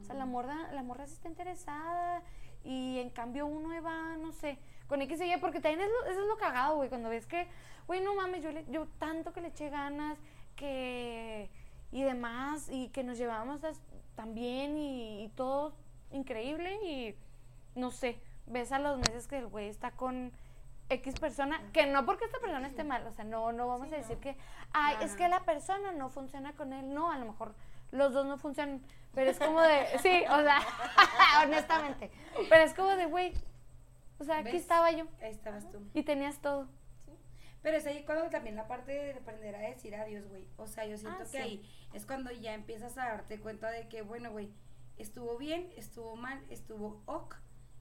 [0.00, 2.22] O sea, la morra, la morra se está interesada
[2.62, 4.56] y en cambio uno va, no sé,
[4.86, 7.48] con X y porque también es lo, eso es lo cagado, güey, cuando ves que,
[7.88, 10.16] güey, no mames, yo, le, yo tanto que le eché ganas,
[10.54, 11.50] que,
[11.90, 13.62] y demás, y que nos llevamos
[14.20, 15.72] también y, y todo
[16.10, 17.16] increíble y
[17.74, 20.30] no sé, ves a los meses que el güey está con
[20.90, 23.96] X persona, que no porque esta persona esté mal, o sea, no, no vamos a
[23.96, 24.36] decir que,
[24.74, 27.54] ay, es que la persona no funciona con él, no, a lo mejor
[27.92, 28.82] los dos no funcionan,
[29.14, 30.60] pero es como de, sí, o sea,
[31.42, 32.10] honestamente,
[32.50, 33.32] pero es como de, güey,
[34.18, 35.06] o sea, aquí estaba yo.
[35.22, 35.78] Ahí estabas tú.
[35.94, 36.68] Y tenías todo.
[37.62, 40.46] Pero es ahí cuando también la parte de aprender a decir adiós, güey.
[40.56, 41.62] O sea, yo siento ah, que ahí
[41.92, 44.50] es cuando ya empiezas a darte cuenta de que, bueno, güey,
[44.96, 47.36] estuvo bien, estuvo mal, estuvo ok,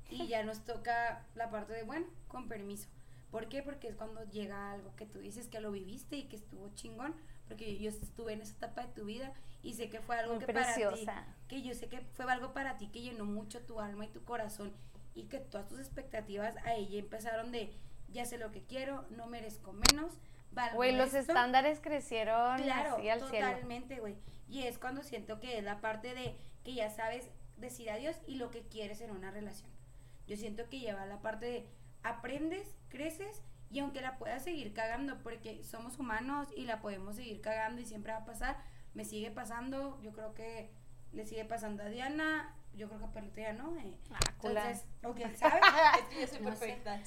[0.09, 2.89] y ya nos toca la parte de, bueno, con permiso.
[3.31, 3.61] ¿Por qué?
[3.61, 7.15] Porque es cuando llega algo que tú dices que lo viviste y que estuvo chingón,
[7.47, 10.51] porque yo estuve en esa etapa de tu vida y sé que fue algo que
[10.51, 11.05] para ti,
[11.47, 14.23] que yo sé que fue algo para ti que llenó mucho tu alma y tu
[14.23, 14.73] corazón
[15.13, 17.73] y que todas tus expectativas a ella empezaron de,
[18.11, 20.19] ya sé lo que quiero, no merezco menos.
[20.73, 24.15] Güey, los estándares crecieron claro, totalmente, güey.
[24.47, 28.35] Y es cuando siento que es la parte de que ya sabes decir adiós y
[28.35, 29.69] lo que quieres en una relación.
[30.27, 31.67] Yo siento que lleva la parte de
[32.03, 37.41] aprendes, creces y aunque la puedas seguir cagando, porque somos humanos y la podemos seguir
[37.41, 38.57] cagando y siempre va a pasar,
[38.93, 40.71] me sigue pasando, yo creo que
[41.11, 43.77] le sigue pasando a Diana, yo creo que a Perlita ya no.
[43.77, 43.97] Eh.
[44.11, 45.59] Ah, Entonces, o quién sabe.
[45.99, 47.01] es que yo soy perfecta,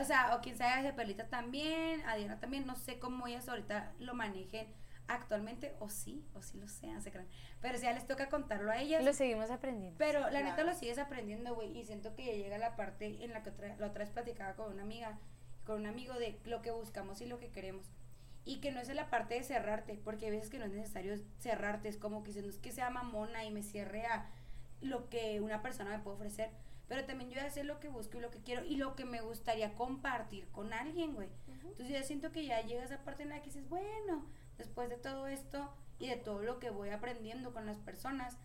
[0.00, 3.48] O sea, o quién sabe, a Perlita también, a Diana también, no sé cómo ellas
[3.48, 4.72] ahorita lo manejen
[5.08, 7.28] actualmente, o sí, o sí lo sean, se creen.
[7.60, 9.04] Pero si ya les toca contarlo a ellas.
[9.04, 9.98] Lo seguimos aprendiendo.
[9.98, 11.76] Pero la neta lo sigues aprendiendo, güey.
[11.76, 14.54] Y siento que ya llega la parte en la que otra, la otra vez platicaba
[14.54, 15.18] con una amiga,
[15.64, 17.90] con un amigo de lo que buscamos y lo que queremos.
[18.44, 20.72] Y que no es en la parte de cerrarte, porque hay veces que no es
[20.72, 21.88] necesario cerrarte.
[21.88, 24.30] Es como que no es que sea mamona y me cierre a
[24.80, 26.50] lo que una persona me puede ofrecer.
[26.88, 28.96] Pero también yo voy a hacer lo que busco y lo que quiero y lo
[28.96, 31.28] que me gustaría compartir con alguien, güey.
[31.62, 34.24] Entonces yo siento que ya llega esa parte en la que dices, bueno,
[34.56, 38.36] después de todo esto, y de todo lo que voy aprendiendo con las personas,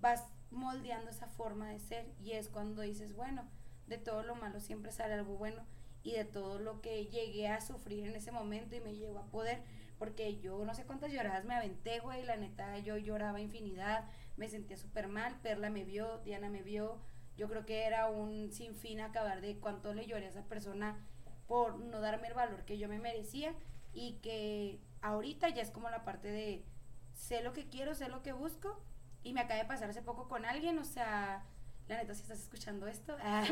[0.00, 3.44] vas moldeando esa forma de ser y es cuando dices, bueno,
[3.86, 5.62] de todo lo malo siempre sale algo bueno
[6.02, 9.26] y de todo lo que llegué a sufrir en ese momento y me llegó a
[9.26, 9.62] poder,
[9.98, 14.04] porque yo no sé cuántas lloradas me aventé, güey, la neta yo lloraba infinidad,
[14.36, 17.00] me sentía súper mal, Perla me vio, Diana me vio,
[17.36, 21.04] yo creo que era un sinfín acabar de cuánto le lloré a esa persona
[21.46, 23.54] por no darme el valor que yo me merecía
[23.92, 26.64] y que ahorita ya es como la parte de
[27.12, 28.82] sé lo que quiero, sé lo que busco
[29.22, 31.44] y me acaba de pasar hace poco con alguien, o sea,
[31.88, 33.44] la neta, si estás escuchando esto, ah,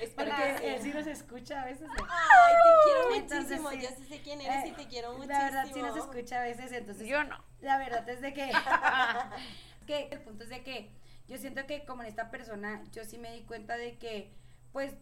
[0.00, 0.14] es
[0.62, 1.88] él sí nos escucha a veces.
[2.08, 5.38] Ay, te quiero muchísimo, yo sí sé quién eres y te quiero muchísimo.
[5.38, 7.06] La verdad, sí nos escucha a veces, entonces.
[7.08, 7.42] Yo no.
[7.60, 8.50] La verdad es de que,
[9.86, 10.90] que el punto es de que
[11.28, 14.32] yo siento que como en esta persona, yo sí me di cuenta de que
[14.72, 14.94] pues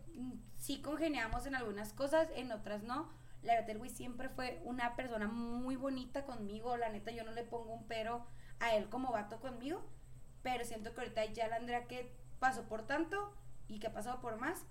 [0.57, 3.11] sí congeniamos en algunas cosas, en otras no.
[3.43, 6.77] La verdad, el güey siempre fue una persona muy bonita conmigo.
[6.77, 8.25] La neta, yo no le pongo un pero
[8.61, 9.85] a él como vato conmigo.
[10.43, 13.35] Pero siento que ahorita ya la Andrea que pasó por tanto
[13.69, 14.65] y que ha pasado por más,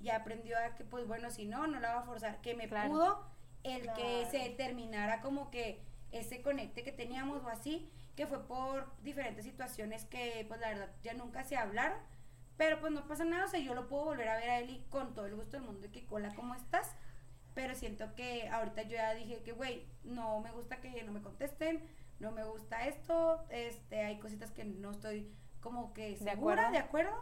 [0.00, 2.40] ya aprendió a que, pues bueno, si no, no la va a forzar.
[2.40, 3.24] Que me pudo
[3.62, 5.80] el que se terminara como que
[6.10, 10.90] ese conecte que teníamos o así, que fue por diferentes situaciones que, pues la verdad,
[11.04, 11.96] ya nunca se hablaron.
[12.56, 14.70] Pero pues no pasa nada, o sea, yo lo puedo volver a ver a él
[14.70, 16.96] y con todo el gusto del mundo y que cola, ¿cómo estás?
[17.54, 21.22] Pero siento que ahorita yo ya dije que, güey, no me gusta que no me
[21.22, 21.80] contesten,
[22.18, 27.14] no me gusta esto, este, hay cositas que no estoy como que segura, de acuerdo,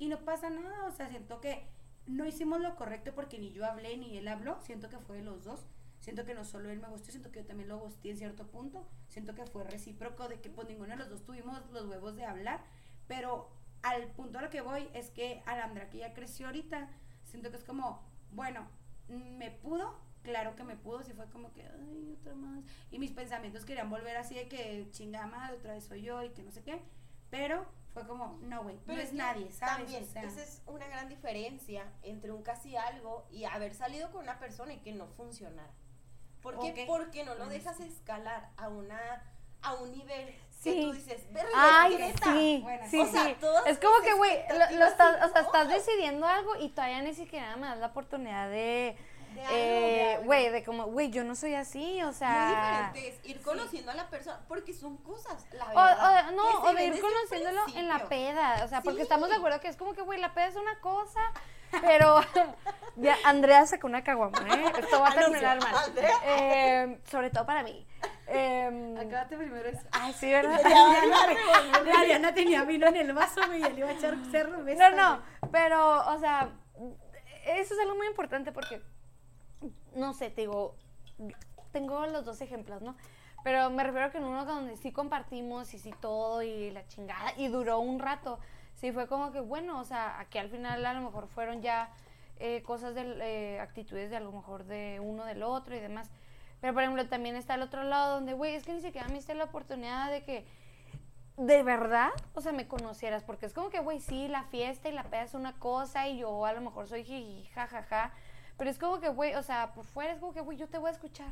[0.00, 1.64] y no pasa nada, o sea, siento que
[2.06, 5.22] no hicimos lo correcto porque ni yo hablé ni él habló, siento que fue de
[5.22, 5.64] los dos,
[6.00, 8.46] siento que no solo él me gustó, siento que yo también lo gusté en cierto
[8.48, 12.16] punto, siento que fue recíproco de que pues ninguno de los dos tuvimos los huevos
[12.16, 12.64] de hablar,
[13.06, 13.50] pero
[13.82, 16.88] al punto a lo que voy es que Alandra que ya creció ahorita,
[17.24, 18.02] siento que es como,
[18.32, 18.66] bueno,
[19.08, 22.64] me pudo, claro que me pudo, si fue como que, ay, otra más.
[22.90, 26.30] Y mis pensamientos querían volver así de que chingada madre, otra vez soy yo y
[26.30, 26.80] que no sé qué.
[27.30, 29.86] Pero fue como, no, güey, no es, nadie, ¿sabes?
[29.86, 34.38] También, esa es una gran diferencia entre un casi algo y haber salido con una
[34.38, 35.72] persona y que no funcionara.
[36.42, 36.84] ¿Por qué?
[36.86, 39.22] Porque no lo dejas escalar a una
[39.62, 40.74] a un nivel sí.
[40.74, 43.36] que tú dices, Ay, sí, sí, sí.
[43.66, 44.38] Es como que, güey,
[44.78, 48.48] lo, estás, o sea, estás decidiendo algo y todavía ni siquiera me das la oportunidad
[48.48, 48.96] de
[49.50, 52.90] eh, güey, de como, güey, yo no soy así, o sea.
[52.92, 56.28] Muy diferente es ir conociendo a la persona, porque son cosas, la verdad.
[56.28, 59.60] O, no, o de ir conociéndolo en la peda, o sea, porque estamos de acuerdo
[59.60, 61.20] que es como que, güey, la peda es una cosa,
[61.82, 62.20] pero
[62.96, 64.72] ya Andrea sacó una caguama, ¿eh?
[64.78, 65.92] Esto va a terminar mal.
[66.24, 67.86] Eh, sobre todo para mí.
[68.26, 69.82] Eh, Acábate primero eso.
[69.90, 70.60] Ay, sí, ¿verdad?
[70.64, 74.90] La Ariana tenía vino en el vaso y él iba a echar cerveza.
[74.90, 76.48] No, no, pero, o sea,
[77.46, 78.80] eso es algo muy importante porque
[79.94, 80.74] no sé, te digo,
[81.72, 82.96] tengo los dos ejemplos, ¿no?
[83.42, 87.32] Pero me refiero que en uno donde sí compartimos y sí todo y la chingada
[87.36, 88.38] y duró un rato,
[88.74, 91.90] sí fue como que bueno, o sea, aquí al final a lo mejor fueron ya
[92.38, 96.10] eh, cosas de eh, actitudes de a lo mejor de uno del otro y demás.
[96.60, 99.14] Pero por ejemplo también está el otro lado donde, güey, es que ni siquiera me
[99.14, 100.46] diste la oportunidad de que
[101.38, 104.92] de verdad, o sea, me conocieras, porque es como que, güey, sí, la fiesta y
[104.92, 107.80] la peda es una cosa y yo a lo mejor soy jiji, jajaja.
[107.80, 108.12] Ja, ja,
[108.60, 110.76] pero es como que, güey, o sea, por fuera es como que, güey, yo te
[110.76, 111.30] voy a escuchar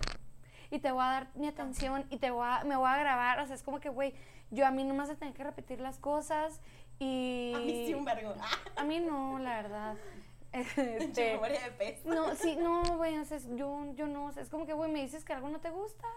[0.70, 3.38] y te voy a dar mi atención y te voy a, me voy a grabar.
[3.40, 4.14] O sea, es como que, güey,
[4.50, 6.58] yo a mí nomás tengo que repetir las cosas
[6.98, 7.52] y...
[7.54, 8.34] A mí sí un vergo.
[8.76, 9.96] A mí no, la verdad.
[10.52, 12.02] Este, de pez.
[12.06, 14.90] No, sí, no, güey, o sea, yo, yo no, o sea, es como que, güey,
[14.90, 16.08] me dices que algo no te gusta.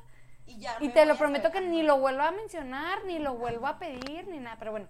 [0.45, 0.77] Y ya.
[0.79, 4.29] Y te lo prometo que ni lo vuelvo a mencionar, ni lo vuelvo a pedir,
[4.29, 4.87] ni nada, pero bueno.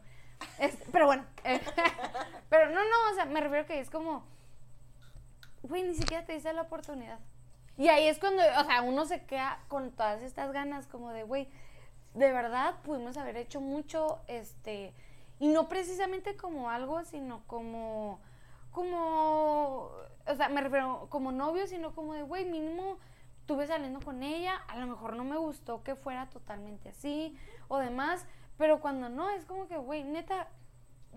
[0.91, 1.25] pero bueno.
[2.49, 4.23] pero no, no, o sea, me refiero que es como
[5.63, 7.19] güey, ni siquiera te dice la oportunidad.
[7.77, 11.23] Y ahí es cuando, o sea, uno se queda con todas estas ganas como de,
[11.23, 11.47] güey,
[12.13, 14.93] de verdad pudimos haber hecho mucho, este,
[15.39, 18.19] y no precisamente como algo, sino como,
[18.71, 19.89] como,
[20.27, 22.97] o sea, me refiero como novio, sino como de, güey, mínimo
[23.39, 27.35] estuve saliendo con ella, a lo mejor no me gustó que fuera totalmente así
[27.67, 28.25] o demás,
[28.57, 30.47] pero cuando no, es como que, güey, neta,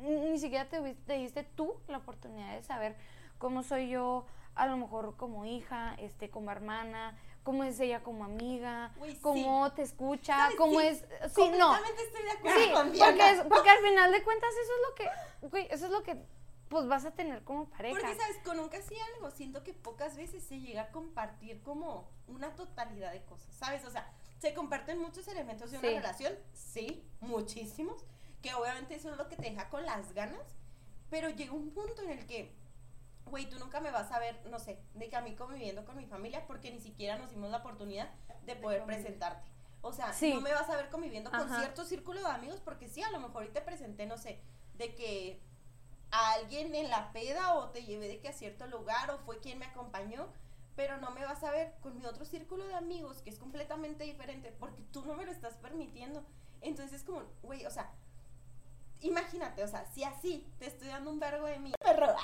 [0.00, 2.96] ni siquiera te, te diste tú la oportunidad de saber
[3.44, 8.24] cómo soy yo, a lo mejor como hija, este, como hermana, cómo es ella como
[8.24, 11.04] amiga, cómo te escucha, cómo es...
[11.34, 11.76] Sí, no.
[11.76, 15.68] estoy de acuerdo sí, porque, porque al final de cuentas eso es lo que, güey,
[15.70, 16.24] eso es lo que
[16.70, 18.00] pues vas a tener como pareja.
[18.00, 18.38] Porque, ¿sabes?
[18.42, 23.12] Con un casi algo, siento que pocas veces se llega a compartir como una totalidad
[23.12, 23.84] de cosas, ¿sabes?
[23.84, 28.06] O sea, se comparten muchos elementos de una relación, sí, muchísimos,
[28.40, 30.56] que obviamente eso es lo que te deja con las ganas,
[31.10, 32.63] pero llega un punto en el que
[33.26, 35.96] güey, tú nunca me vas a ver, no sé, de que a mí conviviendo con
[35.96, 38.10] mi familia porque ni siquiera nos dimos la oportunidad
[38.44, 39.50] de poder presentarte.
[39.80, 43.02] O sea, no me vas a ver conviviendo con cierto círculo de amigos porque sí,
[43.02, 44.40] a lo mejor te presenté, no sé,
[44.74, 45.40] de que
[46.10, 49.40] a alguien en la peda o te llevé de que a cierto lugar o fue
[49.40, 50.28] quien me acompañó,
[50.76, 54.04] pero no me vas a ver con mi otro círculo de amigos que es completamente
[54.04, 56.24] diferente porque tú no me lo estás permitiendo.
[56.60, 57.92] Entonces, como, güey, o sea,
[59.04, 62.14] imagínate, o sea, si así te estoy dando un vergo de mí, perro,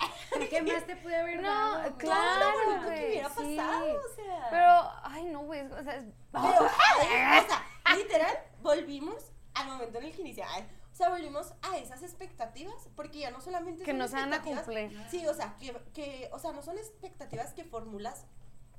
[0.49, 4.49] ¿qué más te pude haber no, Claro, que hubiera pasado, o sea.
[4.51, 10.23] Pero, ay, no, güey, o sea, o sea, literal, volvimos al momento en el que
[10.23, 10.53] iniciaba.
[10.93, 14.43] O sea, volvimos a esas expectativas, porque ya no solamente que no se van a
[14.43, 14.91] cumplir.
[15.11, 18.25] Sí, o sea, que, que, o sea, no son expectativas que formulas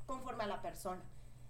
[0.05, 1.03] conforme a la persona.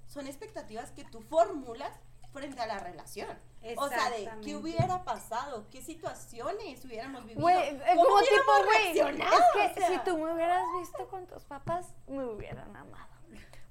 [0.08, 1.98] Son expectativas que tú formulas
[2.32, 3.38] frente a la relación.
[3.78, 7.48] O sea, de qué hubiera pasado, qué situaciones hubiéramos vivido.
[7.50, 12.26] Eh, como tipo, güey, es que si tú me hubieras visto con tus papás, me
[12.26, 13.12] hubieran amado.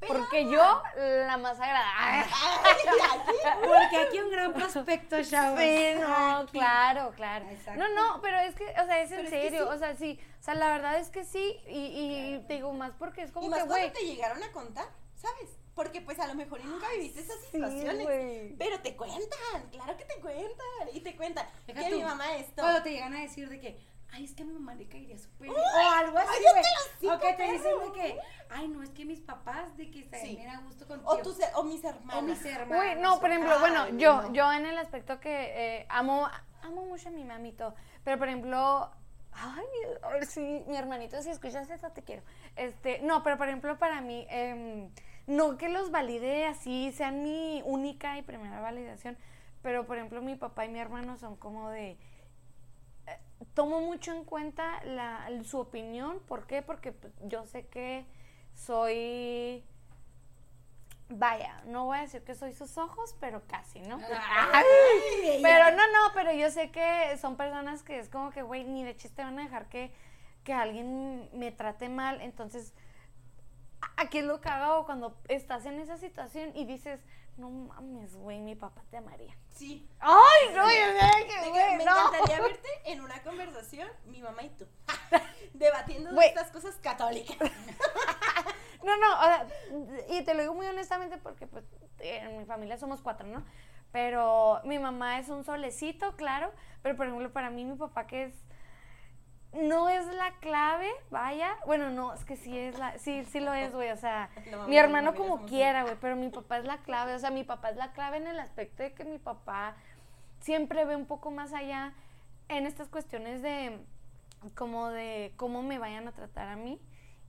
[0.07, 2.33] Porque yo, la más agradable.
[3.61, 5.61] Porque aquí un gran prospecto, chavos.
[5.61, 7.47] Sí, no, claro, claro.
[7.77, 9.69] No, no, pero es que, o sea, es en serio.
[9.69, 10.19] O sea, sí.
[10.39, 11.61] O sea, la verdad es que sí.
[11.69, 13.93] Y, y te digo más porque es como y más que, güey.
[13.93, 15.60] te llegaron a contar, ¿sabes?
[15.75, 18.07] Porque pues a lo mejor nunca viviste esas situaciones.
[18.59, 20.89] pero te cuentan, claro que te cuentan.
[20.93, 22.63] Y te cuentan que mi mamá esto.
[22.63, 23.81] Cuando te llegan a decir de que,
[24.11, 25.55] ay, es que a mi mamá le caería súper O
[25.95, 26.43] algo así,
[27.01, 27.15] güey.
[27.15, 28.19] O que te dicen de que,
[28.51, 30.39] ay, no, es que mis papás, de que se sí.
[30.41, 31.11] a gusto contigo.
[31.11, 32.23] O, tus, o mis hermanos.
[32.23, 32.85] O mis hermanos.
[32.85, 36.29] Uy, no, por ejemplo, bueno, yo, yo en el aspecto que eh, amo,
[36.63, 37.75] amo mucho a mi mamito.
[38.05, 38.91] Pero, por ejemplo,
[39.33, 39.65] Ay,
[40.27, 42.23] sí, mi hermanito, si escuchas eso, te quiero.
[42.57, 44.91] Este, no, pero por ejemplo, para mí, eh,
[45.27, 49.17] no que los valide así, sean mi única y primera validación,
[49.63, 51.91] pero por ejemplo, mi papá y mi hermano son como de.
[53.07, 53.19] Eh,
[53.55, 56.21] tomo mucho en cuenta la, su opinión.
[56.27, 56.63] ¿Por qué?
[56.63, 58.05] Porque pues, yo sé que
[58.55, 59.65] soy
[61.11, 63.99] vaya, no voy a decir que soy sus ojos, pero casi, ¿no?
[65.43, 68.85] pero no, no, pero yo sé que son personas que es como que, güey, ni
[68.85, 69.93] de chiste van a dejar que,
[70.45, 72.21] que alguien me trate mal.
[72.21, 72.73] Entonces,
[73.97, 77.01] aquí es lo hago cuando estás en esa situación y dices,
[77.37, 79.37] no mames, güey, mi papá te amaría.
[79.49, 79.89] Sí.
[79.99, 84.67] Ay, no, yo que, güey, Me encantaría verte en una conversación, mi mamá y tú,
[85.55, 87.37] debatiendo de estas cosas católicas.
[88.83, 89.47] No, no, o sea,
[90.09, 91.65] y te lo digo muy honestamente porque pues
[91.99, 93.45] en mi familia somos cuatro, ¿no?
[93.93, 96.53] Pero mi mamá es un solecito, claro,
[96.83, 98.35] pero por ejemplo para mí mi papá que es
[99.53, 101.57] no es la clave, vaya.
[101.67, 103.91] Bueno, no, es que sí es la, sí, sí lo es, güey.
[103.91, 104.31] O sea,
[104.69, 107.15] mi hermano como quiera, güey, pero mi papá es la clave.
[107.15, 109.75] O sea, mi papá es la clave en el aspecto de que mi papá
[110.41, 111.93] siempre ve un poco más allá
[112.49, 113.79] en estas cuestiones de
[114.55, 116.81] como de cómo me vayan a tratar a mí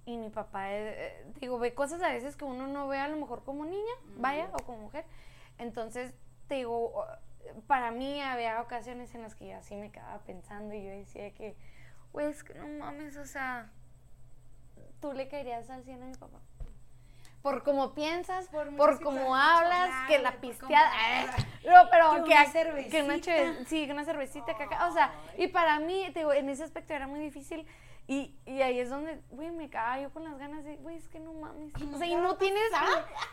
[0.06, 3.08] y mi papá, eh, eh, digo, ve cosas a veces que uno no ve a
[3.08, 5.06] lo mejor como niña, vaya, o como mujer.
[5.58, 6.14] Entonces,
[6.48, 7.06] te digo,
[7.68, 11.32] para mí había ocasiones en las que yo así me quedaba pensando y yo decía
[11.34, 11.56] que,
[12.14, 13.70] güey, es que no mames, o sea,
[15.00, 16.40] tú le querías al cielo a mi papá.
[17.42, 21.36] Por cómo piensas, por, por cómo hablas, que la pisteada.
[21.66, 22.92] no, pero que, una cervecita.
[22.92, 24.56] Que una, sí, una cervecita,
[24.88, 27.66] o sea, y para mí, te digo, en ese aspecto era muy difícil
[28.08, 31.08] y, y ahí es donde, güey, me cago yo con las ganas de, güey, es
[31.08, 31.74] que no mames.
[31.76, 32.62] o sea, y no tienes.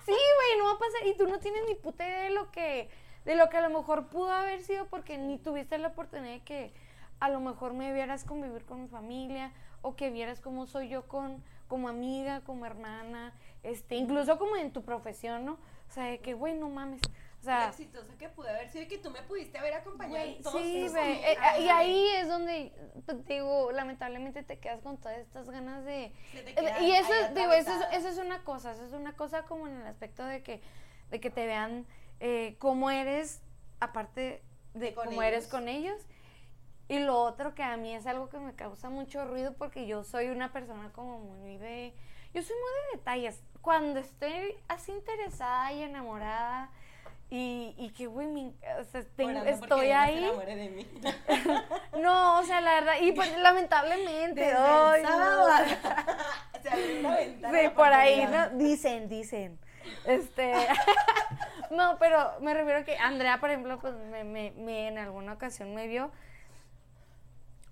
[0.06, 1.06] Sí, güey, no va a pasar.
[1.06, 2.88] Y tú no tienes ni puta idea de lo que.
[3.24, 6.44] De lo que a lo mejor pudo haber sido porque ni tuviste la oportunidad de
[6.44, 6.72] que
[7.20, 11.06] a lo mejor me vieras convivir con mi familia o que vieras cómo soy yo
[11.06, 15.52] con como amiga, como hermana, este, incluso como en tu profesión, ¿no?
[15.52, 17.00] O sea, de que, güey, no mames.
[17.40, 20.60] O sea, exitosa que pude haber sido que tú me pudiste haber acompañado en todos
[20.60, 22.72] Sí, ve, eh, y ahí es donde
[23.28, 27.98] digo, lamentablemente te quedas con todas estas ganas de eh, y eso digo, eso es,
[27.98, 30.60] eso es una cosa, eso es una cosa como en el aspecto de que
[31.10, 31.86] de que te vean
[32.18, 33.40] eh, cómo eres
[33.78, 34.42] aparte
[34.74, 36.00] de cómo eres con ellos.
[36.88, 40.04] Y lo otro que a mí es algo que me causa mucho ruido porque yo
[40.04, 41.94] soy una persona como muy de
[42.34, 43.42] yo soy muy de detalles.
[43.62, 46.70] Cuando estoy así interesada y enamorada,
[47.30, 50.24] y, y que, güey, o sea, estoy ahí.
[50.24, 50.86] No, de mí.
[52.00, 55.00] no, o sea, la verdad, y pues lamentablemente, hoy.
[56.62, 58.50] sí, por ahí, ¿no?
[58.50, 59.58] Dicen, dicen.
[60.06, 60.54] Este.
[61.70, 65.34] no, pero me refiero a que Andrea, por ejemplo, pues me, me, me en alguna
[65.34, 66.10] ocasión me vio.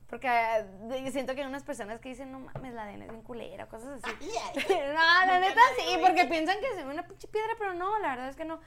[0.09, 3.23] Porque uh, siento que hay unas personas que dicen, no mames, la DNA es bien
[3.23, 4.29] culera, cosas así.
[4.69, 8.11] no, la neta sí, porque piensan que se ve una pinche piedra, pero no, la
[8.11, 8.61] verdad es que no.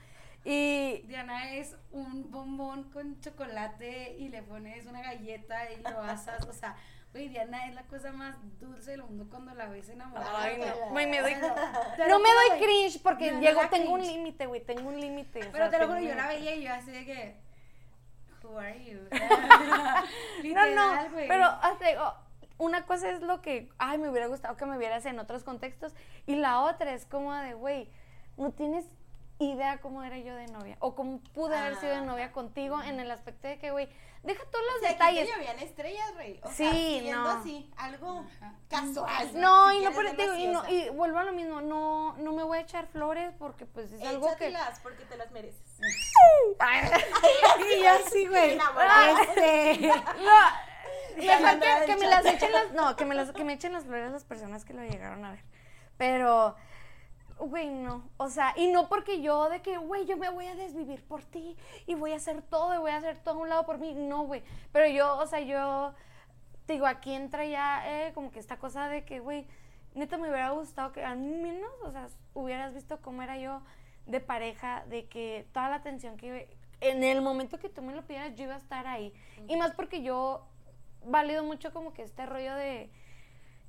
[0.43, 6.45] Y Diana es un bombón con chocolate y le pones una galleta y lo asas,
[6.47, 6.77] o sea,
[7.11, 10.43] güey, Diana es la cosa más dulce del mundo cuando la ves enamorada.
[10.43, 10.93] Ay, no.
[10.93, 15.49] me doy, no me doy cringe porque llego, tengo un límite, güey, tengo un límite.
[15.51, 17.35] Pero te lo juro, yo la veía y yo así de que,
[18.43, 18.99] who are you?
[20.53, 22.23] no, no, pero hasta
[22.57, 25.93] una cosa es lo que, ay, me hubiera gustado que me vieras en otros contextos
[26.27, 27.89] y la otra es como de, güey,
[28.37, 28.85] no tienes
[29.39, 32.99] idea cómo era yo de novia o cómo pude haber sido de novia contigo en
[32.99, 33.87] el aspecto de que, güey,
[34.23, 35.23] deja todos los detalles.
[35.23, 36.39] Aquí habían estrellas, rey.
[36.43, 37.29] O sí, sea, no.
[37.29, 38.25] así, algo
[38.69, 39.39] casual.
[39.39, 42.43] No, y no, pero digo, y, no, y vuelvo a lo mismo, no, no me
[42.43, 44.55] voy a echar flores porque pues es algo que...
[44.83, 45.61] porque te las mereces.
[47.79, 48.57] y así, güey.
[48.57, 49.87] Este...
[49.87, 49.97] No,
[51.17, 53.85] mejor que, que me las echen las, no, que me las, que me echen las
[53.85, 55.43] flores las personas que lo llegaron a ver.
[55.97, 56.55] Pero
[57.39, 58.09] güey, no.
[58.17, 61.23] O sea, y no porque yo de que, güey, yo me voy a desvivir por
[61.23, 61.55] ti
[61.87, 63.93] y voy a hacer todo y voy a hacer todo a un lado por mí.
[63.93, 64.43] No, güey.
[64.71, 65.93] Pero yo, o sea, yo,
[66.67, 69.47] digo, aquí entra ya eh, como que esta cosa de que, güey,
[69.93, 73.61] neta me hubiera gustado que al menos, o sea, hubieras visto cómo era yo
[74.05, 76.49] de pareja, de que toda la atención que
[76.81, 79.13] en el momento que tú me lo pidieras, yo iba a estar ahí.
[79.47, 80.47] Y más porque yo
[81.05, 82.89] valido mucho como que este rollo de...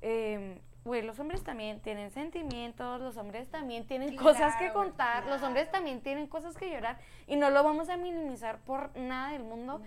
[0.03, 5.43] Eh, güey, los hombres también tienen sentimientos, los hombres también tienen cosas que contar, los
[5.43, 9.43] hombres también tienen cosas que llorar y no lo vamos a minimizar por nada del
[9.43, 9.81] mundo.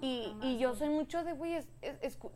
[0.00, 1.58] y, y, yo soy mucho de, güey,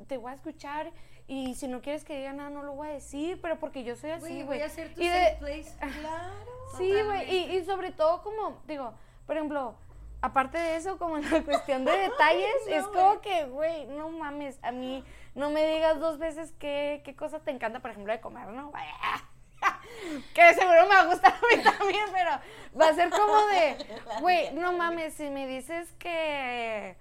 [0.07, 0.93] te voy a escuchar
[1.28, 3.95] y si no quieres que diga nada, no lo voy a decir, pero porque yo
[3.95, 4.59] soy así, güey.
[4.59, 5.73] Voy a hacer tu safe place.
[6.01, 6.32] Claro.
[6.77, 8.95] Sí, güey, y, y sobre todo como, digo,
[9.27, 9.77] por ejemplo,
[10.23, 14.59] aparte de eso, como en la cuestión de detalles, es como que, güey, no mames,
[14.62, 15.05] a mí
[15.40, 18.70] no me digas dos veces qué, qué cosa te encanta, por ejemplo, de comer, ¿no?
[20.34, 22.30] que seguro me va a gustar a mí también, pero
[22.78, 23.76] va a ser como de,
[24.20, 26.96] güey, no mames, si me dices que...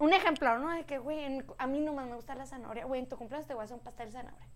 [0.00, 0.70] Un ejemplo, ¿no?
[0.70, 2.84] De que, güey, a mí no más me gusta la zanahoria.
[2.84, 4.46] Güey, en tu cumpleaños te voy a hacer un pastel de zanahoria.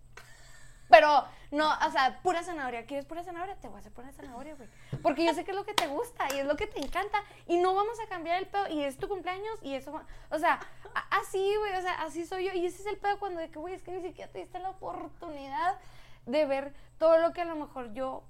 [0.92, 2.84] Pero no, o sea, pura zanahoria.
[2.84, 3.56] ¿Quieres pura zanahoria?
[3.56, 4.68] Te voy a hacer pura zanahoria, güey.
[5.00, 7.24] Porque yo sé que es lo que te gusta y es lo que te encanta.
[7.46, 8.68] Y no vamos a cambiar el pedo.
[8.68, 9.98] Y es tu cumpleaños y eso.
[10.28, 10.60] O sea,
[11.08, 11.74] así, güey.
[11.78, 12.52] O sea, así soy yo.
[12.52, 14.58] Y ese es el pedo cuando de que, güey, es que ni siquiera te diste
[14.58, 15.78] la oportunidad
[16.26, 18.22] de ver todo lo que a lo mejor yo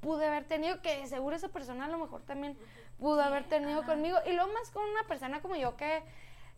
[0.00, 0.82] pude haber tenido.
[0.82, 2.58] Que seguro esa persona a lo mejor también
[2.98, 4.18] pudo haber tenido conmigo.
[4.26, 6.02] Y lo más con una persona como yo que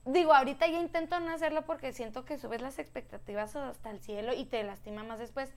[0.05, 4.33] Digo, ahorita ya intento no hacerlo porque siento que subes las expectativas hasta el cielo
[4.33, 5.53] y te lastima más después.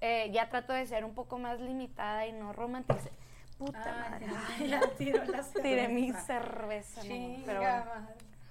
[0.00, 3.12] Eh, ya trato de ser un poco más limitada y no romantizar.
[3.58, 4.26] Puta madre.
[4.66, 5.62] Ya, tiro la cerveza.
[5.62, 7.02] Tiré mi cerveza,
[7.44, 7.84] pero bueno,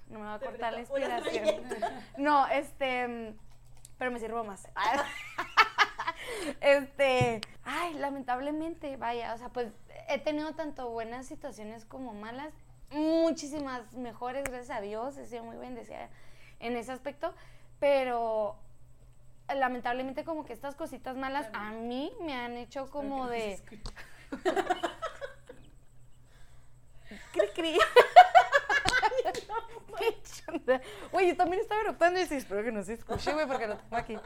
[0.08, 1.62] no me va a cortar la inspiración.
[2.16, 3.34] No, este,
[3.98, 4.68] pero me sirvo más.
[6.60, 9.72] este, ay, lamentablemente, vaya, o sea, pues
[10.08, 12.52] he tenido tanto buenas situaciones como malas
[12.90, 16.08] muchísimas mejores, gracias a Dios, he sido muy bendecida
[16.58, 17.34] en ese aspecto,
[17.78, 18.56] pero
[19.54, 23.60] lamentablemente como que estas cositas malas a mí me han hecho como de...
[27.32, 27.78] cri cri.
[31.12, 33.76] Güey, yo también estaba eruptando y sí, espero que no se escuche, güey, porque lo
[33.76, 34.18] tengo aquí.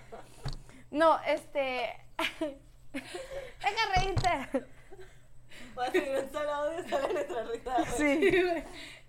[0.90, 1.98] No, este...
[2.92, 4.66] Venga, reírte.
[5.78, 7.84] Va a seguir un solo audio sale nuestra risa.
[7.96, 8.44] Sí.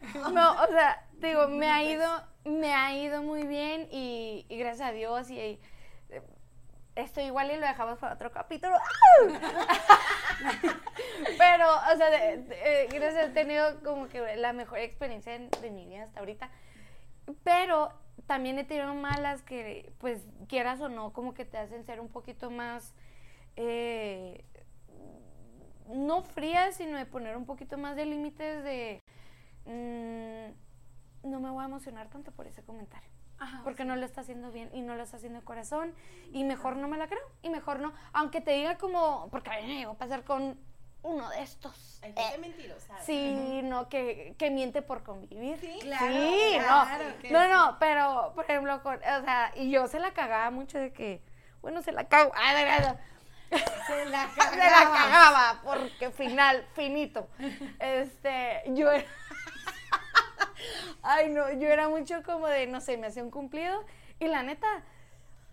[0.33, 2.07] No, o sea, digo, me ha ido,
[2.43, 5.59] me ha ido muy bien y, gracias a Dios y, eh,
[6.95, 8.75] esto igual y lo dejamos para otro capítulo.
[11.37, 12.09] Pero, o sea,
[12.89, 16.49] gracias, he tenido como que la mejor experiencia de, mi vida hasta ahorita.
[17.43, 17.91] Pero
[18.27, 22.09] también he tenido malas que, pues, quieras o no, como que te hacen ser un
[22.09, 22.93] poquito más
[23.57, 24.45] eh,
[25.89, 29.01] no fría, sino de poner un poquito más de límites de
[29.65, 33.09] mm, no me voy a emocionar tanto por ese comentario.
[33.63, 35.93] porque no lo está haciendo bien y no lo está haciendo de corazón
[36.31, 39.59] y mejor no me la creo y mejor no, aunque te diga como, porque a
[39.61, 40.57] mí me llegó a pasar con
[41.05, 41.99] uno de estos.
[42.01, 42.97] Hay gente eh, mentirosa.
[43.03, 45.59] Sí, no, que, que, miente por convivir.
[45.59, 46.07] Sí, claro.
[46.07, 46.57] Sí,
[47.31, 47.31] no.
[47.31, 51.21] No, no, pero, por ejemplo, o sea, y yo se la cagaba mucho de que,
[51.61, 52.31] bueno, se la cago.
[53.87, 55.61] Se la cagaba.
[55.63, 57.27] porque final, finito.
[57.79, 59.05] Este, yo era...
[61.03, 63.85] Ay, no, yo era mucho como de, no sé, me hacía un cumplido
[64.19, 64.67] y la neta,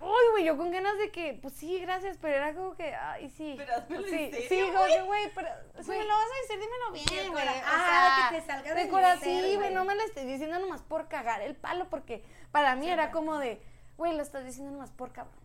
[0.01, 3.29] uy, güey, yo con ganas de que, pues sí, gracias, pero era como que, ay,
[3.29, 3.55] sí.
[3.57, 4.63] Pero sí, sí,
[5.07, 5.49] güey, pero
[5.81, 7.45] si me lo vas a decir, dímelo bien, güey.
[7.65, 9.23] Ah, que te salga de corazón.
[9.23, 12.89] Sí, güey, no me lo estés diciendo nomás por cagar el palo, porque para mí
[12.89, 13.61] era como de,
[13.97, 15.42] güey, lo estás diciendo nomás por cabrón.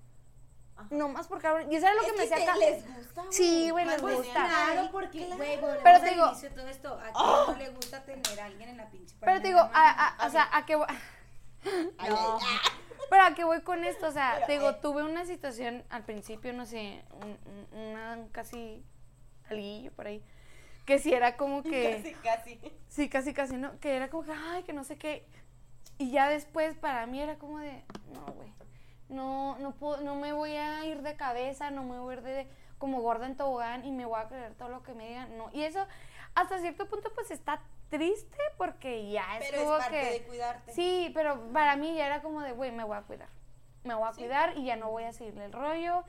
[0.89, 1.71] No más por cabrón.
[1.71, 2.55] Y eso era lo que, me decía acá.
[2.55, 4.31] les gusta, Sí, güey, les gusta.
[4.31, 7.55] Claro, porque, güey, bueno, pero te digo, todo esto, a quién no ¡Oh!
[7.57, 9.69] le gusta tener a alguien en la pinche Pero te digo, a,
[10.23, 10.87] a, o sea, a qué voy.
[12.07, 12.39] No.
[13.09, 14.77] Pero a qué voy con esto, o sea, te digo, eh.
[14.81, 18.85] tuve una situación al principio, no sé, un, una casi
[19.49, 20.23] alguillo por ahí,
[20.85, 22.01] que sí era como que...
[22.23, 22.59] Casi, casi.
[22.87, 23.79] Sí, casi, casi, ¿no?
[23.79, 25.25] Que era como que, ay, que no sé qué.
[25.97, 27.83] Y ya después para mí era como de,
[28.13, 28.53] no, güey
[29.09, 32.23] no, no, puedo, no me voy a ir de cabeza, no me voy a ir
[32.23, 32.47] de,
[32.77, 35.49] como gorda en tobogán y me voy a creer todo lo que me digan, no.
[35.53, 35.85] Y eso
[36.35, 40.73] hasta cierto punto pues está triste porque ya es pero es parte de cuidarte.
[40.73, 43.29] Sí, pero para mí ya era como de, güey, me voy a cuidar.
[43.83, 46.03] Me voy a cuidar y ya no voy a seguirle el rollo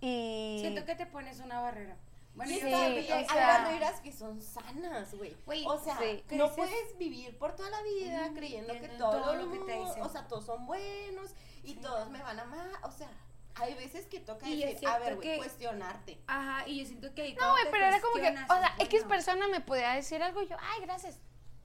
[0.00, 0.58] y...
[0.60, 1.96] Siento que te pones una barrera.
[2.34, 5.36] Bueno, sí, hay barreras que son sanas, güey.
[5.66, 5.98] O sea,
[6.32, 10.02] no puedes vivir por toda la vida creyendo que todo, lo que te dicen.
[10.02, 11.32] O sea, todos son buenos
[11.62, 12.68] y todos me van a amar.
[12.82, 13.08] O sea,
[13.56, 16.20] Hay veces que toca Y decir, a ver, güey, que- cuestionarte.
[16.26, 18.90] Ajá, y yo siento que ahí No, güey, pero era como que, o sea, X
[18.90, 19.08] bueno.
[19.08, 21.20] persona me podía decir algo y yo, ay, gracias.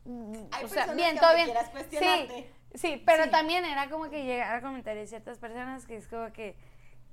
[0.06, 1.46] Mm, Hay o sea, personas bien, que todo bien.
[1.46, 2.54] quieras cuestionarte.
[2.74, 3.30] Sí, sí, pero Sí.
[3.32, 6.56] también era como que llegar a comentarios de ciertas personas que es como que,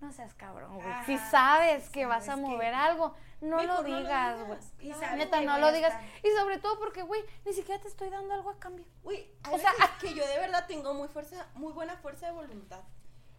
[0.03, 0.95] no seas cabrón, güey.
[1.07, 4.59] Si sabes que vas a sabes que- mover algo, no Mejor lo no digas, güey.
[4.79, 5.01] Claro.
[5.01, 5.95] sabes Neta, que no lo digas.
[6.23, 8.85] Y sobre todo porque, güey, ni siquiera te estoy dando algo a cambio.
[9.03, 12.81] Güey, O sea, que yo de verdad tengo muy fuerza, muy buena fuerza de voluntad.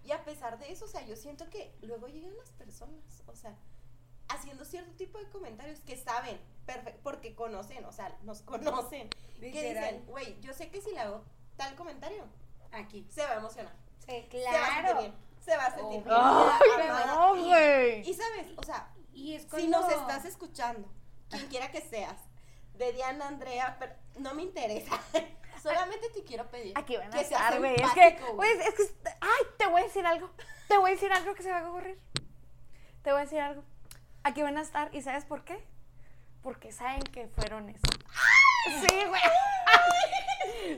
[0.03, 3.36] Y a pesar de eso, o sea, yo siento que luego llegan las personas, o
[3.36, 3.56] sea,
[4.30, 9.10] haciendo cierto tipo de comentarios que saben, perfe- porque conocen, o sea, nos conocen.
[9.40, 9.74] Que Literal.
[9.84, 11.24] dicen, güey, yo sé que si le hago
[11.57, 12.24] tal comentario,
[12.72, 13.06] Aquí.
[13.10, 13.74] se va a emocionar.
[14.06, 14.99] Sí, Se va a sentir claro.
[14.99, 15.15] bien.
[15.44, 16.15] Se va a sentir bien.
[16.18, 17.06] Ay, amada.
[17.15, 18.10] no, Y-.
[18.10, 20.88] Y sabes, o sea, Y es si nos estás escuchando,
[21.30, 22.18] quien quiera que seas,
[22.76, 24.91] de Diana, Andrea, pero no me interesa.
[25.64, 27.73] Solamente te quiero pedir Aquí van a que estar, güey.
[27.73, 28.56] Es empático, que, güey.
[28.56, 28.84] güey, es que,
[29.19, 30.30] ay, te voy a decir algo.
[30.68, 31.99] Te voy a decir algo que se va a ocurrir.
[33.02, 33.64] Te voy a decir algo.
[34.23, 35.65] Aquí van a estar, ¿y sabes por qué?
[36.44, 37.88] Porque saben que fueron eso.
[38.88, 39.22] Sí, güey.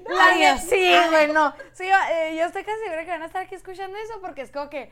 [0.08, 1.54] Neta, sí, güey, no.
[1.74, 4.52] Sí, eh, yo estoy casi segura que van a estar aquí escuchando eso porque es
[4.52, 4.92] como que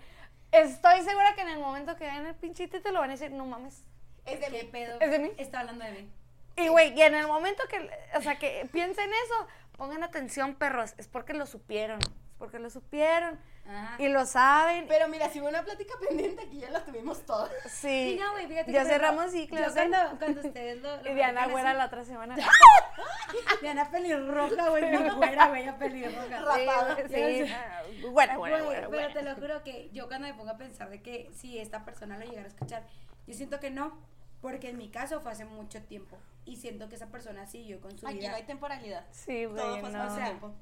[0.51, 3.31] estoy segura que en el momento que vean el pinchito te lo van a decir,
[3.31, 3.83] no mames.
[4.25, 4.69] Es de ¿Qué mí.
[4.71, 4.99] pedo?
[4.99, 5.31] ¿Es de mí?
[5.37, 6.09] Está hablando de mí.
[6.57, 9.47] Y, güey, y en el momento que, o sea, que piensen eso,
[9.77, 10.95] pongan atención, perros.
[10.97, 11.99] Es porque lo supieron.
[12.01, 13.39] Es porque lo supieron.
[13.67, 13.95] Ajá.
[14.01, 14.85] Y lo saben.
[14.87, 17.51] Pero mira, si hubo una plática pendiente, aquí ya la tuvimos todas.
[17.65, 18.15] Sí.
[18.15, 19.67] Sí, no, güey, fíjate ya que, cerramos ejemplo, ciclo.
[19.67, 21.01] Yo cuando, cuando ustedes lo...
[21.01, 22.35] lo Y Diana Güera así, la otra semana.
[23.61, 26.39] Diana pelirroja, güey, mi güera, güey, pelirroja.
[26.39, 26.95] Rapada.
[27.07, 28.01] Sí, sí.
[28.07, 29.13] Güera, güera, Güey, güera, pero güera.
[29.13, 32.17] te lo juro que yo cuando me pongo a pensar de que si esta persona
[32.17, 32.85] lo llegara a escuchar,
[33.25, 33.99] yo siento que no,
[34.41, 37.97] porque en mi caso fue hace mucho tiempo y siento que esa persona siguió con
[37.97, 38.29] su Aquí vida.
[38.29, 39.05] no hay temporalidad.
[39.11, 40.03] Sí, Todo güey, fue no.
[40.03, 40.53] hace o sea, tiempo.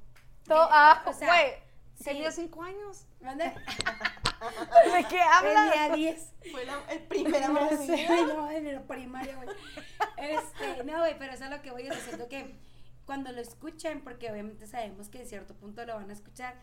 [0.48, 1.54] Todo- ah, o sea, güey.
[1.98, 2.04] Sí.
[2.06, 3.06] Tenía cinco años.
[3.22, 3.46] ¿Mande?
[4.96, 5.72] ¿De qué hablas?
[5.72, 6.34] Tenía 10.
[6.52, 8.08] Fue la el primer amor No vida.
[8.36, 9.50] no, en la primaria, güey.
[10.18, 12.56] Este, no, güey, pero eso es lo que voy, yo siento que
[13.06, 16.56] cuando lo escuchen, porque obviamente sabemos que de cierto punto lo van a escuchar,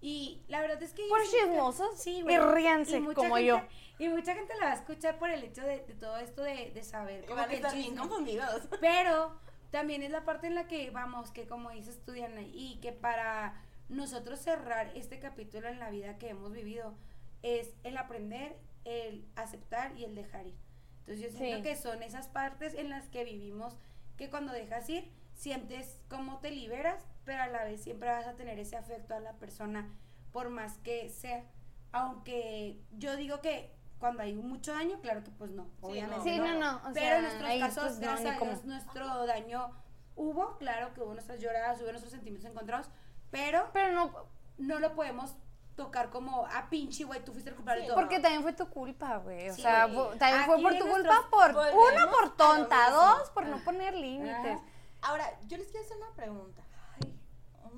[0.00, 1.06] y la verdad es que...
[1.08, 2.38] Por chismosos Sí, y güey.
[2.38, 3.60] ríanse, Y como gente- yo.
[3.98, 6.70] Y mucha gente la va a escuchar por el hecho de, de todo esto de,
[6.72, 7.22] de saber.
[7.24, 8.62] Y como van a que el estar bien confundidos.
[8.80, 9.38] Pero
[9.70, 12.90] también es la parte en la que vamos, que como dices tú, Diana, y que
[12.92, 13.54] para
[13.92, 16.94] nosotros cerrar este capítulo en la vida que hemos vivido
[17.42, 20.56] es el aprender, el aceptar y el dejar ir.
[21.00, 21.62] Entonces yo siento Sí.
[21.62, 23.76] que son esas partes en las que vivimos
[24.16, 28.34] que cuando dejas ir sientes cómo te liberas, pero a la vez siempre vas a
[28.34, 29.88] tener ese afecto a la persona
[30.32, 31.44] por más que sea.
[31.92, 36.24] Aunque yo digo que cuando hay mucho daño, claro que pues no, obviamente.
[36.24, 36.76] Sí, no, no.
[36.78, 38.44] O Pero sea, en nuestros casos, pues, no, gracias a.
[38.44, 39.70] Dios, nuestro daño
[40.16, 42.90] hubo, claro que hubo nuestras lloradas, hubo nuestros sentimientos encontrados,
[43.32, 44.12] pero Pero no,
[44.58, 45.34] no lo podemos
[45.74, 48.00] tocar como, ah, pinche, güey, tú fuiste el culpable Sí, de todo.
[48.00, 49.48] porque también fue tu culpa, güey.
[49.50, 49.86] O Sí, sea,
[50.18, 53.62] también fue por tu culpa, por a por tonta, dos, por no Ah.
[53.64, 54.60] poner límites.
[55.00, 56.62] Ahora, yo les quiero hacer una pregunta.
[57.00, 57.18] Ay,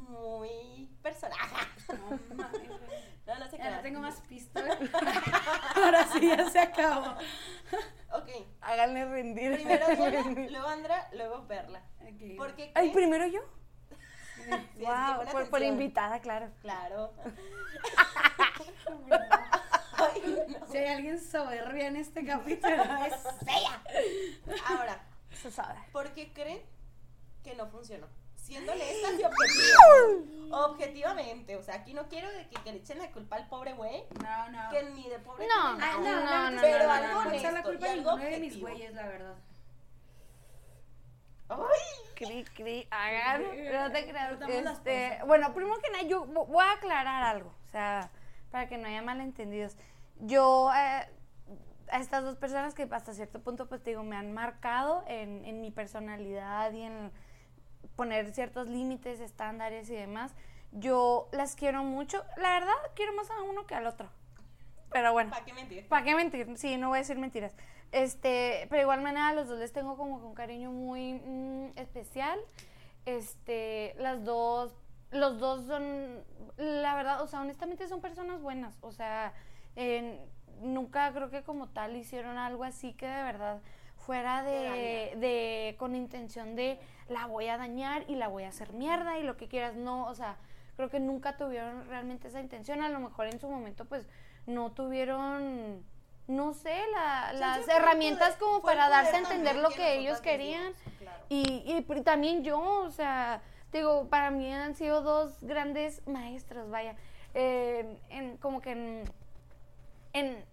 [0.09, 1.39] muy personal.
[1.89, 2.68] Güey.
[3.26, 4.76] No, no sé Ya no tengo más pistola.
[5.76, 7.12] Ahora sí, ya se acabó.
[8.12, 8.28] Ok.
[8.60, 9.55] Háganle rendir.
[9.55, 11.82] Primero Diana, luego Andra, luego Perla.
[12.02, 12.36] Ok.
[12.36, 13.40] ¿Por qué Ay, primero yo.
[14.44, 16.48] Sí, wow, por, por invitada, claro.
[16.60, 17.12] Claro.
[19.96, 20.66] Ay, no.
[20.66, 23.14] Si hay alguien soberbia en este capítulo, es
[23.46, 23.80] ella.
[24.66, 25.00] Ahora,
[25.40, 25.78] Se sabe.
[25.92, 26.60] ¿por qué creen
[27.42, 28.06] que no funcionó?
[28.36, 30.68] Siéndole estas y objetivas.
[30.70, 33.72] Objetivamente, o sea, aquí no quiero de que, que le echen la culpa al pobre
[33.72, 34.70] güey, No, no.
[34.70, 37.28] que ni de pobre No, no, No, no, no, pero no, no, algo no, no
[37.30, 38.68] honesto culpa y a algo ninguno de mis objetivo.
[38.68, 39.34] güeyes, la verdad.
[41.48, 41.58] Ay,
[42.14, 44.38] Cri, cri, hagan, no te creas.
[44.48, 48.10] Este, bueno, primero que nada, yo vo- voy a aclarar algo, o sea,
[48.50, 49.76] para que no haya malentendidos.
[50.20, 51.06] Yo, eh,
[51.90, 55.44] a estas dos personas que hasta cierto punto, pues te digo, me han marcado en,
[55.44, 57.12] en mi personalidad y en
[57.96, 60.34] poner ciertos límites, estándares y demás,
[60.72, 62.24] yo las quiero mucho.
[62.36, 64.08] La verdad, quiero más a uno que al otro.
[64.90, 65.30] Pero bueno.
[65.30, 65.88] ¿Para qué mentir?
[65.88, 66.56] ¿Para qué mentir?
[66.56, 67.54] Sí, no voy a decir mentiras.
[67.93, 72.39] Este, pero igual manera a los dos les tengo como un cariño muy mm, especial.
[73.06, 74.74] Este, las dos,
[75.11, 76.24] los dos son,
[76.56, 78.77] la verdad, o sea, honestamente son personas buenas.
[78.81, 79.32] O sea,
[80.61, 83.61] nunca creo que como tal hicieron algo así que de verdad
[83.97, 86.78] fuera de, de con intención de
[87.09, 89.74] la voy a dañar y la voy a hacer mierda y lo que quieras.
[89.77, 90.36] No, o sea,
[90.77, 92.82] creo que nunca tuvieron realmente esa intención.
[92.82, 94.06] A lo mejor en su momento, pues,
[94.47, 95.85] no tuvieron,
[96.26, 100.20] no sé, la- Sí, las herramientas poder- como para darse a entender lo que ellos
[100.20, 100.72] querían.
[100.98, 101.22] claro.
[101.28, 103.42] Y, también yo, o sea,
[103.72, 106.96] digo, para mí han sido dos grandes maestros, vaya,
[107.34, 109.05] eh, en, como que en,
[110.12, 110.44] en,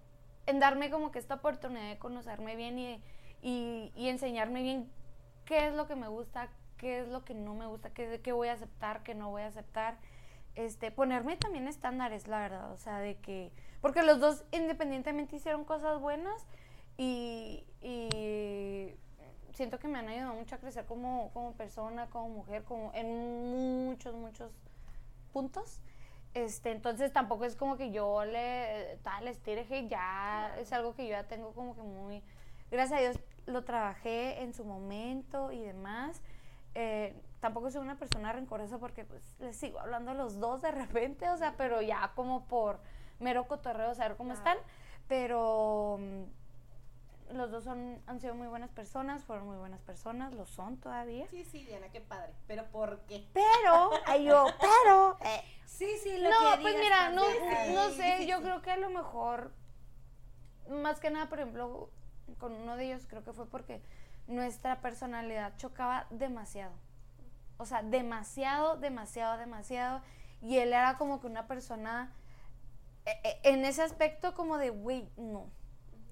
[0.47, 3.01] en darme como que esta oportunidad de conocerme bien y,
[3.41, 4.91] y, y, enseñarme bien
[5.45, 8.31] qué es lo que me gusta, qué es lo que no me gusta, qué, qué
[8.31, 9.97] voy a aceptar, qué no voy a aceptar.
[10.55, 13.51] Este, ponerme también estándares, la verdad, o sea, de que,
[13.81, 16.45] porque los dos independientemente hicieron cosas buenas
[16.97, 18.93] y, y
[19.53, 23.85] siento que me han ayudado mucho a crecer como, como persona, como mujer, como en
[23.85, 24.51] muchos, muchos
[25.33, 25.81] puntos.
[26.33, 31.11] Este, entonces tampoco es como que yo le tal estire ya es algo que yo
[31.11, 32.23] ya tengo como que muy
[32.69, 36.21] gracias a Dios lo trabajé en su momento y demás.
[36.73, 40.71] Eh, tampoco soy una persona rencorosa porque pues les sigo hablando a los dos de
[40.71, 42.79] repente, o sea, pero ya como por
[43.21, 44.57] mero cotorreo, saber cómo están.
[45.07, 50.45] Pero mm, los dos son, han sido muy buenas personas, fueron muy buenas personas, lo
[50.45, 51.27] son todavía.
[51.27, 52.33] Sí, sí, Diana, qué padre.
[52.47, 53.25] Pero ¿por qué?
[53.33, 55.17] Pero, ay, yo, pero.
[55.21, 57.23] Eh, sí, sí, lo no, que pues digas mira, no,
[57.73, 59.51] no sé, yo creo que a lo mejor,
[60.69, 61.89] más que nada, por ejemplo,
[62.37, 63.81] con uno de ellos creo que fue porque
[64.27, 66.73] nuestra personalidad chocaba demasiado.
[67.57, 70.01] O sea, demasiado, demasiado, demasiado.
[70.41, 72.11] Y él era como que una persona,
[73.43, 75.49] en ese aspecto como de, güey, no,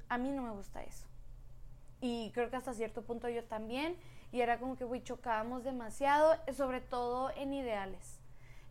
[0.10, 1.08] a mí no me gusta eso.
[2.02, 3.98] Y creo que hasta cierto punto yo también.
[4.32, 8.20] Y era como que, güey, chocábamos demasiado, sobre todo en ideales.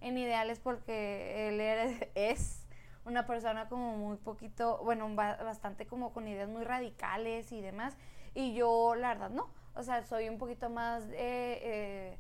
[0.01, 1.61] En ideales porque él
[2.15, 2.67] es
[3.05, 7.97] una persona como muy poquito, bueno, ba- bastante como con ideas muy radicales y demás.
[8.35, 9.51] Y yo, la verdad, no.
[9.75, 12.19] O sea, soy un poquito más eh, eh,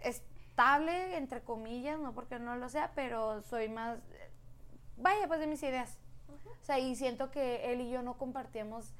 [0.00, 4.11] estable, entre comillas, no porque no lo sea, pero soy más, eh,
[4.96, 5.98] vaya, pues de mis ideas.
[6.60, 8.92] O sea, y siento que él y yo no compartíamos,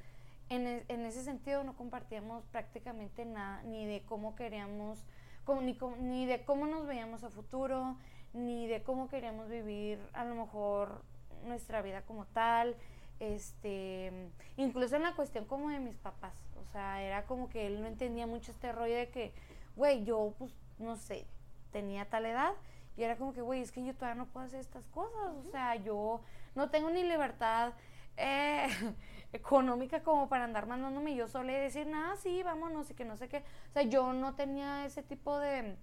[0.49, 5.03] en, en ese sentido, no compartíamos prácticamente nada, ni de cómo queríamos,
[5.45, 7.97] como- ni, cómo- ni de cómo nos veíamos a futuro,
[8.33, 11.03] ni de cómo queríamos vivir a lo mejor
[11.45, 12.75] nuestra vida como tal.
[13.19, 14.11] Este,
[14.57, 17.87] incluso en la cuestión como de mis papás, o sea, era como que él no
[17.87, 19.33] entendía mucho este rollo de que,
[19.75, 21.25] güey, yo, pues, no sé,
[21.71, 22.51] tenía tal edad
[22.97, 25.43] y era como que, güey, es que yo todavía no puedo hacer estas cosas, o
[25.51, 26.21] sea, yo
[26.55, 27.73] no tengo ni libertad
[28.17, 28.67] eh,
[29.33, 33.17] económica como para andar mandándome yo sola y decir, nada, sí, vámonos y que no
[33.17, 33.43] sé qué.
[33.69, 35.75] O sea, yo no tenía ese tipo de,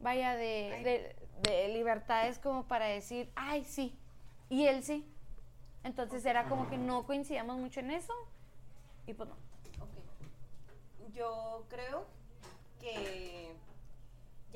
[0.00, 3.98] vaya, de, de, de libertades como para decir, ay, sí,
[4.48, 5.10] y él sí.
[5.84, 8.12] Entonces era como que no coincidíamos mucho en eso
[9.06, 9.36] y pues no.
[9.82, 11.12] Ok.
[11.14, 12.06] Yo creo
[12.80, 13.54] que.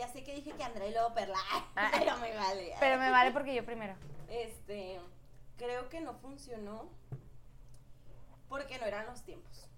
[0.00, 1.36] Ya sé que dije que Andrea y luego Perla,
[1.92, 2.74] pero me vale.
[2.74, 2.78] Ah.
[2.80, 3.94] Pero me vale porque yo primero.
[4.30, 4.98] Este.
[5.58, 6.88] Creo que no funcionó
[8.48, 9.68] porque no eran los tiempos.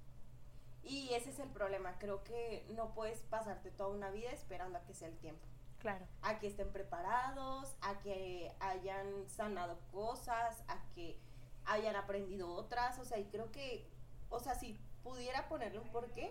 [0.84, 1.98] Y ese es el problema.
[1.98, 5.44] Creo que no puedes pasarte toda una vida esperando a que sea el tiempo.
[5.80, 6.06] Claro.
[6.22, 11.18] a que estén preparados, a que hayan sanado cosas, a que
[11.64, 13.84] hayan aprendido otras, o sea, y creo que,
[14.30, 16.30] o sea, si pudiera ponerle un porqué,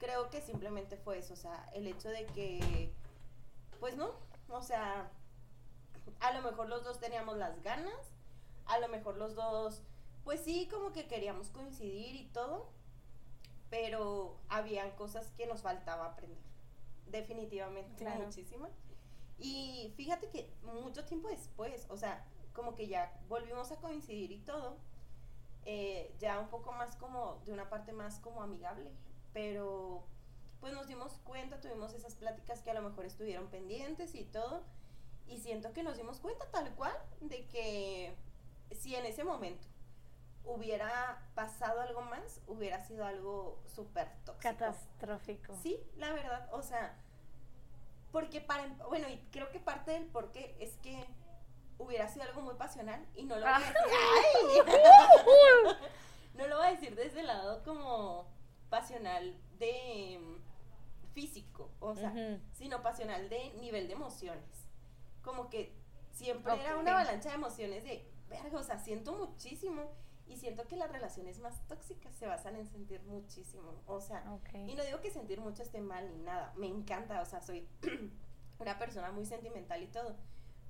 [0.00, 2.92] creo que simplemente fue eso, o sea, el hecho de que,
[3.80, 4.10] pues no,
[4.48, 5.10] o sea,
[6.20, 8.12] a lo mejor los dos teníamos las ganas,
[8.66, 9.82] a lo mejor los dos,
[10.24, 12.70] pues sí, como que queríamos coincidir y todo,
[13.70, 16.42] pero habían cosas que nos faltaba aprender,
[17.06, 18.26] definitivamente, Claro.
[18.26, 18.70] muchísimas.
[19.38, 24.40] Y fíjate que mucho tiempo después, o sea, como que ya volvimos a coincidir y
[24.40, 24.76] todo,
[25.64, 28.90] eh, ya un poco más como, de una parte más como amigable,
[29.32, 30.04] pero
[30.60, 34.62] pues nos dimos cuenta, tuvimos esas pláticas que a lo mejor estuvieron pendientes y todo,
[35.26, 38.14] y siento que nos dimos cuenta tal cual de que
[38.72, 39.66] si en ese momento
[40.44, 44.40] hubiera pasado algo más, hubiera sido algo súper tóxico.
[44.42, 45.54] Catastrófico.
[45.62, 46.96] Sí, la verdad, o sea,
[48.12, 51.06] porque para, em- bueno, y creo que parte del por qué es que
[51.78, 55.76] hubiera sido algo muy pasional y no lo voy a decir, ¡ay!
[56.34, 58.26] no lo voy a decir desde el lado como
[58.68, 60.18] pasional de
[61.20, 64.66] físico, o sea, sino pasional de nivel de emociones.
[65.22, 65.74] Como que
[66.12, 69.82] siempre era una avalancha de emociones de, verga, o sea, siento muchísimo
[70.26, 74.24] y siento que las relaciones más tóxicas se basan en sentir muchísimo, o sea,
[74.54, 77.68] y no digo que sentir mucho esté mal ni nada, me encanta, o sea, soy
[78.58, 80.16] una persona muy sentimental y todo,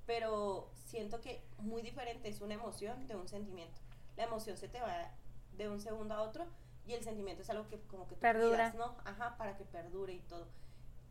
[0.04, 3.80] pero siento que muy diferente es una emoción de un sentimiento.
[4.16, 5.12] La emoción se te va
[5.56, 6.46] de un segundo a otro
[6.90, 8.72] y el sentimiento es algo que como que tú Perdura.
[8.72, 8.96] cuidas, ¿no?
[9.04, 10.48] Ajá, para que perdure y todo.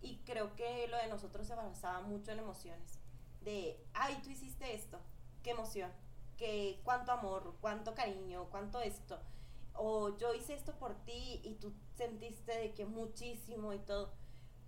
[0.02, 3.00] Y creo que lo de nosotros se basaba mucho en emociones.
[3.42, 5.00] De, ay, tú hiciste esto,
[5.42, 5.92] qué emoción,
[6.38, 9.20] que cuánto amor, cuánto cariño, cuánto esto.
[9.74, 14.14] O yo hice esto por ti y tú sentiste de que muchísimo y todo.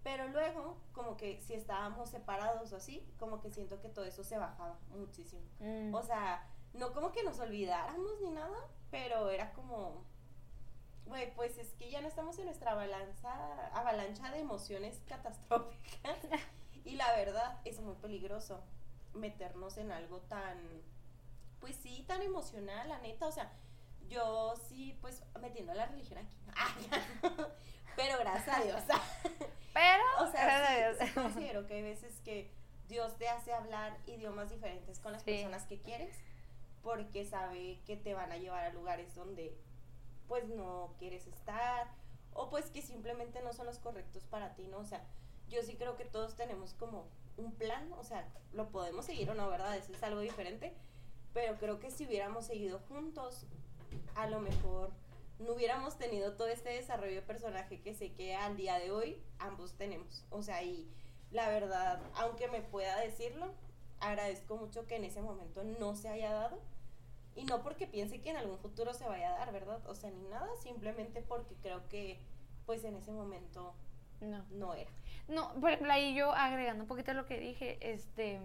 [0.04, 4.24] Pero luego, como que si estábamos separados o así, como que siento que todo eso
[4.24, 5.44] se bajaba muchísimo.
[5.60, 5.94] Mm.
[5.94, 8.58] O sea, no como que nos olvidáramos ni nada,
[8.90, 10.06] pero era como,
[11.06, 16.18] güey, pues es que ya no estamos en nuestra avalancha, avalancha de emociones catastróficas.
[16.86, 18.64] y la verdad es muy peligroso
[19.14, 20.58] meternos en algo tan,
[21.60, 23.28] pues sí, tan emocional, la neta.
[23.28, 23.52] O sea,
[24.08, 26.90] yo sí, pues metiendo la religión aquí.
[27.96, 28.82] pero gracias a Dios.
[29.74, 32.52] pero, o sea, sí, considero que hay veces que
[32.88, 36.18] Dios te hace hablar idiomas diferentes con las personas que quieres
[36.82, 39.58] porque sabe que te van a llevar a lugares donde
[40.32, 41.92] pues no quieres estar
[42.32, 44.78] o pues que simplemente no son los correctos para ti, ¿no?
[44.78, 45.06] O sea,
[45.50, 47.04] yo sí creo que todos tenemos como
[47.36, 49.76] un plan, o sea, lo podemos seguir o no, ¿verdad?
[49.76, 50.74] Eso es algo diferente,
[51.34, 53.46] pero creo que si hubiéramos seguido juntos,
[54.16, 54.92] a lo mejor
[55.40, 59.22] no hubiéramos tenido todo este desarrollo de personaje que sé que al día de hoy
[59.38, 60.24] ambos tenemos.
[60.30, 60.90] O sea, y
[61.32, 63.52] la verdad, aunque me pueda decirlo,
[64.00, 66.58] agradezco mucho que en ese momento no se haya dado.
[67.36, 69.80] Y no porque piense que en algún futuro se vaya a dar, ¿verdad?
[69.88, 72.20] O sea, ni nada, simplemente porque creo que
[72.66, 73.74] pues en ese momento
[74.20, 74.92] no, no era.
[75.28, 78.40] No, por ejemplo, ahí yo agregando un poquito lo que dije, este,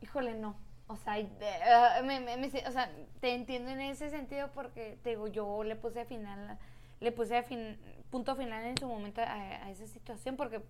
[0.00, 0.56] híjole, no.
[0.86, 2.90] O sea, uh, me, me, o sea,
[3.20, 6.58] te entiendo en ese sentido porque te digo, yo le puse final,
[7.00, 7.78] le puse fin,
[8.10, 10.62] punto final en su momento a, a esa situación porque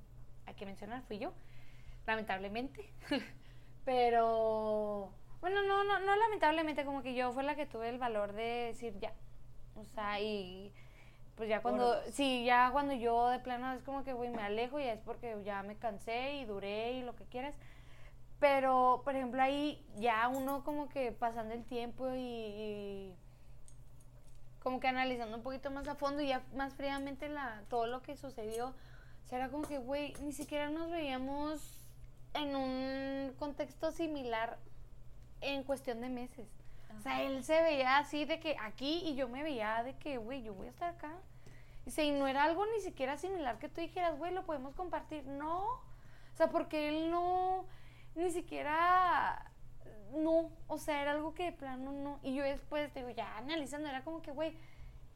[0.47, 1.33] hay que mencionar, fui yo,
[2.07, 2.93] lamentablemente.
[3.85, 8.33] Pero, bueno, no, no, no lamentablemente, como que yo fue la que tuve el valor
[8.33, 9.13] de decir ya.
[9.77, 10.73] O sea, y
[11.37, 14.81] pues ya cuando, sí, ya cuando yo de plano es como que, güey, me alejo
[14.81, 17.55] y es porque ya me cansé y duré y lo que quieras.
[18.41, 23.15] Pero, por ejemplo, ahí ya uno como que pasando el tiempo y,
[24.61, 28.03] como que analizando un poquito más a fondo y ya más fríamente la, todo lo
[28.03, 28.75] que sucedió,
[29.27, 31.85] será como que, güey, ni siquiera nos veíamos
[32.35, 34.59] en un contexto similar
[35.41, 36.47] en cuestión de meses.
[36.99, 40.19] O sea, él se veía así de que aquí y yo me veía de que,
[40.19, 41.13] güey, yo voy a estar acá.
[41.85, 45.25] Dice, y no era algo ni siquiera similar que tú dijeras, güey, lo podemos compartir.
[45.25, 45.65] No.
[45.65, 47.65] O sea, porque él no,
[48.15, 49.53] ni siquiera,
[50.13, 50.51] no.
[50.67, 52.19] O sea, era algo que de plano no.
[52.23, 54.57] Y yo después, digo, ya analizando, era como que, güey,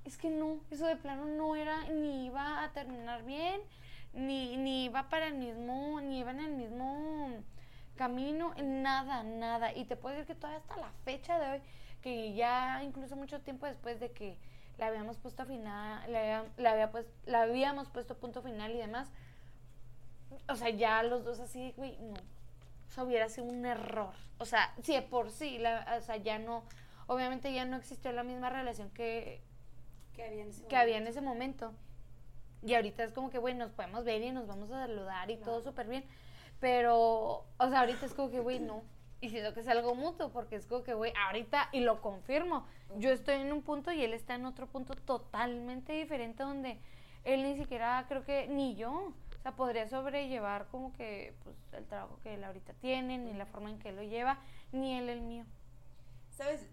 [0.05, 3.61] es que no, eso de plano no era, ni iba a terminar bien
[4.15, 7.43] ni, ni iba para el mismo, ni iba en el mismo
[7.97, 9.74] camino, nada, nada.
[9.74, 11.62] Y te puedo decir que todavía hasta la fecha de hoy,
[12.01, 14.36] que ya incluso mucho tiempo después de que
[14.78, 19.09] le habíamos puesto final, le, había, pues, la habíamos puesto punto final y demás,
[20.48, 22.14] o sea, ya los dos así, güey, no.
[22.89, 24.14] O sea, hubiera sido un error.
[24.39, 26.64] O sea, si de por sí, la, o sea, ya no,
[27.06, 29.40] obviamente ya no existió la misma relación que,
[30.14, 31.73] que había en ese que Había en ese momento
[32.64, 35.36] y ahorita es como que, güey, nos podemos ver y nos vamos a saludar y
[35.36, 36.05] todo súper bien.
[36.62, 38.84] Pero, o sea, ahorita es como que, güey, no.
[39.20, 42.68] Y siento que es algo mutuo, porque es como que, güey, ahorita, y lo confirmo,
[42.98, 46.78] yo estoy en un punto y él está en otro punto totalmente diferente donde
[47.24, 51.84] él ni siquiera, creo que, ni yo, o sea, podría sobrellevar como que, pues, el
[51.89, 54.39] trabajo que él ahorita tiene, ni la forma en que él lo lleva,
[54.70, 55.44] ni él el mío.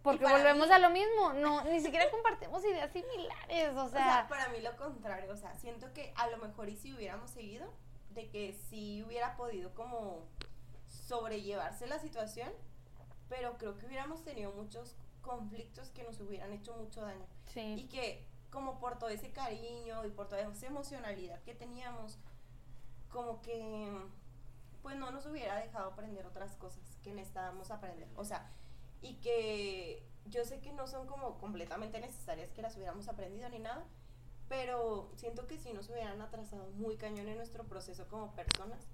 [0.04, 4.28] Porque volvemos a lo mismo, no, ni siquiera compartimos ideas similares, o sea.
[4.30, 7.74] para mí lo contrario, o sea, siento que a lo mejor y si hubiéramos seguido,
[8.12, 10.26] de que sí hubiera podido como
[10.88, 12.52] sobrellevarse la situación,
[13.28, 17.26] pero creo que hubiéramos tenido muchos conflictos que nos hubieran hecho mucho daño.
[17.56, 22.18] Y que como por todo ese cariño y por toda esa emocionalidad que teníamos,
[23.10, 23.92] como que
[24.82, 28.08] pues no nos hubiera dejado aprender otras cosas que necesitábamos aprender.
[28.16, 28.50] O sea,
[29.02, 33.60] y que yo sé que no son como completamente necesarias que las hubiéramos aprendido ni
[33.60, 33.86] nada,
[34.50, 38.88] pero siento que si nos hubieran atrasado muy cañón en nuestro proceso como personas,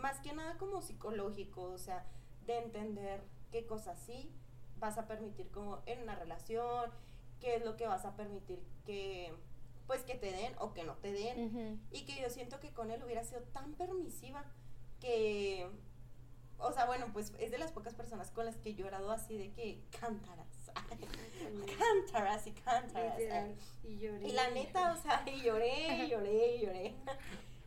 [0.00, 2.06] más que nada como psicológico, o sea,
[2.46, 4.30] de entender qué cosas sí
[4.78, 6.90] vas a permitir como en una relación,
[7.40, 9.34] qué es lo que vas a permitir que
[9.86, 12.90] pues que te den o que no te den y que yo siento que con
[12.90, 14.44] él hubiera sido tan permisiva
[15.00, 15.70] que
[16.58, 19.36] o sea, bueno, pues es de las pocas personas con las que he llorado así
[19.36, 20.55] de que cántaras.
[21.78, 23.20] Cántaras y cántaras.
[23.84, 24.28] Y lloré.
[24.28, 26.94] Y la neta, o sea, y lloré, y lloré, y lloré.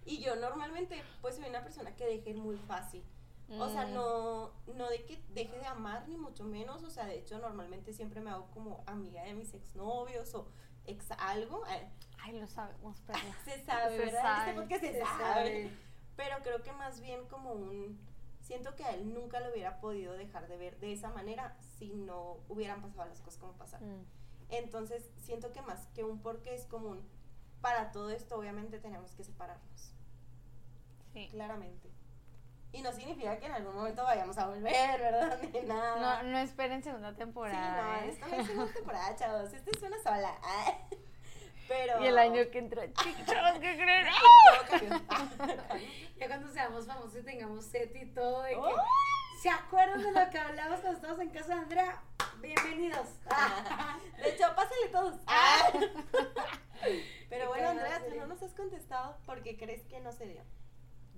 [0.05, 3.03] Y yo normalmente, pues soy una persona que deje muy fácil.
[3.57, 3.93] O sea, mm.
[3.93, 6.83] no, no de que deje de amar, ni mucho menos.
[6.83, 10.47] O sea, de hecho, normalmente siempre me hago como amiga de mis exnovios o
[10.85, 11.63] ex algo.
[12.19, 13.19] Ay, lo sabemos, pero.
[13.45, 14.49] se sabe, ¿verdad?
[14.49, 15.71] Este porque se, sabe.
[16.15, 17.99] Pero creo que más bien como un
[18.49, 21.93] siento que a él nunca lo hubiera podido dejar de ver de esa manera si
[21.93, 23.87] no hubieran pasado las cosas como pasaron.
[23.87, 24.05] Mm.
[24.49, 27.07] Entonces, siento que más que un porque es común,
[27.61, 29.93] para todo esto obviamente tenemos que separarnos.
[31.13, 31.27] Sí.
[31.29, 31.91] Claramente.
[32.71, 35.39] Y no significa que en algún momento vayamos a volver, ¿verdad?
[35.53, 36.23] Ni nada.
[36.23, 38.01] No, no esperen segunda temporada.
[38.01, 38.09] Sí, no, ¿eh?
[38.09, 39.53] esta no es segunda temporada, chavos.
[39.53, 40.39] Esta es una sola.
[41.69, 42.03] Pero...
[42.03, 44.07] Y el año que entra, chavos, ¿qué creen?
[44.69, 44.99] Cambió.
[46.19, 48.57] Ya cuando seamos famosos y tengamos set y todo, de que.
[48.57, 48.75] ¡Oh!
[49.41, 52.03] ¿Se acuerdan de lo que hablamos cuando estábamos en casa de Andrea?
[52.41, 53.07] Bienvenidos.
[54.17, 55.21] De hecho, pásale todos.
[55.27, 55.71] Ah.
[57.29, 60.43] Pero bueno, Andrea, tú no nos has contestado porque crees que no se dio.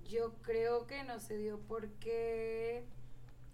[0.04, 2.86] Yo creo que no se dio porque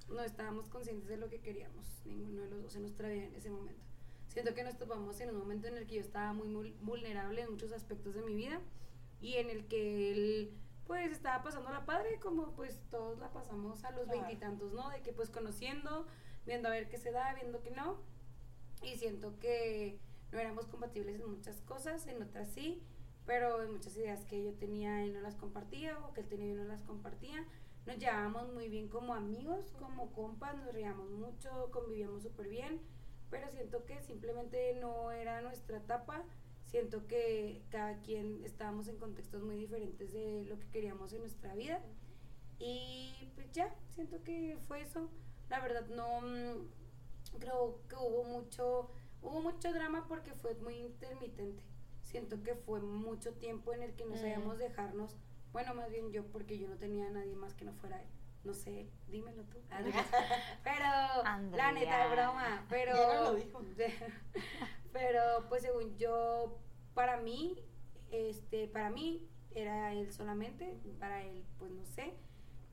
[0.09, 3.35] no estábamos conscientes de lo que queríamos, ninguno de los dos en nuestra vida en
[3.37, 3.87] ese momento.
[4.29, 7.51] Siento que nos topamos en un momento en el que yo estaba muy vulnerable en
[7.51, 8.61] muchos aspectos de mi vida
[9.21, 10.55] y en el que él
[10.87, 14.21] pues estaba pasando la padre como pues todos la pasamos a los Claro.
[14.21, 14.89] veintitantos, ¿no?
[14.91, 16.07] De que pues conociendo,
[16.47, 17.99] viendo a ver qué se da, viendo que no.
[18.83, 19.99] Y siento que
[20.31, 22.83] no éramos compatibles en muchas cosas, en otras sí,
[23.27, 26.53] pero en muchas ideas que yo tenía él no las compartía o que él tenía
[26.53, 27.45] y no las compartía.
[27.87, 32.81] Nos llevábamos muy bien como amigos, como compas, nos reíamos mucho, convivíamos súper bien,
[33.31, 36.23] pero siento que simplemente no era nuestra etapa.
[36.67, 41.55] Siento que cada quien estábamos en contextos muy diferentes de lo que queríamos en nuestra
[41.55, 41.81] vida.
[42.59, 45.09] Y pues ya, siento que fue eso.
[45.49, 46.69] La verdad no mm,
[47.39, 48.91] creo que hubo mucho
[49.23, 51.63] hubo mucho drama porque fue muy intermitente.
[52.03, 54.19] Siento que fue mucho tiempo en el que no Mm.
[54.19, 55.17] sabíamos dejarnos.
[55.53, 58.09] Bueno, más bien yo porque yo no tenía a nadie más que no fuera él.
[58.49, 59.59] No sé, dímelo tú.
[59.71, 59.83] Ah.
[60.65, 60.81] Pero
[61.23, 61.73] la Andrea.
[61.73, 63.61] neta es broma, pero Ya no lo dijo.
[64.95, 65.21] pero
[65.51, 66.59] pues según yo
[66.95, 67.63] para mí
[68.11, 72.15] este para mí era él solamente, para él pues no sé,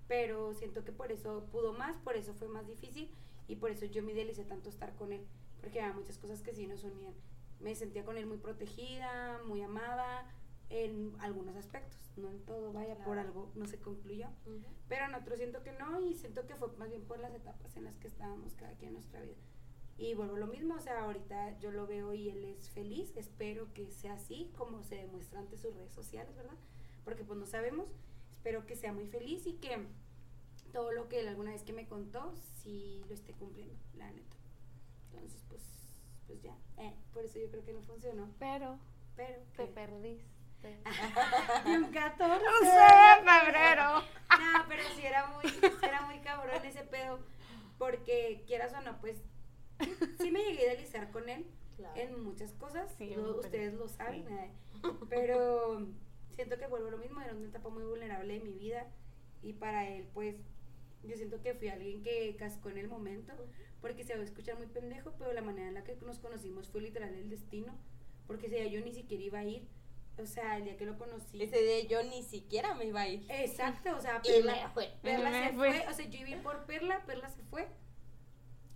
[0.07, 3.13] pero siento que por eso pudo más, por eso fue más difícil
[3.49, 5.27] y por eso yo me idealicé tanto estar con él,
[5.59, 7.13] porque había muchas cosas que sí nos unían.
[7.59, 10.25] Me sentía con él muy protegida, muy amada
[10.69, 14.27] en algunos aspectos, no en todo, vaya, por algo no se concluyó.
[14.87, 17.75] Pero en otro siento que no y siento que fue más bien por las etapas
[17.77, 19.37] en las que estábamos cada quien en nuestra vida.
[19.97, 23.73] Y vuelvo lo mismo, o sea, ahorita yo lo veo y él es feliz, espero
[23.73, 26.57] que sea así como se demuestra ante sus redes sociales, ¿verdad?
[27.05, 27.87] Porque pues no sabemos,
[28.29, 29.87] espero que sea muy feliz y que
[30.73, 34.35] todo lo que él alguna vez que me contó, sí lo esté cumpliendo, la neta.
[35.11, 35.63] Entonces, pues,
[36.27, 38.77] pues ya, eh, por eso yo creo que no funcionó, Pero
[39.15, 39.39] pero...
[39.55, 39.71] te ¿qué?
[39.71, 40.34] perdiste.
[41.65, 42.43] Y un 14.
[42.45, 44.03] No sé, febrero.
[44.35, 47.19] No, pero sí era muy, sí era muy cabrón ese pedo.
[47.77, 49.17] Porque quieras o no, pues
[50.19, 51.45] sí me llegué a idealizar con él
[51.77, 51.95] Claro.
[51.99, 52.93] en muchas cosas.
[52.97, 54.25] Sí, lo- ustedes lo saben.
[54.27, 54.33] sí.
[54.33, 54.51] eh,
[55.09, 55.87] Pero
[56.31, 57.21] siento que vuelvo a lo mismo.
[57.21, 58.87] Era una etapa muy vulnerable de mi vida.
[59.41, 60.35] Y para él, pues,
[61.03, 63.33] yo siento que fui alguien que cascó en el momento.
[63.81, 66.67] Porque se va a escuchar muy pendejo, pero la manera en la que nos conocimos
[66.69, 67.77] fue literal el destino.
[68.27, 69.67] Porque día yo ni siquiera iba a ir.
[70.17, 71.41] O sea, el día que lo conocí.
[71.43, 73.25] Ese día yo ni siquiera me iba a ir.
[73.29, 74.93] Exacto, o sea, Y Perla, me fue.
[75.01, 75.71] Perla Me se fue.
[75.73, 75.87] fue.
[75.89, 77.67] o sea, yo iba a ir por Perla, Perla se fue.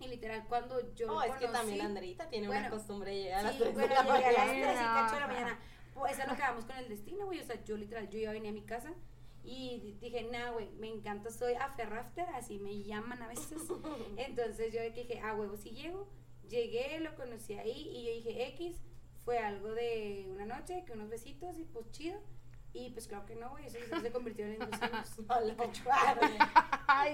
[0.00, 3.22] Y literal, cuando yo No, lo es que también Andreita tiene Bueno, una costumbre de
[3.22, 4.72] llegar a las Sí, 3 bueno, de la a las mañana.
[4.72, 5.60] 3 y cacho de la mañana.
[5.94, 7.40] Pues eso es lo que vamos con el destino, güey.
[7.40, 8.94] O sea, yo literal, yo iba a venir a mi casa
[9.42, 13.60] y di- dije, nah, güey, me encanta, soy aferrafter, así me llaman a veces.
[14.16, 16.08] Entonces yo dije, ah, huevo, si llego.
[16.48, 18.76] Llegué, lo conocí ahí y yo dije, X,
[19.24, 22.18] fue algo de una noche, que unos besitos y pues chido.
[22.72, 25.14] Y pues claro que no, güey, eso se convirtió en dos años.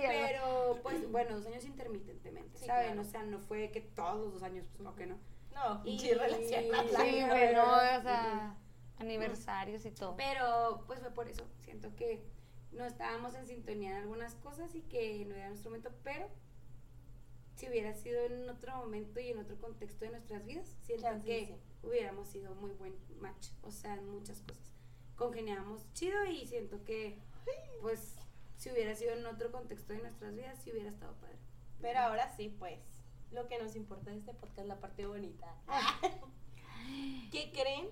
[0.08, 2.86] Pero, pues, bueno, dos años intermitentemente, Sí, ¿saben?
[2.92, 3.00] claro.
[3.00, 5.18] O sea, no fue que todos los dos años, pues, no que no.
[5.54, 6.64] No, Y- sí, relación.
[6.64, 7.58] Sí, ver.
[7.58, 8.56] o sea,
[8.98, 10.14] aniversarios y todo.
[10.16, 11.44] Pero, pues, fue por eso.
[11.60, 12.22] Siento que
[12.72, 16.28] no estábamos en sintonía en algunas cosas y que no era nuestro momento, pero
[17.54, 21.46] si hubiera sido en otro momento y en otro contexto de nuestras vidas, siento que
[21.46, 21.54] sí.
[21.86, 24.74] Hubiéramos sido muy buen match, o sea, en muchas cosas.
[25.16, 27.18] Congeniábamos chido y siento que,
[27.80, 28.16] pues,
[28.56, 31.38] si hubiera sido en otro contexto de nuestras vidas, sí hubiera estado padre.
[31.80, 32.80] Pero ahora sí, pues,
[33.32, 35.54] lo que nos importa de este podcast, la parte bonita.
[37.32, 37.88] ¿Qué creen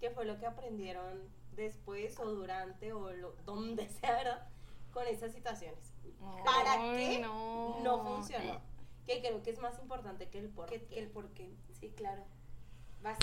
[0.00, 1.22] que fue lo que aprendieron
[1.54, 4.48] después o durante o lo, donde sea, verdad?
[4.92, 5.92] Con esas situaciones.
[6.44, 7.80] ¿Para qué no.
[7.82, 8.60] No funcionó.
[9.04, 10.86] Que creo que es más importante que el por Que, qué.
[10.86, 11.54] que el por qué.
[11.78, 12.24] Sí, claro.
[13.02, 13.18] Vas.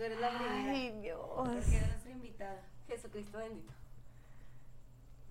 [0.00, 0.70] Tú eres la primera.
[0.72, 1.20] Ay, Dios.
[1.36, 2.62] Porque eres nuestra invitada.
[2.88, 3.70] Jesucristo bendito.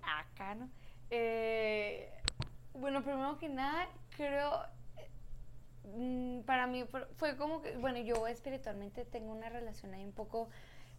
[0.04, 0.70] Acá, ¿no?
[1.10, 2.14] Eh,
[2.76, 4.62] bueno, primero que nada, creo,
[5.86, 6.86] mm, para mí
[7.18, 10.50] fue- como que, bueno, yo espiritualmente tengo una relación ahí un poco,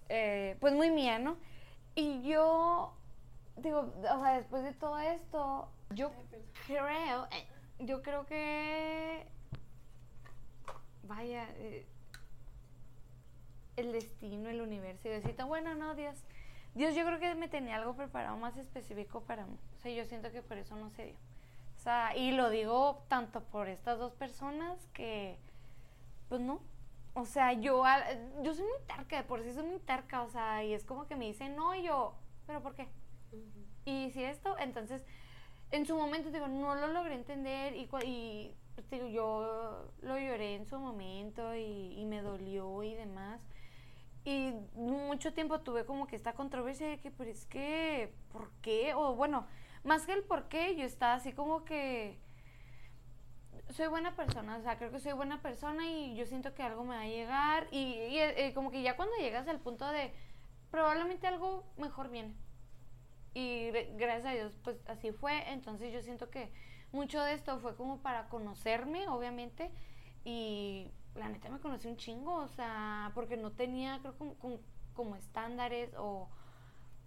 [0.09, 1.37] eh, pues muy mía, ¿no?
[1.95, 2.93] Y yo,
[3.55, 7.47] digo, o sea, después de todo esto, yo Ay, creo, eh,
[7.79, 9.29] yo creo que,
[11.05, 11.87] vaya, eh,
[13.81, 16.17] el destino, el universo, y decir, bueno, no, Dios,
[16.75, 19.59] Dios yo creo que me tenía algo preparado más específico para mí.
[19.77, 21.17] O sea, yo siento que por eso no se dio.
[21.77, 25.39] O sea, y lo digo tanto por estas dos personas que,
[26.29, 26.61] pues no.
[27.15, 27.85] O sea, yo,
[28.43, 31.07] yo soy muy tarca, de por sí soy muy tarca, o sea, y es como
[31.07, 32.15] que me dicen, no, y yo,
[32.47, 32.87] ¿pero por qué?
[33.85, 35.03] Y si esto, entonces,
[35.71, 40.57] en su momento, digo, no lo logré entender y, y pues, digo, yo lo lloré
[40.57, 43.41] en su momento y, y me dolió y demás.
[44.25, 48.93] Y mucho tiempo tuve como que esta controversia de que, pero es que, ¿por qué?
[48.95, 49.47] O bueno,
[49.83, 52.19] más que el por qué, yo estaba así como que
[53.71, 56.85] soy buena persona, o sea, creo que soy buena persona y yo siento que algo
[56.85, 60.13] me va a llegar y, eh, como que ya cuando llegas al punto de
[60.71, 62.35] probablemente algo mejor viene.
[63.33, 65.53] Y gracias a Dios, pues así fue.
[65.53, 66.53] Entonces yo siento que
[66.93, 69.71] mucho de esto fue como para conocerme, obviamente,
[70.25, 70.91] y
[71.21, 74.35] la neta me conocí un chingo, o sea, porque no tenía, creo, como,
[74.95, 76.29] como, estándares o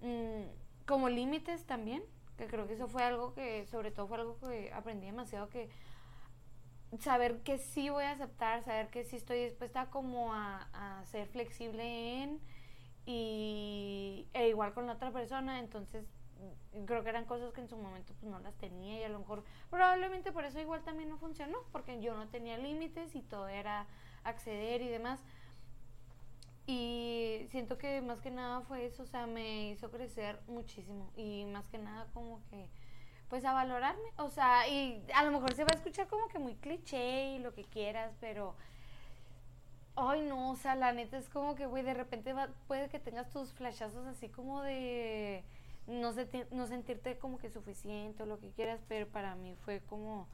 [0.01, 2.03] mm, como límites también,
[2.37, 5.69] que creo que eso fue algo que, sobre todo fue algo que aprendí demasiado, que
[6.99, 12.23] saber que sí voy a aceptar, saber que sí estoy dispuesta como a, ser flexible
[12.23, 12.39] en
[13.05, 16.05] y e igual con la otra persona, entonces
[16.85, 19.19] creo que eran cosas que en su momento pues no las tenía y a lo
[19.19, 23.47] mejor probablemente por eso igual también no funcionó, porque yo no tenía límites y todo
[23.47, 23.87] era
[24.23, 25.19] acceder y demás.
[26.65, 31.45] Y siento que más que nada fue eso, o sea, me hizo crecer muchísimo y
[31.45, 32.69] más que nada como que
[33.29, 36.37] pues a valorarme, o sea, y a lo mejor se va a escuchar como que
[36.39, 38.55] muy cliché y lo que quieras, pero
[39.95, 42.33] ay no, o sea, la neta es como que güey, de repente
[42.67, 45.43] puede que tengas tus flashazos así como de
[45.87, 46.11] no,
[46.51, 50.27] no sentirte como que suficiente o lo que quieras, pero para mí fue como,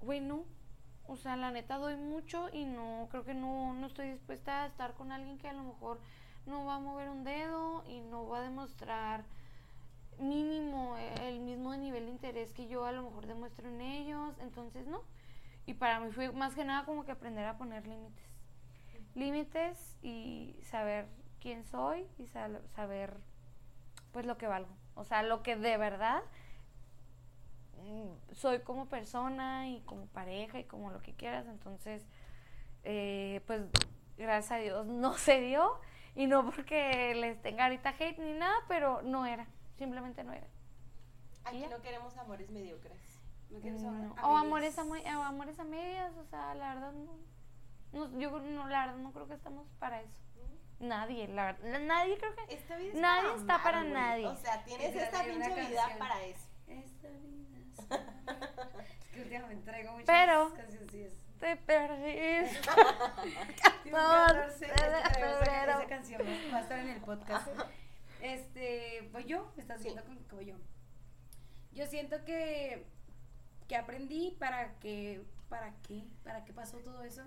[0.00, 0.44] güey, no.
[1.10, 4.66] O sea, la neta doy mucho y no, creo que no, no estoy dispuesta a
[4.66, 5.98] estar con alguien que a lo mejor
[6.46, 9.24] no va a mover un dedo y no va a demostrar
[10.20, 14.36] mínimo el mismo nivel de interés que yo a lo mejor demuestro en ellos.
[14.38, 15.02] Entonces, no.
[15.66, 18.28] Y para mí fue más que nada como que aprender a poner límites.
[19.16, 21.08] Límites y saber
[21.40, 23.16] quién soy y saber
[24.12, 24.76] pues lo que valgo.
[24.94, 26.22] O sea, lo que de verdad
[28.32, 31.46] soy como persona y como pareja y como lo que quieras.
[31.46, 32.06] Entonces,
[32.84, 33.62] eh, pues
[34.16, 35.80] gracias a Dios no se dio.
[36.16, 39.46] Y no porque les tenga ahorita hate ni nada, pero no era.
[39.76, 40.46] Simplemente no era.
[41.44, 42.98] Aquí no queremos amores mediocres.
[43.50, 46.12] No mm, o amores a, o amores a medias.
[46.16, 46.92] O sea, la verdad
[47.92, 50.22] no, yo no, la verdad no creo que estamos para eso.
[50.78, 51.80] Nadie, la verdad.
[51.80, 52.54] Nadie creo que.
[52.54, 54.26] Esta vida nadie está para nadie.
[54.26, 56.48] O sea, tienes esta pinche vida para eso.
[56.68, 61.14] Esta vida es que últimamente traigo muchas Pero, canciones.
[61.40, 62.60] Te perdiste.
[63.90, 66.22] 14 esa canción
[66.52, 67.48] va a estar en el podcast.
[68.20, 70.56] Este, pues yo, estás haciendo como yo.
[71.72, 72.86] Yo siento que
[73.70, 77.22] que aprendí para que para qué, para qué pasó todo eso.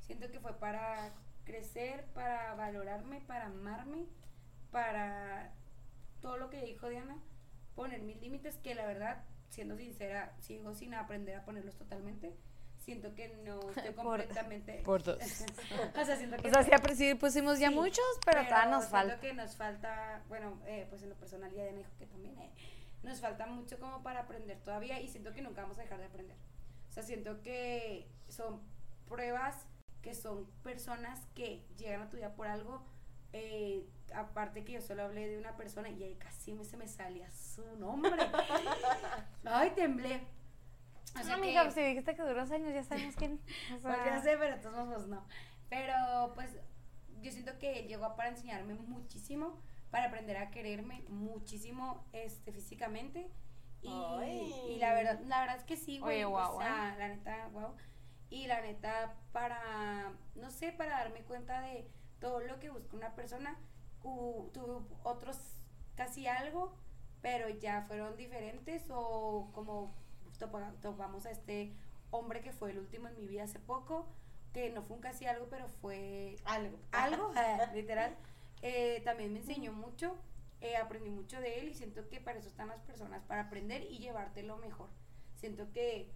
[0.00, 1.12] Siento que fue para
[1.44, 4.06] crecer, para valorarme, para amarme,
[4.70, 5.52] para
[6.22, 7.18] todo lo que dijo Diana,
[7.74, 9.24] poner mis límites, que la verdad,
[9.54, 12.34] siendo sincera, sigo sin aprender a ponerlos totalmente.
[12.78, 14.82] Siento que no estoy completamente.
[14.84, 15.18] Por, dos.
[15.96, 16.48] o sea, siento que.
[16.48, 19.20] O sea, sí, pusimos ya muchos, pero, todavía nos falta.
[19.20, 22.50] que nos falta, bueno, eh, pues en lo personal, ya Diana dijo que también eh,
[23.02, 26.06] nos falta mucho como para aprender todavía y siento que nunca vamos a dejar de
[26.06, 26.36] aprender.
[26.90, 28.60] O sea, siento que son
[29.08, 29.66] pruebas
[30.02, 32.84] que son personas que llegan a tu vida por algo.
[33.36, 33.84] Eh,
[34.14, 37.28] aparte que yo solo hablé de una persona y ahí casi me, se me salía
[37.32, 38.12] su nombre.
[39.44, 40.20] Ay, temblé.
[41.18, 43.40] O sea no, amiga, si dijiste que duró dos años, ya sabemos quién.
[43.74, 43.80] O sea...
[43.82, 45.26] Pues ya sé, pero todos modos no.
[45.68, 46.56] Pero pues
[47.22, 53.28] yo siento que llegó para enseñarme muchísimo, para aprender a quererme muchísimo este, físicamente.
[53.82, 53.90] Y,
[54.68, 56.22] y la verdad, la verdad es que sí, güey.
[56.22, 56.98] Oye, wow, o sea, ¿eh?
[56.98, 57.74] la neta, wow.
[58.30, 61.90] Y la neta, para, no sé, para darme cuenta de
[62.24, 63.54] todo lo que busca una persona,
[64.00, 65.36] tuve otros
[65.94, 66.74] casi algo,
[67.20, 69.94] pero ya fueron diferentes o como
[70.80, 71.74] topamos a este
[72.10, 74.06] hombre que fue el último en mi vida hace poco,
[74.54, 77.30] que no fue un casi algo, pero fue algo, algo,
[77.74, 78.16] literal.
[78.62, 80.16] Eh, también me enseñó mucho,
[80.62, 83.82] eh, aprendí mucho de él y siento que para eso están las personas, para aprender
[83.82, 84.88] y llevarte lo mejor.
[85.34, 86.10] Siento que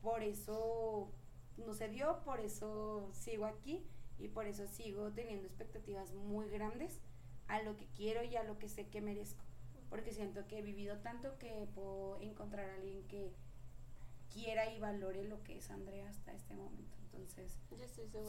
[0.00, 1.10] por eso
[1.56, 3.84] no se dio, por eso sigo aquí
[4.20, 7.00] y por eso sigo teniendo expectativas muy grandes
[7.48, 9.44] a lo que quiero y a lo que sé que merezco.
[9.88, 13.32] Porque siento que he vivido tanto que puedo encontrar a alguien que
[14.32, 16.96] quiera y valore lo que es Andrea hasta este momento.
[17.12, 17.58] Entonces,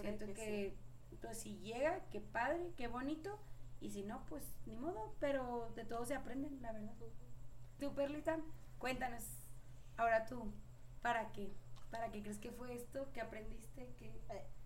[0.01, 0.75] siento que,
[1.21, 3.39] pues, si llega, qué padre, qué bonito.
[3.79, 6.93] y si no, pues ni modo, pero de todo se aprenden, la verdad.
[7.79, 8.39] Tú, Perlita,
[8.77, 9.23] cuéntanos,
[9.97, 10.53] ahora tú,
[11.01, 11.51] ¿para qué?
[11.89, 13.11] ¿Para qué crees que fue esto?
[13.11, 13.93] ¿Qué aprendiste?
[13.97, 14.11] ¿Qué?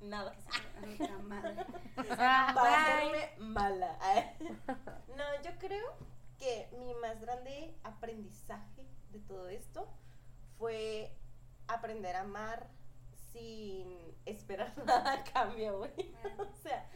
[0.05, 0.35] Nada.
[0.83, 1.65] Ay, la madre.
[1.95, 3.97] Para hacerme mala.
[5.17, 5.95] no, yo creo
[6.37, 9.87] que mi más grande aprendizaje de todo esto
[10.57, 11.11] fue
[11.67, 12.69] aprender a amar
[13.31, 16.15] sin esperar nada a cambio, güey.
[16.37, 16.89] o sea,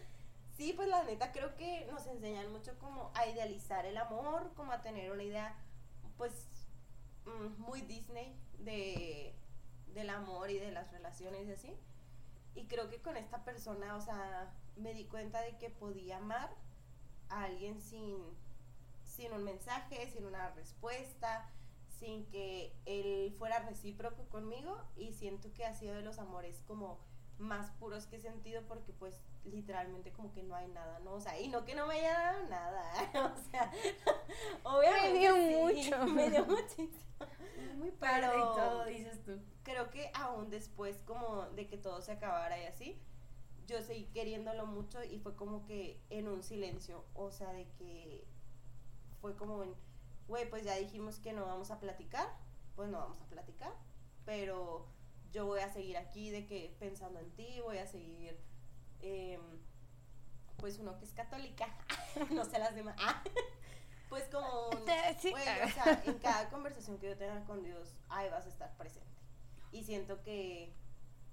[0.55, 4.71] sí, pues la neta creo que nos enseñan mucho como a idealizar el amor, como
[4.71, 5.55] a tener una idea,
[6.17, 6.47] pues,
[7.25, 9.35] mm, muy Disney de,
[9.87, 11.75] del amor y de las relaciones y así.
[12.59, 16.53] Y creo que con esta persona, o sea, me di cuenta de que podía amar
[17.29, 18.17] a alguien sin,
[19.05, 21.49] sin un mensaje, sin una respuesta,
[21.87, 26.99] sin que él fuera recíproco conmigo y siento que ha sido de los amores como
[27.39, 31.13] más puros que he sentido porque pues literalmente como que no hay nada, ¿no?
[31.13, 32.91] O sea, y no que no me haya dado nada,
[33.33, 33.71] o sea,
[34.63, 36.05] obviamente me dio sí, mucho.
[36.13, 37.03] me dio muchísimo.
[37.77, 39.39] Muy padre y Pero- todo, dices tú.
[39.63, 42.99] Creo que aún después como de que todo se acabara y así,
[43.67, 48.25] yo seguí queriéndolo mucho y fue como que en un silencio, o sea, de que
[49.21, 49.75] fue como en,
[50.27, 52.27] güey, pues ya dijimos que no vamos a platicar,
[52.75, 53.73] pues no vamos a platicar,
[54.25, 54.87] pero
[55.31, 58.39] yo voy a seguir aquí de que pensando en ti, voy a seguir,
[59.01, 59.41] em,
[60.57, 61.67] pues uno que es católica,
[62.31, 62.95] no sé las demás,
[64.09, 64.85] pues como un,
[65.19, 65.31] Sí.
[65.31, 68.75] Güey, o sea, en cada conversación que yo tenga con Dios, ahí vas a estar
[68.77, 69.07] presente.
[69.71, 70.73] Y siento que,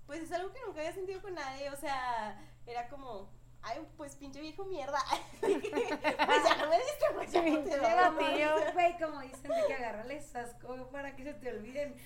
[0.06, 3.30] pues es algo que nunca había sentido con nadie, o sea, era como,
[3.66, 4.98] ay, pues pinche viejo mierda.
[5.40, 7.62] pues ya no me diste, pues ya no
[8.18, 8.36] te.
[8.36, 11.96] Tío, güey, como dicen de que agarrarles asco para que se te olviden.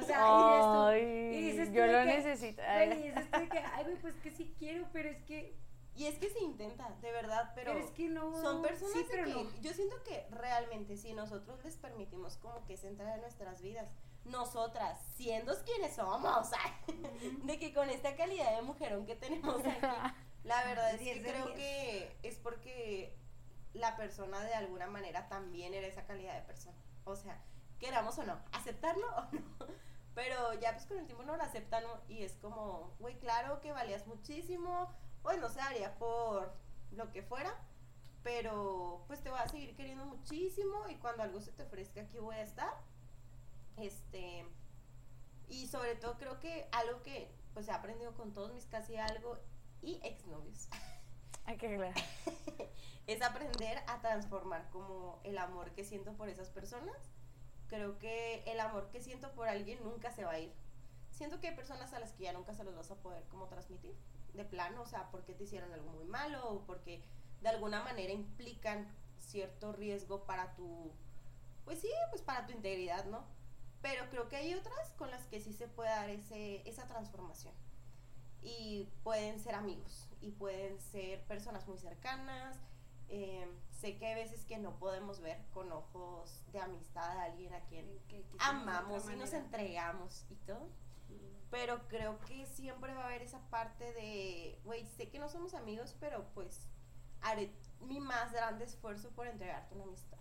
[0.00, 2.62] O sea, Ay, y dices tú yo lo que, necesito.
[2.62, 5.56] Güey, y dices tú de que, ay, güey, pues que sí quiero, pero es que,
[5.94, 8.40] Y es que se intenta, de verdad, pero, pero, es que no.
[8.40, 9.60] son personas sí, de pero que no.
[9.60, 13.88] yo siento que realmente si nosotros les permitimos como que se entrar en nuestras vidas,
[14.24, 16.50] nosotras, siendo quienes somos,
[17.44, 19.86] de que con esta calidad de mujerón que tenemos aquí,
[20.44, 23.16] la verdad es que creo que es porque
[23.74, 26.76] la persona de alguna manera también era esa calidad de persona.
[27.04, 27.42] O sea,
[27.78, 29.66] queramos o no, aceptarlo o no.
[30.14, 32.00] Pero ya pues con el tiempo no lo aceptan ¿no?
[32.06, 34.92] y es como, güey, claro que valías muchísimo,
[35.22, 36.52] pues no se haría por
[36.90, 37.56] lo que fuera,
[38.22, 42.18] pero pues te voy a seguir queriendo muchísimo y cuando algo se te ofrezca aquí
[42.18, 42.74] voy a estar.
[43.78, 44.44] Este,
[45.48, 49.38] y sobre todo creo que algo que pues he aprendido con todos mis casi algo
[49.82, 50.68] y exnovios
[51.44, 51.94] Ay, qué claro.
[53.06, 56.96] es aprender a transformar como el amor que siento por esas personas.
[57.66, 60.52] Creo que el amor que siento por alguien nunca se va a ir.
[61.10, 63.48] Siento que hay personas a las que ya nunca se los vas a poder como
[63.48, 63.96] transmitir,
[64.34, 67.02] de plano, o sea, porque te hicieron algo muy malo o porque
[67.40, 68.88] de alguna manera implican
[69.18, 70.92] cierto riesgo para tu,
[71.64, 73.24] pues sí, pues para tu integridad, ¿no?
[73.82, 77.52] Pero creo que hay otras con las que sí se puede dar ese, esa transformación.
[78.42, 82.58] Y pueden ser amigos, y pueden ser personas muy cercanas.
[83.08, 87.52] Eh, sé que hay veces que no podemos ver con ojos de amistad a alguien
[87.54, 90.68] a quien Que- que amamos y nos entregamos y todo.
[91.50, 95.52] Pero creo que siempre va a haber esa parte de, güey, sé que no somos
[95.54, 96.70] amigos, pero pues
[97.20, 100.18] haré mi más grande esfuerzo por entregarte una amistad.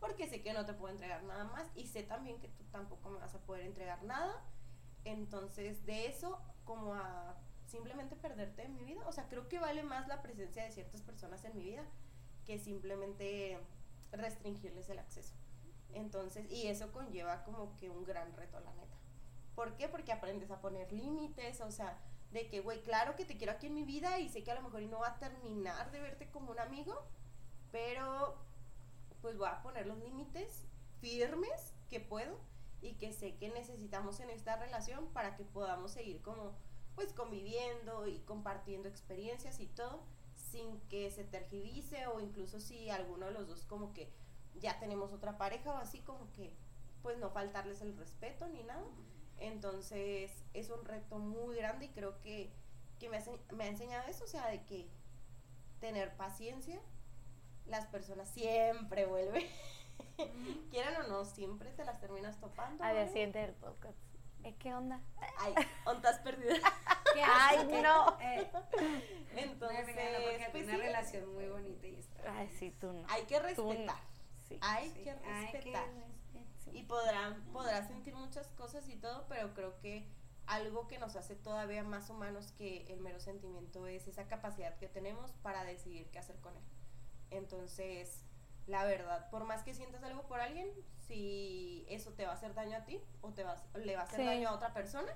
[0.00, 3.08] Porque sé que no te puedo entregar nada más y sé también que tú tampoco
[3.10, 4.42] me vas a poder entregar nada.
[5.04, 9.82] Entonces, de eso, como a simplemente perderte en mi vida, o sea, creo que vale
[9.82, 11.84] más la presencia de ciertas personas en mi vida
[12.44, 13.58] que simplemente
[14.12, 15.34] restringirles el acceso.
[15.92, 18.96] Entonces, y eso conlleva como que un gran reto, la neta.
[19.54, 19.88] ¿Por qué?
[19.88, 21.98] Porque aprendes a poner límites, o sea,
[22.30, 24.54] de que, güey, claro que te quiero aquí en mi vida y sé que a
[24.54, 27.02] lo mejor no va a terminar de verte como un amigo,
[27.72, 28.36] pero
[29.22, 30.66] pues voy a poner los límites
[31.00, 32.38] firmes que puedo
[32.82, 36.54] y que sé que necesitamos en esta relación para que podamos seguir como
[36.96, 40.02] pues conviviendo y compartiendo experiencias y todo
[40.34, 44.10] sin que se tergivice o incluso si alguno de los dos como que
[44.60, 46.52] ya tenemos otra pareja o así como que
[47.02, 48.84] pues no faltarles el respeto ni nada.
[49.38, 52.50] Entonces es un reto muy grande y creo que,
[52.98, 54.88] que me, ha, ense- me ha enseñado eso, o sea, de que
[55.80, 56.80] tener paciencia,
[57.66, 59.44] las personas siempre vuelven.
[60.70, 62.82] Quieran o no, siempre te las terminas topando.
[62.82, 63.98] Al día del podcast.
[64.46, 65.00] ¿Eh, ¿Qué onda?
[65.38, 65.54] Ay,
[65.84, 66.60] ontas perdidas.
[67.14, 68.16] ¿Qué Ay, no.
[68.20, 68.48] Eh,
[69.34, 72.38] Entonces, regaña porque pues tiene una sí, relación muy bonita y está.
[72.38, 73.04] Ay, sí, tú no.
[73.08, 73.42] hay que no.
[73.42, 73.96] respetar.
[74.48, 74.58] Sí.
[74.62, 75.84] Hay Sí, que hay que respetar.
[75.88, 76.74] respetar.
[76.74, 80.06] y podrán podrás sentir muchas cosas y todo, pero creo que
[80.46, 84.86] algo que nos hace todavía más humanos que el mero sentimiento es esa capacidad que
[84.86, 86.62] tenemos para decidir qué hacer con él.
[87.30, 88.22] Entonces,
[88.66, 90.68] la verdad, por más que sientas algo por alguien,
[91.06, 94.04] si eso te va a hacer daño a ti o te va, le va a
[94.04, 95.12] hacer daño a otra persona,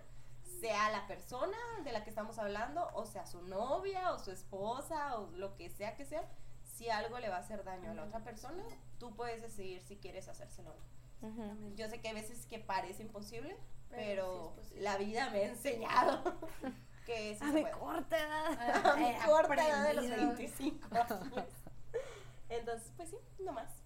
[0.60, 5.18] sea la persona de la que estamos hablando, o sea su novia o su esposa
[5.18, 6.28] o lo que sea que sea,
[6.62, 8.62] si algo le va a hacer daño a la otra persona,
[8.98, 10.74] tú puedes decidir si quieres hacérselo.
[11.76, 13.54] Yo sé que hay veces que parece imposible,
[13.90, 16.22] pero, la vida me ha enseñado
[17.06, 21.46] que a mi corta edad, a mi corta edad de los 25 años.
[22.50, 23.82] Entonces, pues sí, no más.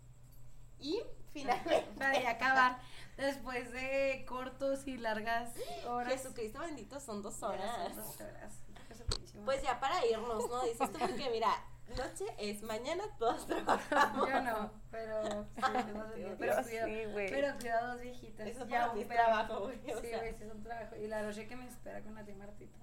[0.78, 1.88] Y finalmente.
[1.98, 2.78] Para acabar,
[3.16, 5.54] después de cortos y largas
[5.86, 6.12] horas.
[6.12, 7.92] Jesucristo bendito, son dos horas.
[9.44, 10.62] Pues ya para irnos, ¿no?
[10.62, 11.50] Dices tú porque mira,
[11.88, 14.28] noche es mañana, todos trabajamos.
[14.28, 15.46] Yo no, pero
[16.38, 18.46] pero, cuidado, pero cuidado dos viejitas.
[18.46, 19.78] Eso ya un trabajo, güey.
[19.80, 20.96] Sí, güey, sí es un trabajo.
[20.96, 22.78] Y la noche que me espera con la tía Martita.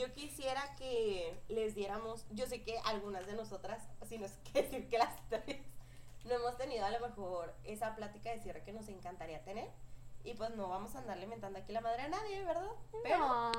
[0.00, 4.62] Yo quisiera que les diéramos, yo sé que algunas de nosotras, si no es que
[4.62, 5.60] decir que las tres,
[6.24, 9.68] no hemos tenido a lo mejor esa plática de cierre que nos encantaría tener.
[10.24, 12.70] Y pues no vamos a andar alimentando aquí la madre a nadie, ¿verdad?
[13.02, 13.52] Pero, no,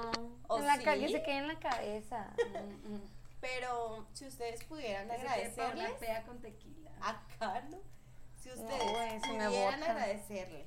[0.48, 2.34] o en la sí, que se quede en la cabeza.
[2.54, 3.02] Mm, mm.
[3.40, 5.90] Pero si ustedes pudieran agradecerle.
[6.00, 6.92] pea con tequila.
[7.02, 7.78] Acá, ¿no?
[8.40, 10.66] Si ustedes pudieran agradecerle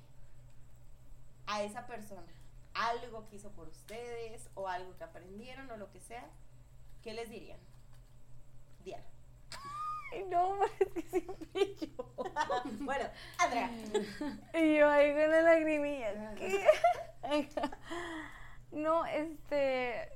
[1.46, 2.32] a esa persona
[2.74, 6.26] algo que hizo por ustedes o algo que aprendieron o lo que sea,
[7.02, 7.58] ¿qué les dirían?
[8.84, 9.04] Diana.
[10.12, 12.14] Ay, no, es que siempre yo.
[12.80, 13.04] bueno,
[13.38, 13.70] Andrea.
[14.54, 16.34] Y yo ahí con la lagrimilla.
[16.34, 16.66] ¿Qué?
[18.72, 20.12] no, este.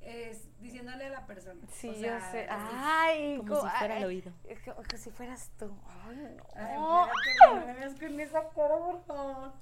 [0.00, 1.60] Es diciéndole a la persona.
[1.70, 2.46] Sí, yo sé.
[2.50, 4.32] Ay, como, si fuera el oído.
[4.64, 5.70] Como, si fueras tú.
[5.86, 6.44] Ay, no.
[6.56, 6.76] Ay,
[7.54, 9.52] no me veas con esa cara, por favor.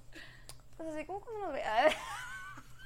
[0.76, 1.94] Pues así como cuando nos veas.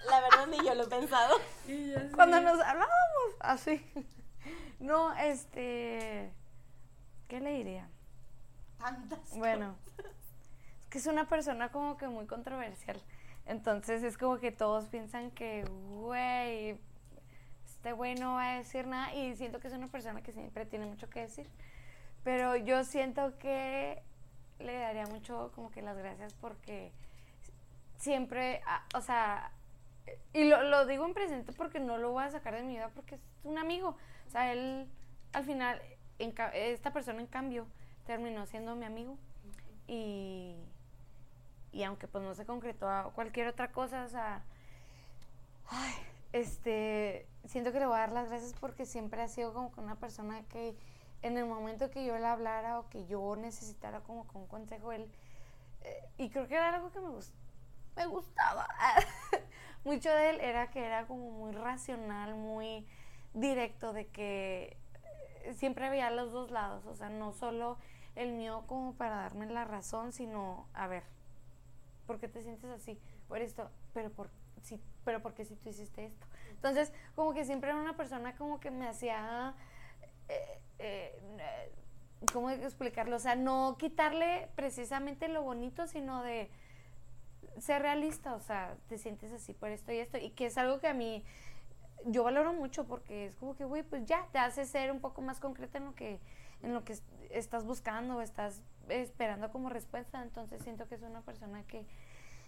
[0.09, 1.37] La verdad ni yo lo he pensado.
[2.15, 3.85] Cuando nos hablábamos, así.
[4.81, 6.33] No, este.
[7.29, 7.89] ¿Qué le diría?
[8.79, 9.37] Tantas.
[9.37, 9.77] Bueno,
[10.81, 13.01] es que es una persona como que muy controversial.
[13.47, 16.79] Entonces es como que todos piensan que, güey,
[17.65, 19.15] este güey no va a decir nada.
[19.15, 21.49] Y siento que es una persona que siempre tiene mucho que decir.
[22.25, 24.03] Pero yo siento que
[24.59, 26.93] le daría mucho como que las gracias porque
[27.97, 29.53] siempre, ah, o sea,
[30.33, 32.91] y lo, lo, digo en presente porque no lo voy a sacar de mi vida
[32.95, 33.97] porque es un amigo.
[34.27, 34.89] O sea, él
[35.33, 35.81] al final,
[36.19, 37.67] esta persona en cambio
[38.05, 39.17] terminó siendo mi amigo.
[39.87, 40.57] Y,
[41.73, 44.43] y aunque pues no se concretó a cualquier otra cosa, o sea,
[45.69, 45.95] ay,
[46.33, 49.97] este, siento que le voy a dar las gracias porque siempre ha sido como una
[49.97, 50.77] persona que
[51.23, 54.93] en el momento que yo le hablara o que yo necesitara como con un consejo,
[54.93, 55.11] él,
[55.83, 57.35] eh, y creo que era algo que me, gust
[57.97, 58.67] me gustaba,
[59.85, 62.87] mucho de él era que era como muy racional, muy
[63.35, 64.77] directo, de que
[65.55, 67.79] siempre había los dos lados, o sea, no solo
[68.15, 71.03] el mío como para darme la razón, sino, a ver,
[72.07, 72.99] ¿por qué te sientes así?
[73.29, 74.31] Por esto, pero por
[74.63, 76.27] sí, pero porque si tú hiciste esto.
[76.51, 79.55] Entonces, como que siempre era una persona como que me hacía
[80.29, 81.73] eh, eh,
[82.33, 83.17] ¿cómo explicarlo?
[83.17, 86.51] O sea, no quitarle precisamente lo bonito, sino de
[87.59, 90.81] ser realista, o sea, te sientes así por esto y esto, y que es algo
[90.81, 91.25] que a mí
[92.07, 95.23] yo valoro mucho porque es como que, güey, pues ya te hace ser un poco
[95.23, 96.21] más concreta en lo que
[96.63, 96.97] en lo que
[97.31, 101.87] estás buscando o estás esperando como respuesta, entonces siento que es una persona que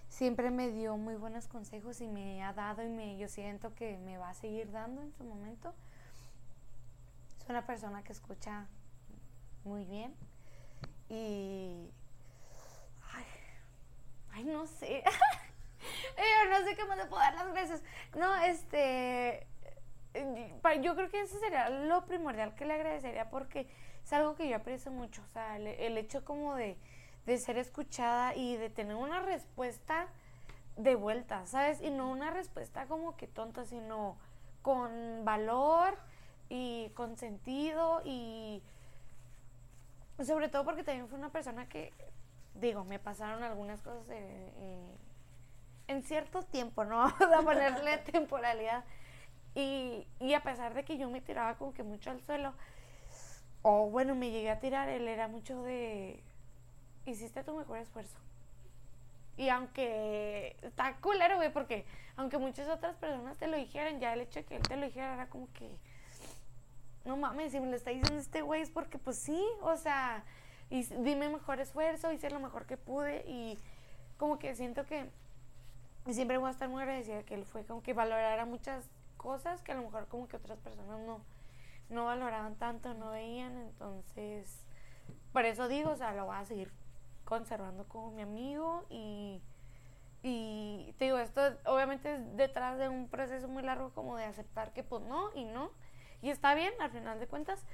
[0.09, 3.98] siempre me dio muy buenos consejos y me ha dado y me yo siento que
[3.98, 5.74] me va a seguir dando en su momento.
[7.40, 8.66] Es una persona que escucha
[9.64, 10.14] muy bien
[11.09, 11.90] y
[14.35, 15.02] ay, no sé.
[16.16, 17.82] yo no sé más le puedo dar las gracias.
[18.16, 19.47] No, este
[20.81, 23.66] yo creo que eso sería lo primordial que le agradecería porque
[24.05, 26.77] es algo que yo aprecio mucho, o sea, el hecho como de
[27.27, 30.09] de ser escuchada y de tener una respuesta
[30.77, 31.81] de vuelta, ¿sabes?
[31.81, 34.16] Y no una respuesta como que tonta, sino
[34.62, 35.97] con valor
[36.48, 38.62] y con sentido y
[40.24, 41.93] sobre todo porque también fue una persona que,
[42.55, 44.06] digo, me pasaron algunas cosas
[45.86, 47.14] en cierto tiempo, ¿no?
[47.20, 48.85] Vamos a ponerle temporalidad.
[49.55, 52.52] Y, y a pesar de que yo me tiraba como que mucho al suelo,
[53.62, 56.22] o bueno, me llegué a tirar, él era mucho de
[57.06, 58.16] hiciste tu mejor esfuerzo.
[59.36, 61.85] Y aunque está culero, güey, porque
[62.16, 64.86] aunque muchas otras personas te lo dijeran, ya el hecho de que él te lo
[64.86, 65.68] dijera era como que,
[67.05, 70.24] no mames, si me lo está diciendo este güey es porque pues sí, o sea,
[70.70, 73.59] y dime mejor esfuerzo, hice lo mejor que pude y
[74.19, 75.09] como que siento que
[76.12, 79.73] siempre voy a estar muy agradecida que él fue como que valorara muchas cosas que
[79.73, 81.20] a lo mejor como que otras personas no,
[81.89, 84.65] no valoraban tanto, no veían, entonces,
[85.32, 86.70] por eso digo, o sea, lo voy a seguir
[87.24, 89.41] conservando como mi amigo y,
[90.23, 94.73] y te digo, esto obviamente es detrás de un proceso muy largo como de aceptar
[94.73, 95.70] que pues no y no,
[96.20, 97.65] y está bien al final de cuentas,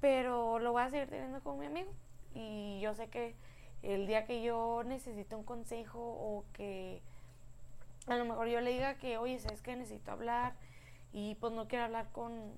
[0.00, 1.90] pero lo voy a seguir teniendo como mi amigo
[2.34, 3.34] y yo sé que
[3.82, 7.02] el día que yo necesite un consejo o que
[8.06, 10.54] a lo mejor yo le diga que, oye, ¿sabes que necesito hablar?
[11.12, 12.52] Y pues no quiero hablar con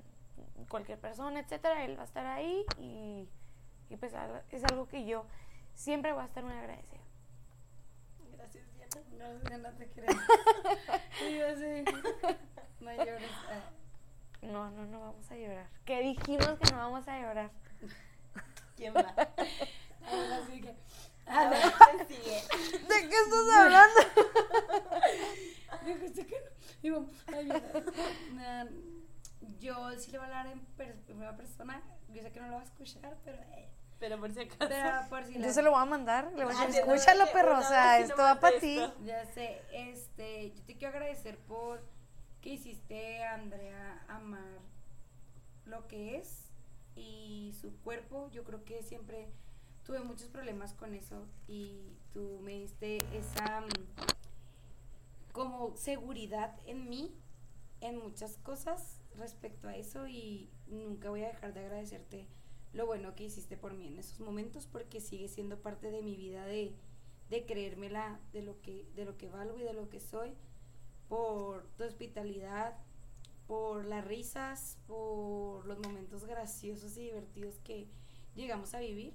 [0.69, 3.29] cualquier persona, etcétera, él va a estar ahí y,
[3.91, 4.15] y pues
[4.51, 5.25] es algo que yo
[5.75, 7.01] siempre voy a estar muy agradecida.
[8.33, 9.07] Gracias, Diana.
[9.19, 10.13] No, Diana, te quiero.
[11.29, 11.85] Y yo así,
[12.81, 13.31] no llores.
[14.43, 15.67] No, no, no vamos a llorar.
[15.85, 17.51] ¿Qué dijimos que no vamos a llorar?
[18.77, 19.15] ¿Quién va?
[20.07, 20.75] ahora sí que.
[21.29, 22.43] A ver, ¿quién sigue?
[22.87, 24.01] ¿De qué estás hablando?
[25.85, 26.47] Dijo, sé que no.
[26.83, 27.49] Digo, ay,
[28.33, 28.69] mira,
[29.59, 30.61] yo sí le voy a hablar en
[31.05, 31.83] primera persona.
[32.09, 33.39] Yo sé que no lo va a escuchar, pero.
[33.39, 34.57] eh, Pero por si acaso.
[34.69, 36.31] pero por si Yo la- se lo voy a mandar.
[36.37, 37.59] Le voy a Ah, decir, escúchalo, perro.
[37.59, 38.79] O sea, esto no va para ti.
[39.05, 41.83] Ya sé, este, yo te quiero agradecer por
[42.41, 44.61] que hiciste a Andrea amar
[45.65, 46.46] lo que es
[46.97, 48.29] y su cuerpo.
[48.33, 49.29] Yo creo que siempre
[49.85, 57.15] tuve muchos problemas con eso y tú me diste esa mm, como seguridad en mí
[57.81, 62.27] en muchas cosas respecto a eso y nunca voy a dejar de agradecerte
[62.73, 66.17] lo bueno que hiciste por mí en esos momentos porque sigue siendo parte de mi
[66.17, 66.75] vida de,
[67.31, 70.35] de creérmela de lo que de lo que valgo y de lo que soy
[71.09, 72.77] por tu hospitalidad
[73.47, 77.89] por las risas por los momentos graciosos y divertidos que
[78.35, 79.15] llegamos a vivir.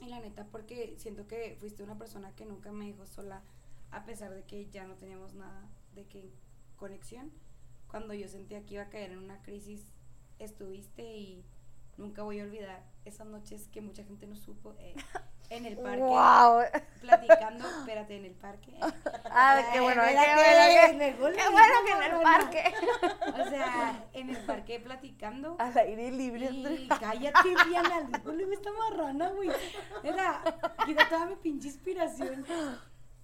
[0.00, 3.42] Y la neta porque siento que fuiste una persona que nunca me dejó sola
[3.90, 6.30] a pesar de que ya no teníamos nada de que
[6.76, 7.32] conexión.
[7.88, 9.82] Cuando yo sentía que iba a caer en una crisis
[10.38, 11.44] estuviste y
[11.96, 14.94] nunca voy a olvidar esas noches que mucha gente no supo eh,
[15.50, 16.62] en el parque ¡Wow!
[17.00, 18.74] platicando espérate en el parque.
[19.24, 22.74] Ah, qué bueno, qué bueno, en el qué, bueno que en el parque.
[23.26, 26.50] o sea en el parque platicando Al aire libre.
[26.50, 29.50] y cállate, Diana, el me está marrana, güey.
[30.02, 30.42] Era,
[30.86, 32.44] quita toda mi pinche inspiración.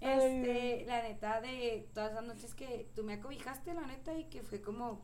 [0.01, 4.43] Este, la neta, de todas las noches que tú me acobijaste, la neta, y que
[4.43, 5.03] fue como,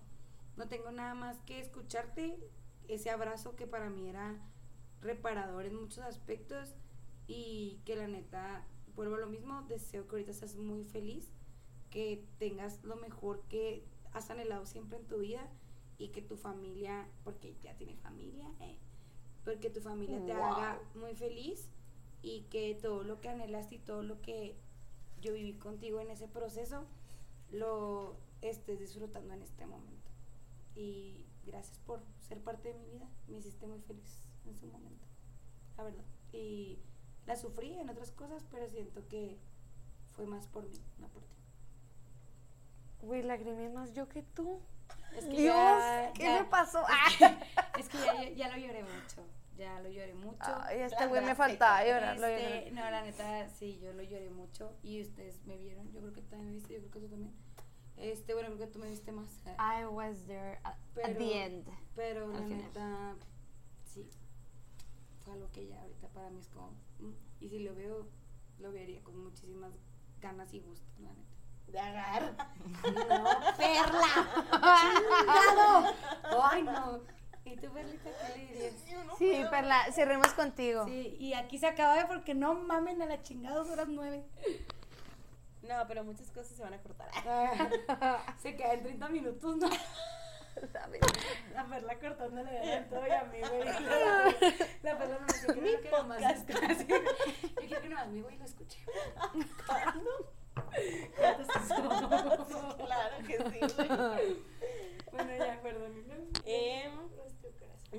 [0.56, 2.38] no tengo nada más que escucharte,
[2.86, 4.36] ese abrazo que para mí era
[5.00, 6.74] reparador en muchos aspectos,
[7.32, 8.66] y que la neta,
[8.96, 11.30] vuelvo a lo mismo, deseo que ahorita seas muy feliz,
[11.90, 15.48] que tengas lo mejor que has anhelado siempre en tu vida,
[15.96, 18.78] y que tu familia, porque ya tiene familia, eh,
[19.44, 20.42] porque tu familia te Wow.
[20.42, 21.68] haga muy feliz
[22.22, 24.56] y que todo lo que anhelaste y todo lo que
[25.20, 26.86] yo viví contigo en ese proceso
[27.52, 30.10] lo estés disfrutando en este momento.
[30.74, 35.06] Y gracias por ser parte de mi vida, me hiciste muy feliz en su momento,
[35.76, 36.04] la verdad.
[36.32, 36.78] Y
[37.26, 39.38] la sufrí en otras cosas, pero siento que
[40.12, 41.36] fue más por mí, no por ti.
[43.02, 44.60] Güey, lagrimé más yo que tú.
[45.16, 46.82] Es que Dios, ya- ¿qué ya- me pasó?
[47.78, 49.24] Es que ya, ya lo lloré mucho,
[49.56, 50.38] ya lo lloré mucho.
[50.64, 52.26] Ay, este güey me faltaba llorarlo.
[52.26, 55.90] Este, no, la neta, sí, yo lo lloré mucho y ustedes me vieron.
[55.92, 57.34] Yo creo que también me viste, yo creo que tú también.
[57.96, 59.28] Este, bueno, creo que tú me viste más.
[59.58, 61.68] I was there at, at Pero- the end.
[61.96, 63.16] Pero la neta,
[65.30, 66.70] algo que ya ahorita para mí es como.
[66.98, 68.06] mm, y si lo veo,
[68.58, 69.72] lo vería con muchísimas
[70.20, 71.30] ganas y gusto, la neta.
[71.68, 72.52] De agarrar.
[72.82, 73.24] No,
[73.56, 74.08] perla.
[74.80, 75.94] ¡Chingado!
[76.42, 77.00] Ay, no.
[77.44, 78.74] ¿Y tú, Perlita, qué le dirías?
[79.18, 80.84] Sí, Perla, cerremos contigo.
[80.86, 84.26] Sí, y aquí se acaba porque no mamen a la chingada horas nueve.
[85.62, 87.08] No, pero muchas cosas se van a cortar.
[88.42, 89.68] se queda en 30 minutos, ¿no?
[91.54, 93.64] La perla cortándole de todo y a mí, güey.
[94.82, 96.46] La perla no me yo quiero que nomás.
[96.46, 96.54] Yo
[97.66, 98.84] quiero que nomás mi güey lo escuche.
[102.76, 103.60] claro que sí.
[105.10, 105.92] Bueno, ya, perdón.
[106.44, 106.92] Em,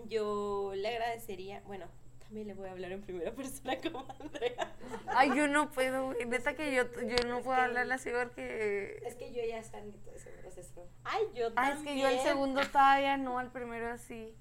[0.08, 1.88] yo le agradecería, bueno,
[2.32, 4.74] también le voy a hablar en primera persona como Andrea.
[5.08, 6.26] Ay, yo no puedo, güey.
[6.26, 9.04] Neta que yo, yo no puedo hablarle así porque...
[9.06, 10.88] Es que yo ya salí todo ese proceso.
[11.04, 11.78] Ay, yo Ah, también.
[11.78, 14.34] es que yo el segundo todavía no, al primero así.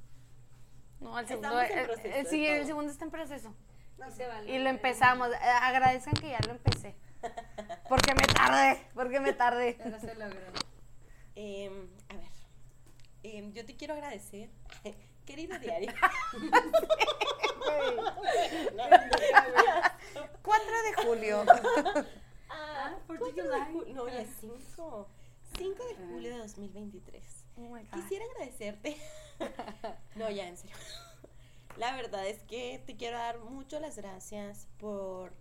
[1.01, 1.61] No, el segundo...
[1.63, 3.57] En eh, proceso eh, de sí, el segundo está en proceso.
[3.99, 4.55] No se vale.
[4.55, 5.29] Y lo empezamos.
[5.33, 6.95] Eh, Agradezcan que ya lo empecé.
[7.89, 9.77] Porque me tardé, porque me tardé.
[9.83, 10.39] Pero se logró.
[11.35, 12.31] Em, a ver,
[13.25, 14.49] em, yo te quiero agradecer,
[15.31, 15.93] querido diario.
[20.43, 21.45] 4 de julio.
[22.49, 25.09] Ah, ¿por ¿cuánto qué de No, ya es 5.
[25.57, 27.45] 5 de julio de 2023.
[27.57, 27.79] Oh.
[27.93, 28.97] Quisiera agradecerte
[30.17, 30.77] no, ya, en serio.
[31.77, 35.33] La verdad es que te quiero dar mucho las gracias por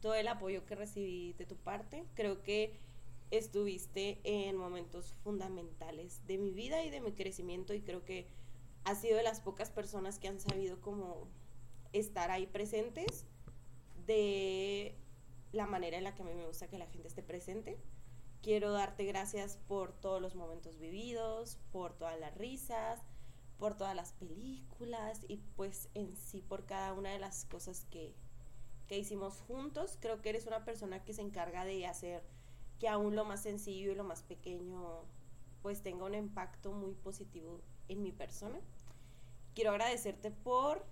[0.00, 2.04] todo el apoyo que recibí de tu parte.
[2.14, 2.78] Creo que
[3.30, 8.28] estuviste en momentos fundamentales de mi vida y de mi crecimiento y creo que
[8.84, 11.28] has sido de las pocas personas que han sabido como
[11.92, 13.26] estar ahí presentes
[14.06, 14.94] de
[15.52, 17.78] la manera en la que a mí me gusta que la gente esté presente.
[18.42, 23.00] Quiero darte gracias por todos los momentos vividos, por todas las risas,
[23.58, 28.14] por todas las películas y pues en sí por cada una de las cosas que,
[28.86, 29.98] que hicimos juntos.
[30.00, 32.22] Creo que eres una persona que se encarga de hacer
[32.78, 35.04] que aún lo más sencillo y lo más pequeño
[35.62, 38.58] pues tenga un impacto muy positivo en mi persona.
[39.54, 40.84] Quiero agradecerte por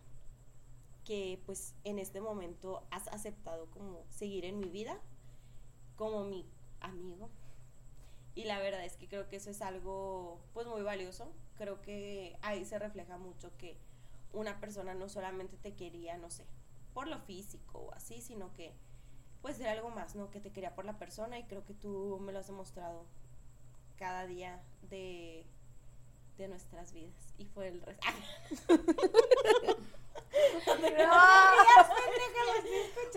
[1.05, 5.01] que pues en este momento has aceptado como seguir en mi vida
[5.97, 6.47] como mi
[6.81, 7.31] amigo.
[8.35, 11.33] Y la verdad es que creo que eso es algo pues muy valioso.
[11.57, 13.79] Creo que ahí se refleja mucho que
[14.33, 16.45] una persona no solamente te quería, no sé,
[16.93, 18.75] por lo físico o así, sino que
[19.41, 20.31] pues era algo más, ¿no?
[20.31, 23.07] Que te quería por la persona y creo que tú me lo has demostrado
[23.97, 24.61] cada día
[24.91, 25.47] de,
[26.39, 27.15] de nuestras vidas.
[27.39, 28.07] Y fue el resto.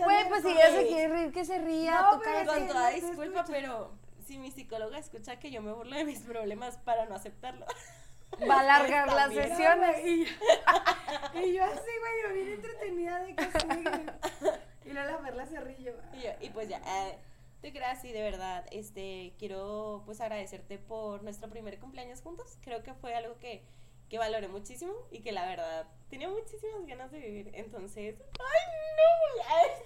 [0.04, 2.00] Güey, pues si ella se quiere reír, que se ría.
[2.00, 3.92] No, tú pero con toda disculpa, pero
[4.26, 7.66] si mi psicóloga escucha que yo me burlo de mis problemas para no aceptarlo.
[8.48, 9.48] Va a alargar Pues las también.
[9.48, 10.06] sesiones.
[10.06, 10.30] Y yo,
[11.40, 14.48] y yo así, güey, yo bien entretenida de que sí.
[14.86, 15.94] Y luego la Perla Cerrillo.
[16.14, 17.18] Y, yo- y pues ya, eh,
[17.60, 22.58] te creas y de verdad, este, quiero pues agradecerte por nuestro primer cumpleaños juntos.
[22.62, 23.62] Creo que fue algo que,
[24.08, 27.50] que valoré muchísimo y que la verdad tenía muchísimas ganas de vivir.
[27.54, 28.66] Entonces, ¡ay
[28.96, 29.80] no!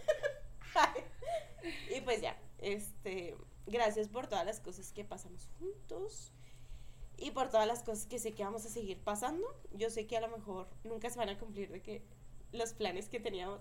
[0.75, 1.05] Ay.
[1.97, 3.37] y pues ya, este,
[3.67, 6.33] gracias por todas las cosas que pasamos juntos
[7.17, 9.47] y por todas las cosas que sé que vamos a seguir pasando.
[9.73, 12.03] Yo sé que a lo mejor nunca se van a cumplir de que
[12.53, 13.61] los planes que teníamos.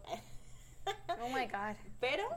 [1.22, 1.78] Oh my God.
[2.00, 2.28] Pero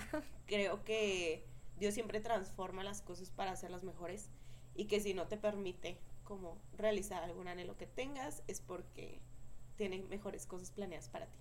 [0.46, 1.46] creo que
[1.78, 4.28] Dios siempre transforma las cosas para hacerlas mejores
[4.74, 9.20] y que si no te permite como realizar algún anhelo que tengas es porque
[9.76, 11.38] tiene mejores cosas planeadas para ti.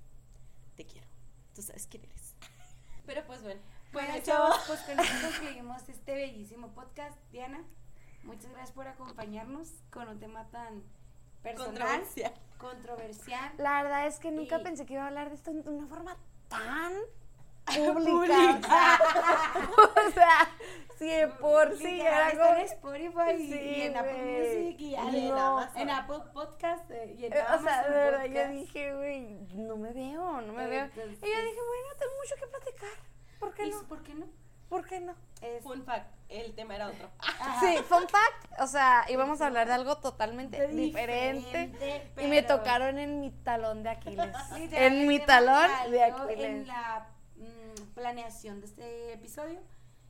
[0.76, 1.07] Te quiero.
[1.53, 2.36] Tú sabes quién eres.
[3.06, 3.61] Pero pues bueno.
[3.91, 7.18] Bueno, chavos, pues con esto concluimos este bellísimo podcast.
[7.31, 7.64] Diana,
[8.23, 10.84] muchas gracias por acompañarnos con un tema tan
[11.41, 12.34] personal, Controversial.
[12.57, 13.53] controversial.
[13.57, 15.88] La verdad es que nunca Y- pensé que iba a hablar de esto de una
[15.88, 16.18] forma
[16.48, 16.94] tan
[17.76, 19.00] Pública.
[20.08, 20.50] o sea,
[20.98, 22.66] si de por sí Literal, era en.
[22.66, 24.14] Spotify y- Sí, y en Apple.
[24.14, 25.90] Music y Y en Amazon.
[25.90, 29.22] Apple Podcast eh, y en Eh, O sea, Amazon de verdad, yo dije, güey,
[29.54, 30.84] no me veo, no me veo.
[30.86, 32.90] Entonces- Y yo dije, bueno, tengo mucho que platicar.
[33.40, 33.84] ¿Por qué ¿Y no?
[33.84, 34.26] ¿Por qué no?
[34.68, 35.16] ¿Por qué no?
[35.41, 37.10] Es- Fun fact, el tema era otro.
[37.20, 37.60] Ajá.
[37.62, 41.68] Sí, fun fact, o sea, íbamos a hablar de algo totalmente diferente.
[41.70, 44.36] Diferente, Y me tocaron en mi talón de Aquiles.
[44.74, 46.40] En mi talón de Aquiles.
[46.46, 47.08] En la
[48.00, 49.60] planeación de este episodio.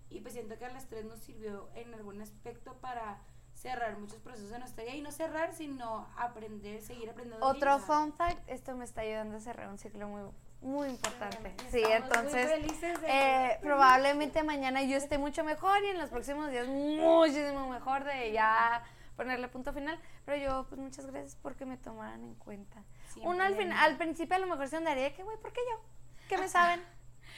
[0.09, 3.19] Y pues siento que a las tres nos sirvió en algún aspecto para
[3.53, 4.95] cerrar muchos procesos de nuestra vida.
[4.95, 7.45] Y no cerrar, sino aprender, seguir aprendiendo.
[7.45, 10.21] Otro fun fact, esto me está ayudando a cerrar un ciclo muy,
[10.61, 11.53] muy importante.
[11.69, 12.49] Sí, entonces,
[13.07, 18.31] eh, probablemente mañana yo esté mucho mejor y en los próximos días muchísimo mejor de
[18.31, 18.83] ya
[19.15, 19.99] ponerle punto final.
[20.25, 22.83] Pero yo, pues muchas gracias porque me tomaran en cuenta.
[23.09, 25.61] Siempre Uno al, fin, al principio a lo mejor se andaría que, güey, ¿por qué
[25.71, 25.81] yo?
[26.29, 26.81] ¿Qué me saben?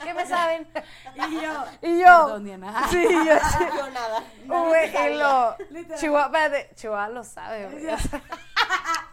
[0.03, 0.67] ¿Qué me saben?
[1.15, 1.65] Y yo.
[1.81, 2.05] Y yo.
[2.05, 2.87] Perdón, Diana.
[2.89, 3.35] Sí, yo.
[3.77, 4.23] Yo nada.
[4.45, 5.55] Güey, y lo.
[5.97, 7.83] Chihuahua, espérate, Chihuahua lo sabe, güey.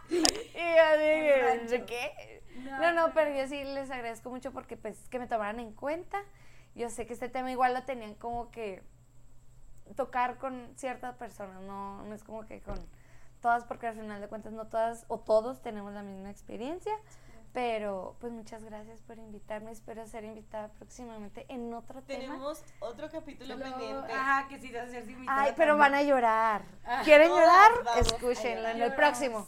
[0.09, 0.97] y yo
[1.67, 1.85] dije.
[1.85, 2.43] ¿qué?
[2.63, 3.13] No, No, no, no.
[3.13, 6.19] pero yo sí les agradezco mucho porque pues que me tomaran en cuenta.
[6.75, 8.83] Yo sé que este tema igual lo tenían como que
[9.95, 12.77] tocar con ciertas personas, no, no es como que con
[13.41, 16.93] todas, porque al final de cuentas no todas o todos tenemos la misma experiencia.
[17.53, 22.19] Pero pues muchas gracias por invitarme, espero ser invitada próximamente en otro tema.
[22.19, 24.13] Tenemos otro capítulo pendiente.
[24.13, 26.63] Ajá, que sí, vas a sin invitada Ay, pero van a llorar.
[26.85, 27.01] Ah.
[27.03, 27.71] ¿Quieren llorar?
[27.83, 29.47] vamos Escúchenlo en el próximo.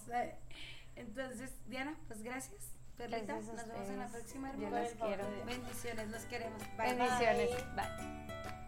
[0.96, 2.72] Entonces, Diana, pues gracias.
[2.98, 4.52] Perlita, Gracias nos vemos en la próxima.
[4.58, 5.24] Yo las quiero.
[5.46, 6.62] Bendiciones, los queremos.
[6.78, 6.94] Bye.
[6.94, 7.50] Bendiciones.
[7.76, 7.86] Bye.
[7.88, 8.61] Bye.